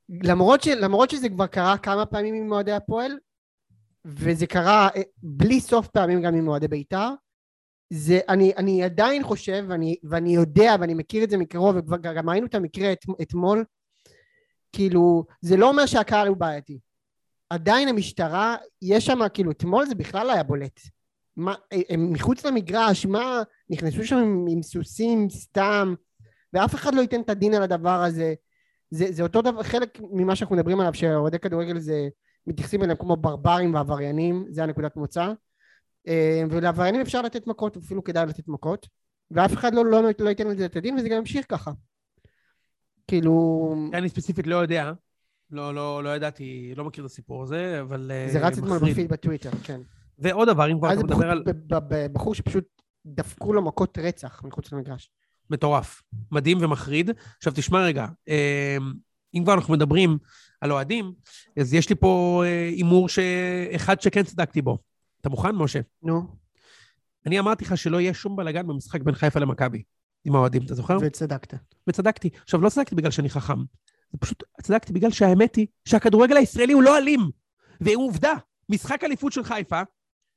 [0.09, 3.11] למרות, ש, למרות שזה כבר קרה כמה פעמים עם אוהדי הפועל,
[4.05, 7.09] וזה קרה אה, בלי סוף פעמים גם עם אוהדי בית"ר,
[7.89, 12.29] זה, אני, אני עדיין חושב, ואני, ואני יודע, ואני מכיר את זה מקרוב, וכבר גם
[12.29, 13.65] ראינו את המקרה את, אתמול,
[14.71, 16.79] כאילו, זה לא אומר שהקהל הוא בעייתי.
[17.53, 20.79] עדיין המשטרה, יש שם, כאילו, אתמול זה בכלל היה בולט.
[21.37, 21.55] מה,
[21.89, 25.93] הם מחוץ למגרש, מה, נכנסו שם עם, עם סוסים סתם,
[26.53, 28.33] ואף אחד לא ייתן את הדין על הדבר הזה.
[28.89, 32.07] זה, זה אותו דבר, חלק ממה שאנחנו מדברים עליו, שאוהדי כדורגל זה,
[32.47, 35.31] מתייחסים אליהם כמו ברברים ועבריינים, זה הנקודת מוצא.
[36.07, 38.87] אה, ולעבריינים אפשר לתת מכות, אפילו כדאי לתת מכות,
[39.31, 41.71] ואף אחד לא, לא, לא ייתן לזה את הדין, וזה גם ימשיך ככה.
[43.07, 43.75] כאילו...
[43.93, 44.91] אני ספציפית לא יודע,
[45.53, 48.11] לא, לא, לא ידעתי, לא מכיר את הסיפור הזה, אבל...
[48.13, 48.79] אה, זה רץ אתמול.
[48.79, 49.81] בפיד בטוויטר, כן.
[50.19, 51.43] ועוד דבר, אם כבר אתה מדבר על...
[52.13, 52.63] בחור שפשוט
[53.05, 55.09] דפקו לו מכות רצח מחוץ למגרש.
[55.49, 56.03] מטורף.
[56.31, 57.11] מדהים ומחריד.
[57.37, 58.77] עכשיו, תשמע רגע, אה,
[59.33, 60.17] אם כבר אנחנו מדברים
[60.61, 61.13] על אוהדים,
[61.59, 64.77] אז יש לי פה אה, הימור שאחד שכן צדקתי בו.
[65.21, 65.79] אתה מוכן, משה?
[66.03, 66.27] נו,
[67.25, 69.83] אני אמרתי לך שלא יהיה שום בלאגן במשחק בין חיפה למכבי,
[70.25, 70.97] עם האוהדים, אתה זוכר?
[71.01, 71.53] וצדקת.
[71.87, 72.29] וצדקתי.
[72.43, 73.59] עכשיו, לא צדקתי בגלל שאני חכם,
[74.13, 77.19] זה פשוט צדקתי בגלל שהאמת היא שהכדורגל הישראלי הוא לא אלים.
[77.81, 78.33] והוא עובדה,
[78.69, 79.81] משחק אליפות של חיפה,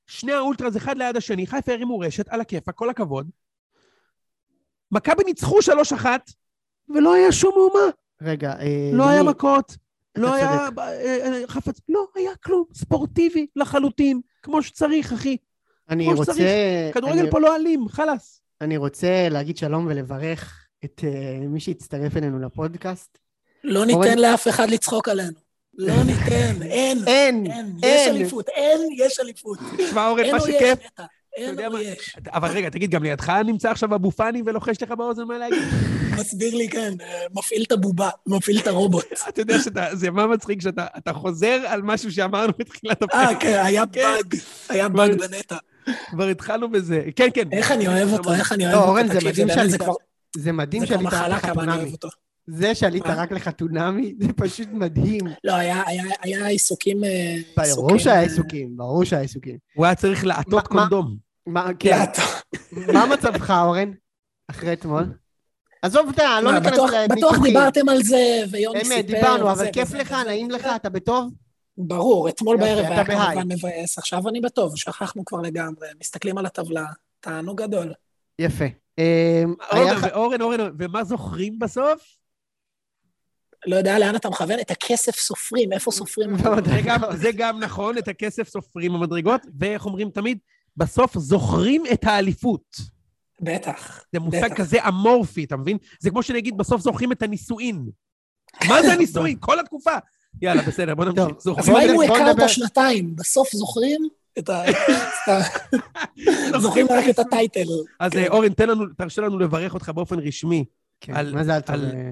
[0.07, 3.31] שני האולטרס אחד ליד השני, חיפה הרימו רשת, על הכיפה, כל הכבוד.
[4.93, 5.59] מכבי ניצחו
[5.95, 6.07] 3-1,
[6.89, 7.91] ולא היה שום מהומה.
[8.22, 9.77] רגע, אה, לא היה דני, מכות,
[10.16, 15.37] לא אתה היה אה, אה, חפץ, לא היה כלום, ספורטיבי לחלוטין, כמו שצריך, אחי.
[15.89, 16.33] אני כמו רוצה...
[16.33, 16.95] שצריך.
[16.95, 18.43] כדורגל אני- פה לא אלים, חלאס.
[18.61, 23.18] אני רוצה להגיד שלום ולברך את אה, מי שהצטרף אלינו לפודקאסט.
[23.67, 25.33] לא ניתן אורן- לאף אחד לצחוק עלינו.
[25.79, 28.09] לא ניתן, אין, אין, אין, יש.
[28.09, 29.59] אליפות, אין, יש אליפות.
[29.79, 30.79] תשמע, אורן, מה שכיף...
[31.37, 31.83] אין יודע או מה?
[31.83, 32.17] יש.
[32.27, 35.62] אבל רגע, תגיד, גם לידך נמצא עכשיו אבו פאני ולוחש לך באוזן מה להגיד?
[36.19, 36.95] מסביר לי, כן,
[37.35, 39.05] מפעיל את הבובה, מפעיל את הרובוט.
[39.29, 43.19] אתה יודע שאתה, זה מה מצחיק שאתה אתה חוזר על משהו שאמרנו בתחילת הפרק.
[43.35, 44.35] אה, כן, היה באג,
[44.69, 45.57] היה באג בנטע.
[46.11, 47.03] כבר התחלנו בזה.
[47.17, 47.49] כן, כן.
[47.53, 48.91] איך אני אוהב אותו, איך אני אוהב לא, אותו.
[48.91, 49.83] אורן, זה מדהים באמת, זה שעלית.
[49.83, 49.95] כבר-
[50.37, 50.83] זה מדהים
[52.47, 54.14] זה שעלית רק לחתונמי.
[54.20, 55.20] זה פשוט מדהים.
[55.44, 57.05] לא, היה- היה היה עיסוקים...
[57.05, 59.59] אה, ברור שהיה אה, עיסוקים, ברור שהיה עיסוקים.
[59.74, 61.16] הוא היה צריך לעטות קונדום.
[61.47, 61.99] מה, כן.
[62.92, 63.90] מה מצבך, אורן?
[64.51, 65.05] אחרי אתמול?
[65.82, 67.42] עזוב, אתה, לא מה, ניכנס בטוח- בטוח לניתוחים.
[67.42, 68.97] דיברתם על זה, ויוני סיפר.
[68.97, 70.51] אמת, דיברנו, אבל כיף לך, נעים.
[70.51, 71.32] לך, אתה בטוב?
[71.78, 73.05] ברור, אתמול בערב היה.
[73.05, 76.84] כמובן מבאס, עכשיו אני בטוב, שכחנו כבר לגמרי, מסתכלים על הטבלה,
[77.20, 77.92] תענוג גדול.
[78.38, 78.64] יפה.
[79.70, 82.16] היה אורן, אורן, ומה זוכרים בסוף?
[83.67, 86.51] לא יודע לאן אתה מכוון, את הכסף סופרים, איפה סופרים אותו?
[86.71, 90.39] זה גם, זה גם נכון, את הכסף סופרים במדרגות, ואיך אומרים תמיד,
[90.77, 92.77] בסוף זוכרים את האליפות.
[93.41, 94.05] בטח.
[94.12, 94.55] זה מושג בטח.
[94.55, 95.77] כזה אמורפי, אתה מבין?
[96.01, 97.89] זה כמו שנגיד, בסוף זוכרים את הנישואין.
[98.69, 99.37] מה זה הנישואין?
[99.41, 99.91] כל התקופה.
[100.43, 101.27] יאללה, בסדר, בוא נמשיך.
[101.59, 104.01] אז מה אם הוא נדבר- אותו שנתיים, בסוף זוכרים
[104.39, 104.62] את ה...
[106.61, 107.64] זוכרים רק את הטייטל.
[108.01, 108.19] אז כן.
[108.19, 110.64] אה, אורן, תן לנו, תרשה לנו לברך אותך באופן רשמי
[111.01, 111.39] כן, על-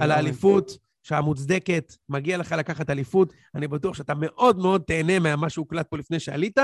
[0.01, 0.15] אה.
[0.15, 3.33] האליפות, שהמוצדקת, מגיע לך לקחת אליפות.
[3.55, 6.59] אני בטוח שאתה מאוד מאוד תהנה ממה שהוקלט פה לפני שעלית,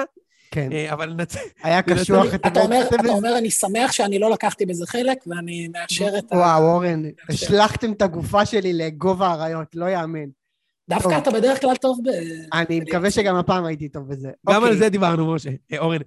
[0.50, 1.36] כן, אה, אבל נצ...
[1.62, 2.82] היה קשוח את אתה אומר.
[2.88, 6.36] אתה אני שמח שאני לא לקחתי בזה חלק, ואני מאשר את ה...
[6.36, 10.28] וואו, אורן, השלכתם את הגופה שלי לגובה האריות, לא יאמן.
[10.88, 11.18] דווקא.
[11.18, 12.08] אתה בדרך כלל טוב ב...
[12.52, 14.30] אני מקווה שגם הפעם הייתי טוב בזה.
[14.48, 15.50] גם אוקיי, על זה דיברנו, משה.
[15.72, 15.98] אה, אורן,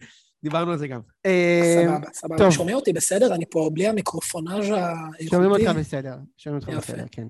[0.44, 1.00] דיברנו על זה גם.
[1.26, 2.38] אה, סבבה, סבבה.
[2.38, 2.52] טוב.
[2.52, 3.36] שומעים אותי בסדר?
[3.36, 5.28] אני פה בלי המיקרופונאז' האיכותי.
[5.30, 6.78] שומעים אותך בסדר, שומעים אותך.
[6.78, 7.28] בסדר, כן.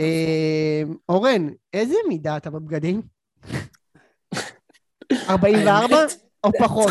[0.00, 3.02] אה, אורן, איזה מידה אתה בבגדים?
[5.28, 6.84] 44 האמת, או פחות?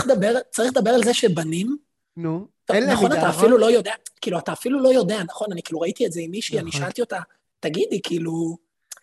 [0.51, 1.77] צריך לדבר- על זה שבנים,
[2.17, 3.39] נו, אין להם נכון, מידה, אתה נכון?
[3.43, 3.91] אפילו לא יודע,
[4.21, 5.47] כאילו, אתה אפילו לא יודע, נכון?
[5.51, 6.81] אני כאילו ראיתי את זה עם מישהי, אני נכון.
[6.81, 7.19] שאלתי אותה,
[7.59, 8.57] תגידי, כאילו,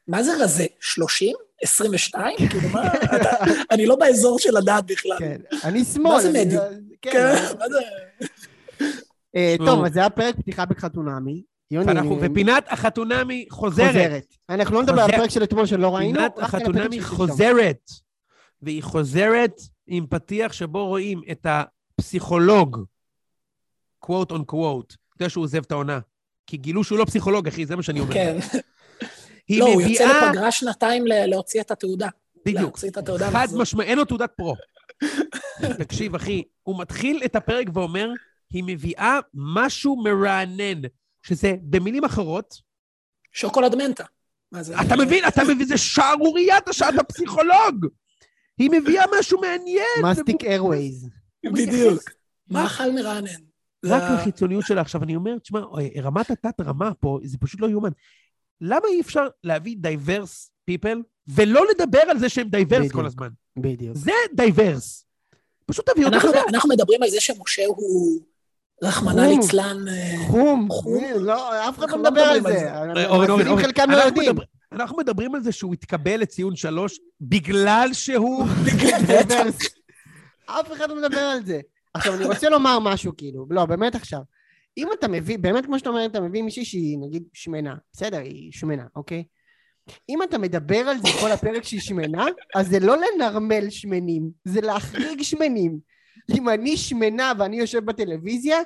[0.09, 0.67] מה זה רזה?
[0.81, 1.37] 30?
[1.63, 2.37] 22?
[2.51, 2.87] כאילו, מה...
[2.95, 5.19] אתה- אני לא באזור של לדעת בכלל.
[5.19, 6.13] כן, אני שמאל.
[6.13, 6.65] מה זה מדיום?
[7.03, 7.11] כן.
[7.13, 7.79] כן, מה זה...
[9.37, 9.67] אה, שמעו.
[9.69, 11.43] טוב, אז זה היה פרק פתיחה בחתונמי.
[11.71, 13.87] יוני, ואנחנו, אני- ופינת החתונמי חוזרת.
[13.89, 14.35] חוזרת.
[14.49, 17.03] אנחנו לא נדבר על הפרק של אתמול שלא ראינו, פינת רק על הפרק החתונמי.
[17.03, 17.91] חוזרת.
[18.63, 22.85] והיא חוזרת עם פתיח שבו רואים את הפסיכולוג,
[24.05, 25.99] quote on quote, אתה יודע שהוא עוזב את העונה.
[26.47, 28.15] כי גילו שהוא לא פסיכולוג, אחי, זה מה שאני אומר.
[28.15, 28.37] כן.
[29.49, 30.29] היא לא, הוא יוצא מביאה...
[30.31, 32.09] לפגרה שנתיים ל- להוציא את התעודה.
[32.47, 32.61] בדיוק.
[32.61, 33.31] להוציא את התעודה.
[33.31, 33.47] חד.
[33.57, 34.55] משמעי, אין לו תעודת פרו.
[35.79, 38.11] תקשיב, אחי, הוא מתחיל את הפרק ואומר,
[38.51, 40.81] היא מביאה משהו מרענן,
[41.25, 42.55] שזה, במילים אחרות,
[43.33, 44.05] שוקולד מנטה.
[44.61, 44.81] זה?
[44.81, 47.87] אתה מבין, אתה מבין, זה שערורייה, אתה שאתה פסיכולוג.
[48.59, 50.03] היא מביאה משהו מעניין.
[50.03, 51.09] מסטיק איירווייז.
[51.45, 52.03] בדיוק.
[52.51, 53.41] מאכל מרענן.
[53.85, 54.81] רק לחיצוניות שלה.
[54.81, 55.61] עכשיו, אני אומר, תשמע,
[56.03, 57.91] רמת התת-רמה פה, זה פשוט לא יאומן.
[58.61, 62.93] למה אי אפשר להביא diverse people, ולא לדבר על זה שהם diverse.
[62.93, 63.29] כל הזמן?
[63.59, 63.97] בדיוק.
[63.97, 65.07] זה diverse.
[65.67, 66.41] פשוט תביאו כזה.
[66.49, 68.21] אנחנו מדברים על זה שמשה הוא,
[68.85, 69.21] רחמנא.
[69.21, 70.69] ליצלן, אה, חום.
[70.71, 71.05] חום.
[71.21, 72.75] לא, אף אחד לא לא מדבר על זה.
[73.07, 74.47] אורן, אורן, אורן, חלקם לא אנחנו יודעים.
[74.73, 78.47] אנחנו מדברים על זה שהוא התקבל לציון שלוש בגלל שהוא...
[80.47, 81.61] אף אחד לא מדבר על זה.
[81.95, 84.21] עכשיו, אני רוצה לומר משהו, כאילו, לא, באמת עכשיו.
[84.79, 88.53] אם אתה מביא, באמת כמו שאתה אומר, אתה מביא מישהי שהיא נגיד שמנה, בסדר, היא
[88.53, 89.25] שמנה, אוקיי?
[90.09, 94.61] אם אתה מדבר על זה כל הפרק שהיא שמנה, אז זה לא לנרמל שמנים, זה
[94.61, 95.79] להחריג שמנים.
[96.31, 98.59] אם אני שמנה ואני יושב בטלוויזיה,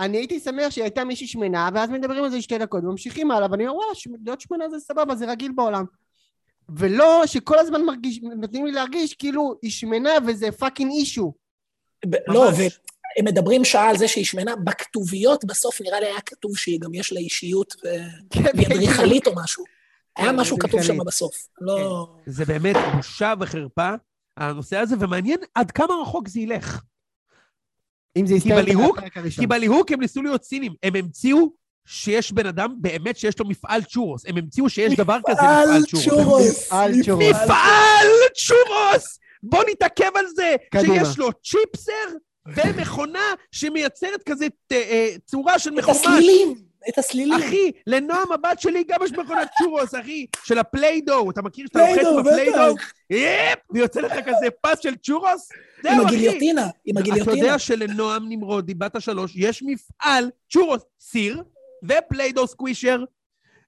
[0.00, 3.48] אני הייתי שמח שהיא הייתה מישהי שמנה, ואז מדברים על זה שתי דקות, וממשיכים הלאה,
[3.50, 3.92] ואני אומר, וואלה,
[4.24, 5.84] להיות שמנה זה סבבה, זה רגיל בעולם.
[6.68, 11.32] ולא שכל הזמן מרגיש, נותנים לי להרגיש כאילו היא שמנה וזה פאקינג אישו.
[12.28, 12.50] לא.
[12.56, 16.94] והם מדברים שעה על זה שהיא שמנה, בכתוביות בסוף נראה לי היה כתוב שהיא גם
[16.94, 17.88] יש לה אישיות ו-
[18.54, 19.64] והיא אדריכלית או משהו.
[20.16, 20.98] היה כן, משהו כתוב שם.
[21.04, 21.48] בסוף.
[21.60, 22.08] לא...
[22.26, 23.90] זה באמת בושה וחרפה,
[24.36, 26.82] הנושא הזה, ומעניין עד כמה רחוק זה ילך.
[28.16, 29.42] אם זה כי יסתיים בליהוק- בפרק הראשון.
[29.42, 31.52] כי בליהוק הם ניסו להיות צינים, הם המציאו
[31.86, 36.66] שיש בן אדם באמת שיש לו מפעל צ'ורוס, הם המציאו שיש דבר כזה מפעל צ'ורוס.
[36.66, 37.24] מפעל צ'ורוס.
[37.44, 39.18] מפעל צ'ורוס!
[39.42, 41.04] בוא נתעכב על זה, קדימה.
[41.04, 42.16] שיש לו צ'יפסר
[42.56, 43.18] ומכונה
[43.52, 45.96] שמייצרת כזה ת- אה, צורה של מחומש.
[45.96, 46.54] הסלילים,
[46.88, 47.32] את הסלילים.
[47.32, 51.30] אחי, לנועם הבת שלי גם יש מכונת צ'ורוס, אחי, של ה Play-Doh.
[51.30, 52.74] אתה מכיר שאתה לוחץ פליידו, בפליידו?
[53.10, 53.58] יפ!
[53.70, 55.48] ויוצא לך כזה פס של צ'ורוס?
[55.84, 56.14] עם זהו, אחי.
[56.14, 57.36] הגיליוטינה, עם אתה הגיליוטינה.
[57.36, 61.42] יודע שלנועם נמרודי, בת השלוש, יש מפעל צ'ורוס, סיר,
[61.84, 63.04] ופליידו סקווישר.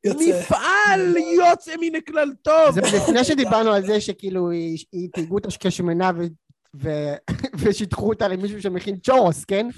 [0.07, 2.71] מפעל יוצא מן הכלל טוב.
[2.75, 6.27] זה לפני שדיברנו על זה שכאילו היא תהיגו אותה כשמנה ו-
[6.83, 7.15] ו-
[7.61, 9.69] ושיטחו אותה למישהו שמכין צ'ורוס, כן?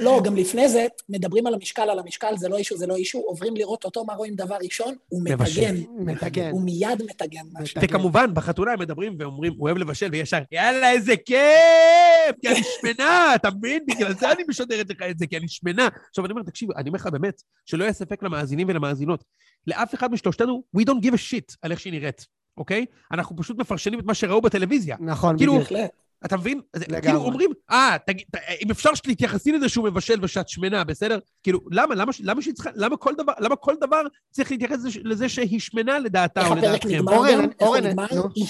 [0.00, 3.18] לא, גם לפני זה, מדברים על המשקל, על המשקל, זה לא אישו, זה לא אישו,
[3.18, 4.94] עוברים לראות אותו, מה רואים דבר ראשון?
[5.08, 5.22] הוא.
[5.24, 5.76] מטגן.
[5.98, 6.50] מטגן.
[6.50, 7.80] הוא מיד מטגן משהו.
[7.82, 12.36] וכמובן, בחתונה הם מדברים ואומרים, הוא אוהב לבשל, וישר, יאללה, איזה כיף!
[12.40, 13.82] כי אני שמנה, אתה מבין?
[13.86, 15.88] בגלל זה אני משדרת לך את זה, כי אני שמנה.
[16.08, 19.24] עכשיו, אני אומר, תקשיב, אני אומר לך באמת, שלא יהיה ספק למאזינים ולמאזינות.
[19.66, 22.26] לאף אחד משלושתנו, we don't give a shit על איך שהיא נראית,
[22.56, 22.86] אוקיי?
[23.12, 24.96] אנחנו פשוט מפרשנים את מה שראו בטלוויזיה.
[25.00, 25.90] נכון, כאילו, בדיוק.
[26.24, 26.60] אתה מבין?
[26.76, 27.02] זה- לגמרי.
[27.02, 31.18] כאילו אומרים, אה, תגיד, ת- אם אפשר שתתייחסי לזה שהוא מבשל ושאת שמנה, בסדר?
[31.42, 31.94] כאילו, למה?
[31.94, 35.98] למה, למה שהיא צריכה, למה כל דבר, למה כל דבר צריך להתייחס לזה- שהיא שמנה
[35.98, 36.88] לדעתה איך או הפרק לדעתכם?
[36.88, 37.84] נגמר אורן, אורן.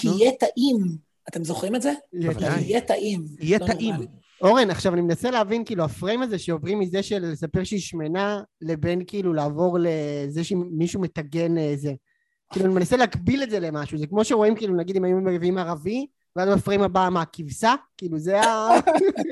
[0.03, 0.77] יהיה טעים.
[1.29, 1.93] אתם זוכרים את זה?
[2.13, 3.25] יהיה טעים.
[3.39, 3.95] יהיה לא טעים.
[4.41, 9.01] אורן, עכשיו אני מנסה להבין, כאילו, הפריים הזה שעוברים מזה של לספר שהיא שמנה, לבין
[9.07, 11.93] כאילו לעבור לזה שמישהו מטגן אה, זה.
[12.53, 13.97] כאילו, אני מנסה להקביל את זה למשהו.
[13.97, 16.05] זה כמו שרואים, כאילו, נגיד אם היו מביאים ערבי,
[16.35, 17.73] ואז בפריים הבא, מה, כבשה?
[17.97, 18.69] כאילו, זה ה...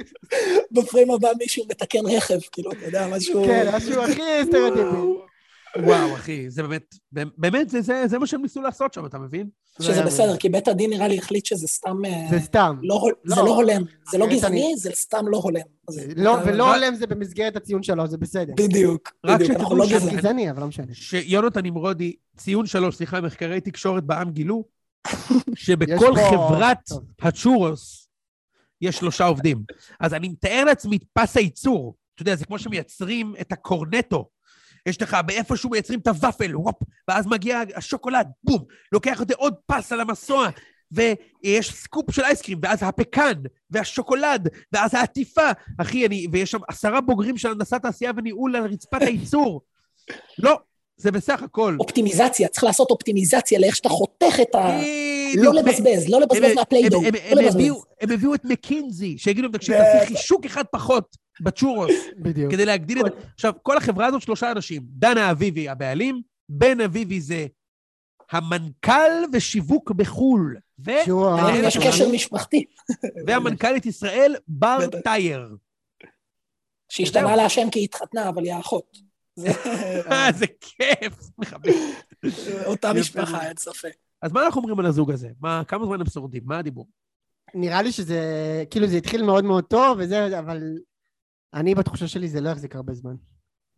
[0.71, 3.43] בפריים הבא מישהו מתקן רכב, כאילו, אתה יודע, משהו...
[3.45, 5.19] כן, משהו הכי סטריאוטיפי.
[5.77, 6.95] וואו, אחי, זה באמת,
[7.37, 9.49] באמת, זה, זה, זה מה שהם ניסו לעשות שם, אתה מבין?
[9.81, 12.05] שזה בסדר, כי בית הדין נראה לי החליט שזה סתם...
[12.05, 12.75] אה, זה סתם.
[12.81, 13.35] לא לא.
[13.35, 13.81] זה לא הולם.
[14.11, 15.61] זה לא אחרת גזעני, אני- זה סתם לא הולם.
[16.15, 18.53] לא, אה, ולא הולם זה במסגרת הציון שלו, זה בסדר.
[18.57, 19.11] בדיוק.
[19.25, 19.85] רק שתדעו לא.
[20.15, 20.85] גזעני, אבל לא משנה.
[20.93, 24.63] שיונתן נמרודי, ציון שלוש, סליחה, מחקרי תקשורת בעם גילו,
[25.55, 26.89] שבכל פה- חברת.
[27.21, 28.09] הצ'ורוס
[28.81, 29.63] יש שלושה עובדים.
[29.99, 31.95] אז אני מתאר לעצמי את פס הייצור.
[32.15, 34.29] אתה יודע, זה כמו שמייצרים את הקורנטו.
[34.85, 36.75] יש לך באיפשהו מייצרים את הוואפל, וופ,
[37.07, 40.49] ואז מגיע השוקולד, בום, לוקח את זה עוד פס על המסוע,
[40.91, 43.33] ויש סקופ של ice cream, ואז הפקן,
[43.69, 45.51] והשוקולד, ואז העטיפה.
[45.77, 49.61] אחי, אני, ויש שם עשרה בוגרים של הנדסת תעשייה וניהול על רצפת הייצור.
[50.39, 50.59] לא,
[50.99, 51.75] זה בסך הכל.
[51.79, 54.79] אופטימיזציה, צריך לעשות אופטימיזציה לאיך שאתה חותך את ה...
[55.35, 57.01] לא לבזבז, לא לבזבז מהפליידו,
[57.35, 57.85] לא לבזבז.
[58.01, 59.75] הם הביאו את מקינזי, שיגידו תקשיב.
[59.75, 61.91] תעשי חישוק אחד פחות בצ'ורוס,
[62.23, 62.51] בדיוק.
[62.51, 63.13] כדי להגדיל את...
[63.33, 64.81] עכשיו, כל החברה הזאת שלושה אנשים.
[64.85, 67.45] דנה אביבי הבעלים, בן אביבי זה
[68.31, 70.91] המנכ"ל ושיווק בחו"ל, ו-
[71.63, 72.65] יש קשר משפחתי,
[73.27, 74.77] והמנכ"לת ישראל, בר.
[75.03, 75.55] טייר.
[76.89, 79.08] שהשתנה לה השם כי היא התחתנה, אבל היא האחות.
[79.39, 79.49] זה
[80.11, 81.13] אה, זה כיף.
[81.37, 81.71] מחבק.
[82.65, 83.47] אותה משפחה.
[83.47, 83.91] אין ספק.
[84.21, 85.29] אז מה אנחנו אומרים על הזוג הזה?
[85.41, 86.41] מה, כמה זמן הם שורדים?
[86.45, 86.87] מה הדיבור?
[87.53, 88.19] נראה לי שזה,
[88.71, 90.63] כאילו זה התחיל מאוד מאוד טוב וזה, אבל
[91.53, 93.15] אני בתחושה שלי זה לא יחזיק הרבה זמן.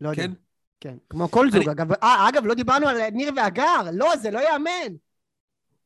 [0.01, 0.23] לא יודע.
[0.23, 0.31] כן?
[0.79, 0.95] כן.
[1.09, 1.61] כמו כל זוג.
[1.61, 3.81] אני- אגב, אה, אגב, לא דיברנו על ניר והגר.
[3.93, 4.93] לא, זה לא ייאמן.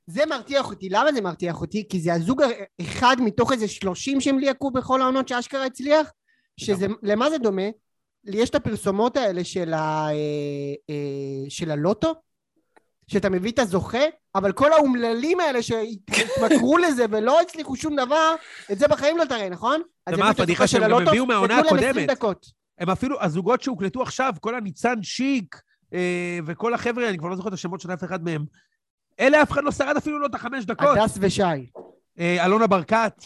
[0.07, 0.89] זה מרתיח אותי.
[0.89, 1.87] למה זה מרתיח אותי?
[1.89, 2.41] כי זה הזוג
[2.81, 6.11] אחד מתוך איזה שלושים שהם ליהקו בכל העונות שאשכרה הצליח,
[6.57, 7.61] שזה, למה זה דומה?
[8.25, 10.13] יש את הפרסומות האלה של, ה, אה,
[10.89, 12.15] אה, של הלוטו,
[13.07, 14.03] שאתה מביא את הזוכה,
[14.35, 18.35] אבל כל האומללים האלה שהתמכרו לזה ולא הצליחו שום דבר,
[18.71, 19.81] את זה בחיים לא תראה, נכון?
[20.07, 22.09] הביאו את הפדיחה שהם גם הביאו מהעונה ותנו להם 20 הקודמת?
[22.09, 22.45] דקות.
[22.79, 25.61] הם אפילו, הזוגות שהוקלטו עכשיו, כל הניצן שיק,
[25.93, 28.45] אה, וכל החבר'ה, אני כבר לא זוכר את השמות של אף אחד מהם,
[29.19, 30.97] אלה אף אחד לא שרד אפילו לא את החמש דקות.
[30.97, 31.41] הדס ושי.
[32.19, 33.25] אה, אלונה ברקת,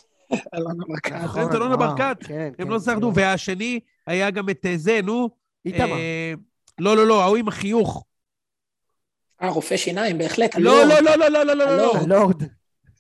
[0.54, 1.12] אלונה ברקת.
[1.12, 1.52] נכון.
[1.56, 2.18] אלונה ברקת.
[2.24, 3.22] כן, הם כן, לא שרדו, כן.
[3.22, 3.80] והשני
[4.10, 5.30] היה גם את אה, זה, נו.
[5.66, 5.92] איתמר.
[5.92, 6.34] אה,
[6.80, 8.06] לא, לא, לא, ההוא עם החיוך.
[9.42, 10.56] אה, רופא שיניים, בהחלט.
[10.56, 11.04] לא, הלורד.
[11.04, 12.44] לא, לא, לא, לא, לא, לא, לא, הלורד.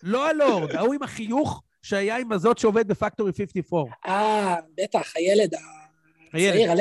[0.03, 3.91] לא הלורד, ההוא עם החיוך שהיה עם הזאת שעובד בפקטורי 54.
[4.05, 5.53] אה, בטח, הילד
[6.28, 6.72] הצעיר?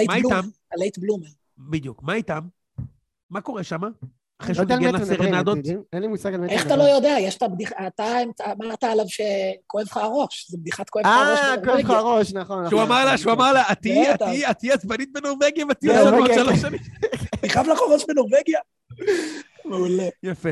[0.72, 1.29] הלייט בלומר.
[1.59, 2.41] בדיוק, מה איתם?
[3.31, 3.81] מה קורה שם?
[4.41, 5.59] אחרי לא שהוא ניגן לסרנדות?
[5.93, 6.76] אין לי מושג על מי אתם איך אתה.
[6.76, 7.16] לא יודע?
[7.20, 8.05] יש את הבדיחה, אתה
[8.53, 11.39] אמרת עליו שכואב לך הראש, זה בדיחת כואב לך הראש.
[11.39, 11.91] אה, כואב לך.
[11.91, 12.68] הראש, נכון.
[12.68, 12.93] שהוא נכון.
[12.93, 14.18] אמר לה, שהוא אמר לה, את תהיי, את.
[14.18, 16.34] תהיי, את תהיי עצבנית בנורבגיה בנורבגיה, לנו עוד.
[16.34, 16.80] שלוש שנים.
[17.43, 18.61] אני חייב לך ראש בנורבגיה.
[19.64, 20.09] מעולה.
[20.22, 20.49] יפה.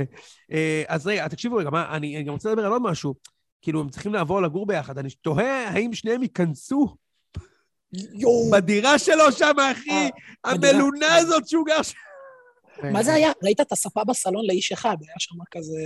[0.52, 3.14] אה, אז רגע, תקשיבו רגע, אני אני גם רוצה לדבר על עוד משהו.
[3.62, 4.98] כאילו, הם צריכים לעבור לגור ביחד.
[4.98, 6.96] אני תוהה האם שניהם ייכנסו
[7.92, 8.50] יואו.
[8.52, 10.08] בדירה שלו שם, אחי, אה.
[10.44, 11.94] המלונה הזאת שהוא גר שם.
[12.82, 13.32] מה זה היה?
[13.42, 15.80] ראית את הספה בסלון לאיש אחד, היה שם כזה...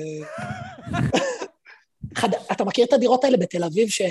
[2.17, 4.03] אחד, אתה מכיר את הדירות האלה בתל אביב, ש,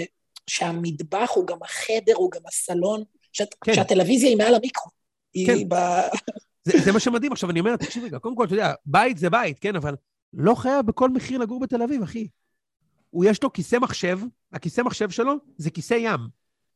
[0.47, 3.03] שהמטבח הוא גם החדר, הוא גם הסלון,
[3.33, 3.73] שאת, כן.
[3.73, 4.91] שהטלוויזיה היא מעל המיקרו.
[5.33, 5.53] כן.
[5.53, 5.75] היא ב...
[6.65, 7.31] זה, זה מה שמדהים.
[7.31, 9.95] עכשיו, אני אומר, תקשיב רגע, קודם כל, אתה יודע, בית זה בית, כן, אבל
[10.33, 12.27] לא חייב בכל מחיר לגור בתל אביב, אחי.
[13.09, 14.19] הוא, יש לו כיסא מחשב,
[14.53, 16.19] הכיסא מחשב שלו זה כיסא ים.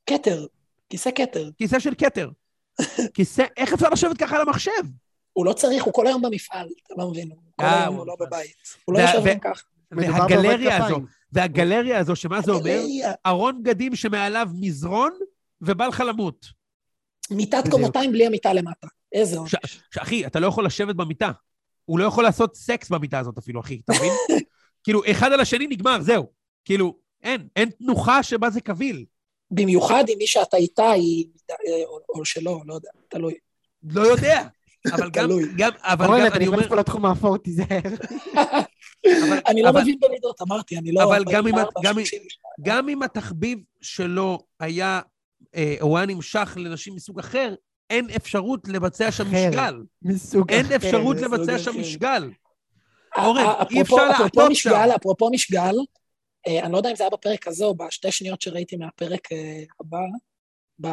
[0.06, 0.46] כתר,
[0.90, 1.50] כיסא כתר.
[1.58, 2.30] כיסא של כתר.
[3.16, 4.72] כיסא, איך אפשר לשבת ככה על המחשב?
[5.34, 8.08] הוא לא צריך, הוא כל היום במפעל, אתה לא מבין, הוא כל אה, היום הוא
[8.08, 8.16] לא.
[8.20, 8.56] בבית.
[8.86, 9.64] הוא לא יושב גם ככה.
[9.92, 11.00] והגלריה הזו.
[11.32, 12.82] והגלריה הזו, שמה זה אומר?
[13.26, 15.12] ארון בגדים שמעליו מזרון,
[15.62, 16.46] ובא לך למות.
[17.32, 17.82] מיטת בדיוק.
[17.82, 18.88] קומתיים בלי המיטה למטה.
[19.14, 19.56] איזה עונש.
[19.94, 21.32] שאחי, אתה לא יכול לשבת במיטה.
[21.86, 24.14] הוא לא יכול לעשות סקס במיטה הזאת אפילו, אחי, אתה מבין?
[24.84, 26.28] כאילו, אחד על השני נגמר, זהו.
[26.66, 29.06] כאילו, אין, אין תנוחה שבה זה קביל.
[29.52, 31.26] במיוחד אם מי שאתה איתה היא...
[31.52, 31.56] אה,
[31.86, 33.34] או, או שלא, לא יודע, תלוי.
[33.84, 34.48] לא יודע.
[34.92, 35.30] אבל גם.
[35.58, 37.80] גם, אבל אורן, גם, אתה אני אומר, נכנס פה לתחום האפור, תיזהר.
[39.48, 41.04] אני לא מבין במידות, אמרתי, אני לא...
[41.04, 42.30] אבל גם אם את- 44, גם אם- 32.
[42.62, 45.02] גם אם התחביב שלו היה,
[45.56, 47.54] אה, הוא היה נמשך לנשים מסוג אחר,
[47.90, 49.24] אין אפשרות לבצע שם.
[49.28, 49.76] משגל.
[50.02, 50.76] מסוג אין אחר.
[50.76, 51.80] אפשרות מסוג לבצע שם.
[51.80, 52.30] משגל.
[53.18, 54.70] אה, אורן, אה, אי אפשר לעטות שם.
[54.96, 55.76] אפרופו משגל,
[56.48, 59.64] אה, אני לא יודע אם זה היה בפרק הזה או בשתי שניות שראיתי מהפרק אה,
[59.82, 59.98] הבא,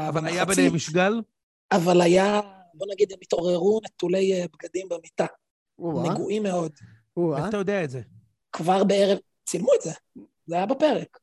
[0.08, 1.20] אבל היה ביניהם משגל?
[1.72, 2.40] אבל היה,
[2.74, 5.26] בוא נגיד, הם התעוררו נטולי אה, בגדים במיטה,
[6.10, 6.72] נגועים מאוד.
[7.38, 8.00] איך אתה יודע את זה?
[8.52, 9.92] כבר בערב, צילמו את זה,
[10.46, 11.18] זה היה בפרק.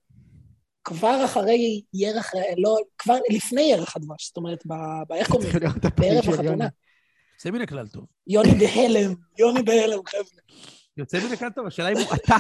[0.84, 4.74] כבר אחרי ירח, אה, לא, כבר לפני ירח הדבש, זאת אומרת, ב-
[5.10, 5.60] ב- איך קוראים לזה?
[5.98, 6.30] בערב.
[6.34, 6.68] החתונה.
[7.34, 8.06] יוצא מן הכלל טוב.
[8.28, 10.58] יוני בהלם, יוני בהלם, חבר'ה.
[10.98, 12.36] יוצא מן הכלל טוב, השאלה אם הוא אתה.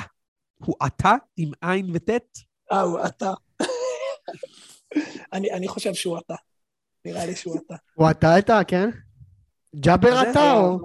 [0.65, 2.37] הוא אתה עם עין וטית?
[2.71, 3.33] אה, הוא אתה.
[5.33, 6.35] אני אני חושב שהוא אתה.
[7.07, 7.75] נראה לי שהוא אתה.
[7.95, 8.89] הוא אתה אתה, כן?
[9.75, 10.79] ג'אבר אתה או...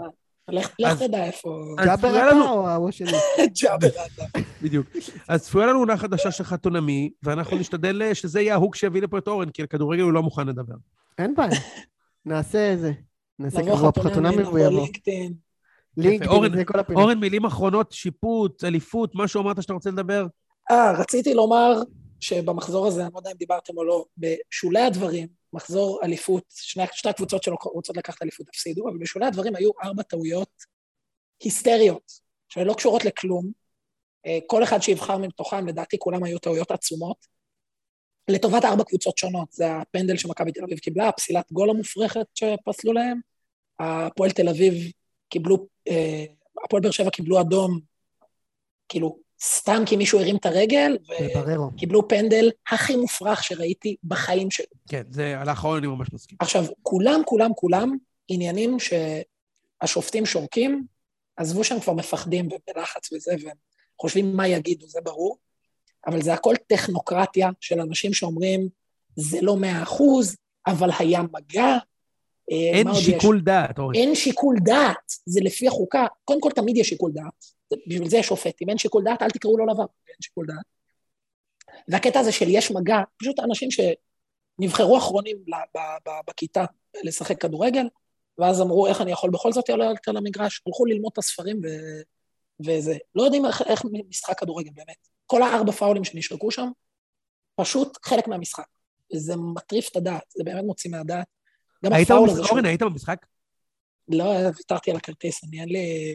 [0.48, 0.70] לך
[1.02, 1.48] תדע איפה...
[1.78, 3.10] אז ג'אבר אתה לנו- או ההוא השני?
[3.62, 4.38] ג'אבר אתה.
[4.62, 4.86] בדיוק.
[5.28, 9.18] אז צפויה לנו עונה חדשה של חתונמי, ואנחנו נשתדל אה, שזה יהיה ההוק שיביא לפה
[9.18, 10.74] את אורן, כי על כדורגל הוא לא מוכן לדבר.
[11.18, 11.60] אין בעיה.
[12.26, 12.92] נעשה איזה.
[13.38, 14.80] נעשה חתונה, חתונה נבוא ויבוא.
[14.80, 15.34] לינקדאין.
[16.28, 17.00] אורן- זה כל הפינה.
[17.00, 20.26] אורן, מילים אחרונות, שיפוט, אליפות, משהו אמרת שאתה רוצה לדבר?
[20.70, 21.72] אה, רציתי לומר
[22.20, 27.08] שבמחזור הזה, אני לא יודע אם דיברתם או לא, בשולי הדברים, מחזור אליפות, שני, שתי
[27.08, 30.50] הקבוצות שלו רוצות לקחת אליפות הפסידו, אבל בשולי הדברים היו ארבע טעויות
[31.40, 32.12] היסטריות,
[32.48, 33.52] שלא קשורות לכלום.
[34.26, 37.26] אה, כל אחד שיבחר מתוכם, לדעתי כולם היו טעויות עצומות.
[38.28, 43.20] לטובת ארבע קבוצות שונות, זה הפנדל שמכבי תל אביב קיבלה, הפסילת גול המופרכת שפסלו להם,
[43.78, 44.74] הפועל תל אביב
[45.28, 46.24] קיבלו, אה,
[46.64, 47.80] הפועל באר שבע קיבלו אדום,
[48.88, 50.98] כאילו, סתם כי מישהו הרים את הרגל.
[51.74, 54.66] וקיבלו פנדל הכי מופרך שראיתי בחיים שלי.
[54.88, 56.38] כן, זה, על האחרון אני ממש מסכים.
[56.40, 57.96] עכשיו, כולם, כולם, כולם
[58.28, 60.86] עניינים שהשופטים שורקים,
[61.36, 63.56] עזבו שהם כבר מפחדים ובלחץ וזה, והם
[64.00, 65.38] חושבים מה יגידו, זה ברור,
[66.06, 68.68] אבל זה הכל טכנוקרטיה של אנשים שאומרים,
[69.16, 70.36] זה לא מאה אחוז,
[70.66, 71.78] אבל היה מגע.
[72.50, 73.42] אה, אין שיקול יש?
[73.42, 73.94] דעת, אורן.
[73.94, 76.06] אין שיקול דעת, זה לפי החוקה.
[76.24, 77.44] קודם כל, תמיד יש שיקול דעת.
[77.86, 78.62] בשביל זה יש שופט.
[78.62, 80.64] אם אין שיקול דעת, אל תקראו לו לבן, אין שיקול דעת.
[81.88, 85.36] והקטע הזה של יש מגע, פשוט אנשים שנבחרו אחרונים
[86.26, 86.64] בכיתה
[87.04, 87.88] לשחק כדורגל,
[88.38, 90.62] ואז אמרו, איך אני יכול בכל זאת לעלות על המגרש?
[90.66, 91.68] הלכו ללמוד את הספרים ו...
[92.66, 92.96] וזה.
[93.14, 94.96] לא יודעים איך, איך משחק כדורגל, באמת.
[95.26, 96.68] כל הארבע פאולים שנשרקו שם,
[97.56, 98.66] פשוט חלק מהמשחק.
[99.14, 101.26] וזה מטריף את הדעת, זה באמת מוציא מהדעת.
[101.84, 102.30] גם הפאול?
[102.30, 102.42] הזה...
[102.50, 103.26] אורן, היית במשחק?
[104.08, 104.24] לא,
[104.56, 106.14] ויתרתי על הכרטיס, אני אין לי...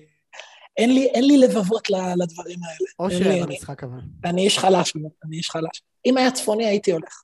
[0.78, 2.90] אין לי, אין לי לבבות לדברים האלה.
[3.00, 4.00] או אין לי- במשחק אבל.
[4.26, 4.94] אני איש חלש,
[5.26, 5.84] אני איש חלש.
[6.06, 7.22] אם היה צפוני, הייתי הולך.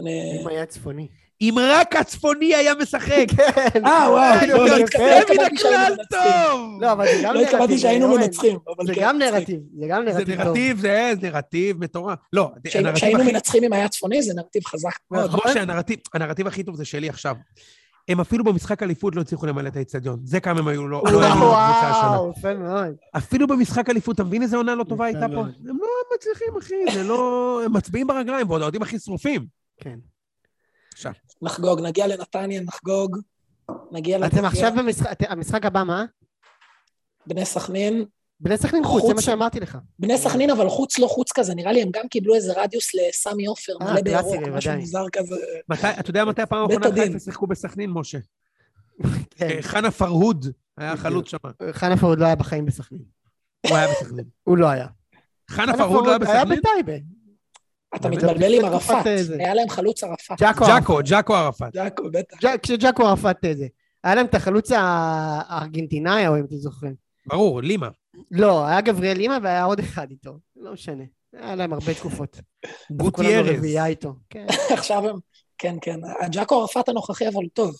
[0.00, 0.40] אני...
[0.42, 1.08] אם היה צפוני.
[1.40, 3.26] אם רק הצפוני היה משחק.
[3.36, 3.86] כן.
[3.86, 6.20] אה, וואו, לא, לא התכוונתי מן שהיינו הכלל מנצחים.
[6.50, 6.82] טוב!
[6.82, 8.20] לא, אבל זה גם לא התכוונתי נרטיב, שהיינו אורן.
[8.20, 9.18] מנצחים, אבל זה כן, גם.
[9.18, 10.46] נרטיב, זה גם זה נרטיב טוב.
[10.46, 12.18] נרטיב, זה זה נרטיב מטורף.
[12.32, 13.32] לא, שהיינו- שהיינו הכי...
[13.32, 15.24] מנצחים אם היה צפוני, זה נרטיב חזק מאוד.
[15.30, 15.40] נכון.
[15.50, 15.62] משה,
[16.14, 17.34] הנרטיב- הכי טוב זה שלי עכשיו.
[18.08, 20.18] הם אפילו במשחק אליפות לא הצליחו למלא את האיצטדיון.
[20.24, 22.10] זה כמה הם היו לא לא האמינו בקבוצה השנה.
[22.20, 22.94] וואו, יפה מאוד.
[23.16, 25.40] אפילו במשחק אליפות, אתה מבין איזה עונה לא טובה הייתה פה?
[25.40, 25.86] הם לא
[26.16, 27.60] מצליחים, אחי, זה לא...
[27.64, 29.46] הם מצביעים ברגליים, ועוד האוהדים הכי שרופים.
[29.80, 29.96] כן.
[30.96, 31.12] עכשיו,
[31.42, 33.16] נחגוג, נגיע לנתניה, נחגוג.
[33.92, 34.46] נגיע אתם לגביע.
[34.48, 36.04] עכשיו במשחק, אתם- המשחק הבא מה?
[37.26, 38.04] בני סכנין.
[38.40, 39.16] בני סכנין חוץ, זה חוץ.
[39.16, 39.78] מה שאמרתי לך.
[39.98, 43.46] בני סכנין, אבל חוץ לא חוץ כזה, נראה לי הם גם קיבלו איזה רדיוס לסמי
[43.46, 44.72] עופר, אה, מלא בירוק, משהו.
[44.72, 45.36] מוזר כזה.
[45.68, 47.02] מתי, אתה יודע מתי הפעם האחרונה.
[47.02, 48.18] חיפה שיחקו בסכנין, משה?
[49.30, 49.48] כן.
[49.50, 50.46] אה, חנה פרהוד
[50.76, 50.92] היה.
[50.92, 51.36] החלוץ שם.
[51.72, 53.02] חנה פרוד לא היה בחיים בסכנין.
[53.68, 54.24] הוא היה בסכנין.
[54.44, 54.86] הוא לא היה.
[55.50, 56.58] חנה פרהוד לא היה היה בסכנין?
[56.60, 57.04] בטייבה.
[57.94, 58.08] אתה?
[58.08, 58.64] מתבלבל עם
[59.06, 59.36] איזה.
[59.38, 60.40] היה להם חלוץ ערפאת.
[60.40, 60.64] ג'אקו.
[60.66, 61.72] ג'אקו, ג'אקו ערפאת.
[61.74, 62.36] ג'אקו, בטח.
[62.42, 63.66] ג'ק- כשג'אקו ערפאת זה.
[64.04, 64.78] היה להם את החלוץ הא-
[65.48, 66.94] הארגנטינאי, או אם אתם זוכרים.
[67.26, 67.88] ברור, לימה.
[68.30, 70.38] לא, היה גבריאל לימה והיה עוד אחד איתו.
[70.56, 71.04] לא משנה.
[71.32, 72.36] היה להם הרבה תקופות.
[72.88, 73.58] כולנו גוטיירז.
[73.58, 74.14] רביעייה איתו.
[74.30, 74.46] כן.
[74.78, 75.16] עכשיו הם,
[75.58, 76.00] כן, כן.
[76.20, 77.76] הג'אקו ערפאת הנוכחי, אבל טוב.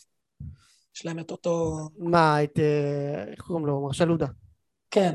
[0.97, 1.77] יש להם את אותו...
[1.99, 2.59] מה, את...
[2.59, 3.81] אה, איך קוראים לו?
[3.85, 4.27] מרשל לודה.
[4.91, 5.15] כן,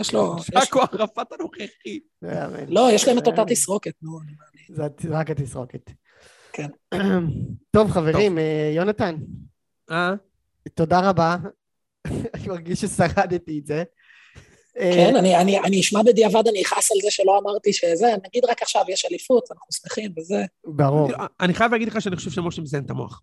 [0.00, 0.36] יש לו...
[0.40, 0.50] יש...
[0.50, 2.00] ג'אקו ערפאת הנוכחי.
[2.22, 2.66] מן.
[2.68, 3.44] לא, יש להם את אותה.
[3.48, 4.18] תסרוקת, נו.
[4.20, 5.90] אני- זה רק התסרוקת.
[6.52, 6.68] כן.
[7.76, 9.16] טוב, חברים, אה, יונתן,
[9.90, 10.14] אה?
[10.74, 11.36] תודה רבה.
[12.34, 13.84] אני מרגיש ששרדתי את זה.
[14.78, 18.44] אה, כן, אני, אני, אני אשמע בדיעבד, אני אכעס על זה שלא אמרתי שזה, נגיד
[18.44, 20.44] רק עכשיו יש אליפות, אנחנו שמחים וזה.
[20.64, 21.10] ברור.
[21.40, 23.22] אני חייב להגיד לך שאני חושב שמשה מזיין את המוח.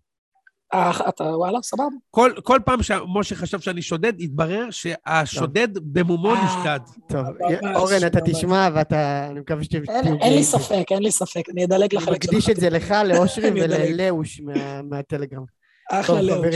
[0.74, 1.84] אה, אתה, וואלה, סבבה.
[2.10, 6.44] כל, כל פעם שמשה חשב שאני שודד, התברר שהשודד במומו אה.
[6.44, 6.80] נשדד.
[7.08, 8.18] טוב, ממש, אורן, אתה.
[8.24, 9.26] תשמע, ואתה...
[9.30, 9.82] אני מקווה שתהיה...
[9.88, 12.32] אין אין לי ספק, אין לי ספק, אני אדלג אני לחלק שלך.
[12.32, 13.62] מקדיש את זה לך, לאושרי אני.
[13.62, 15.44] וללאוש מה- מהטלגרם.
[15.90, 16.54] אחלה לאוש.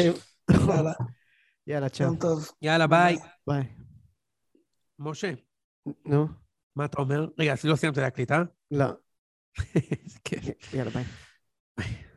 [0.50, 0.92] יאללה,
[1.66, 2.06] יאללה, צ'או.
[2.06, 2.50] יום טוב.
[2.62, 3.16] יאללה, ביי.
[3.46, 3.62] ביי.
[4.98, 5.32] משה,
[6.06, 6.26] נו,
[6.76, 7.26] מה אתה אומר?
[7.38, 8.42] רגע, אז לא סיימת להקליט, אה?
[8.70, 8.86] לא.
[10.24, 10.74] כיף.
[10.74, 11.04] יאללה, ביי.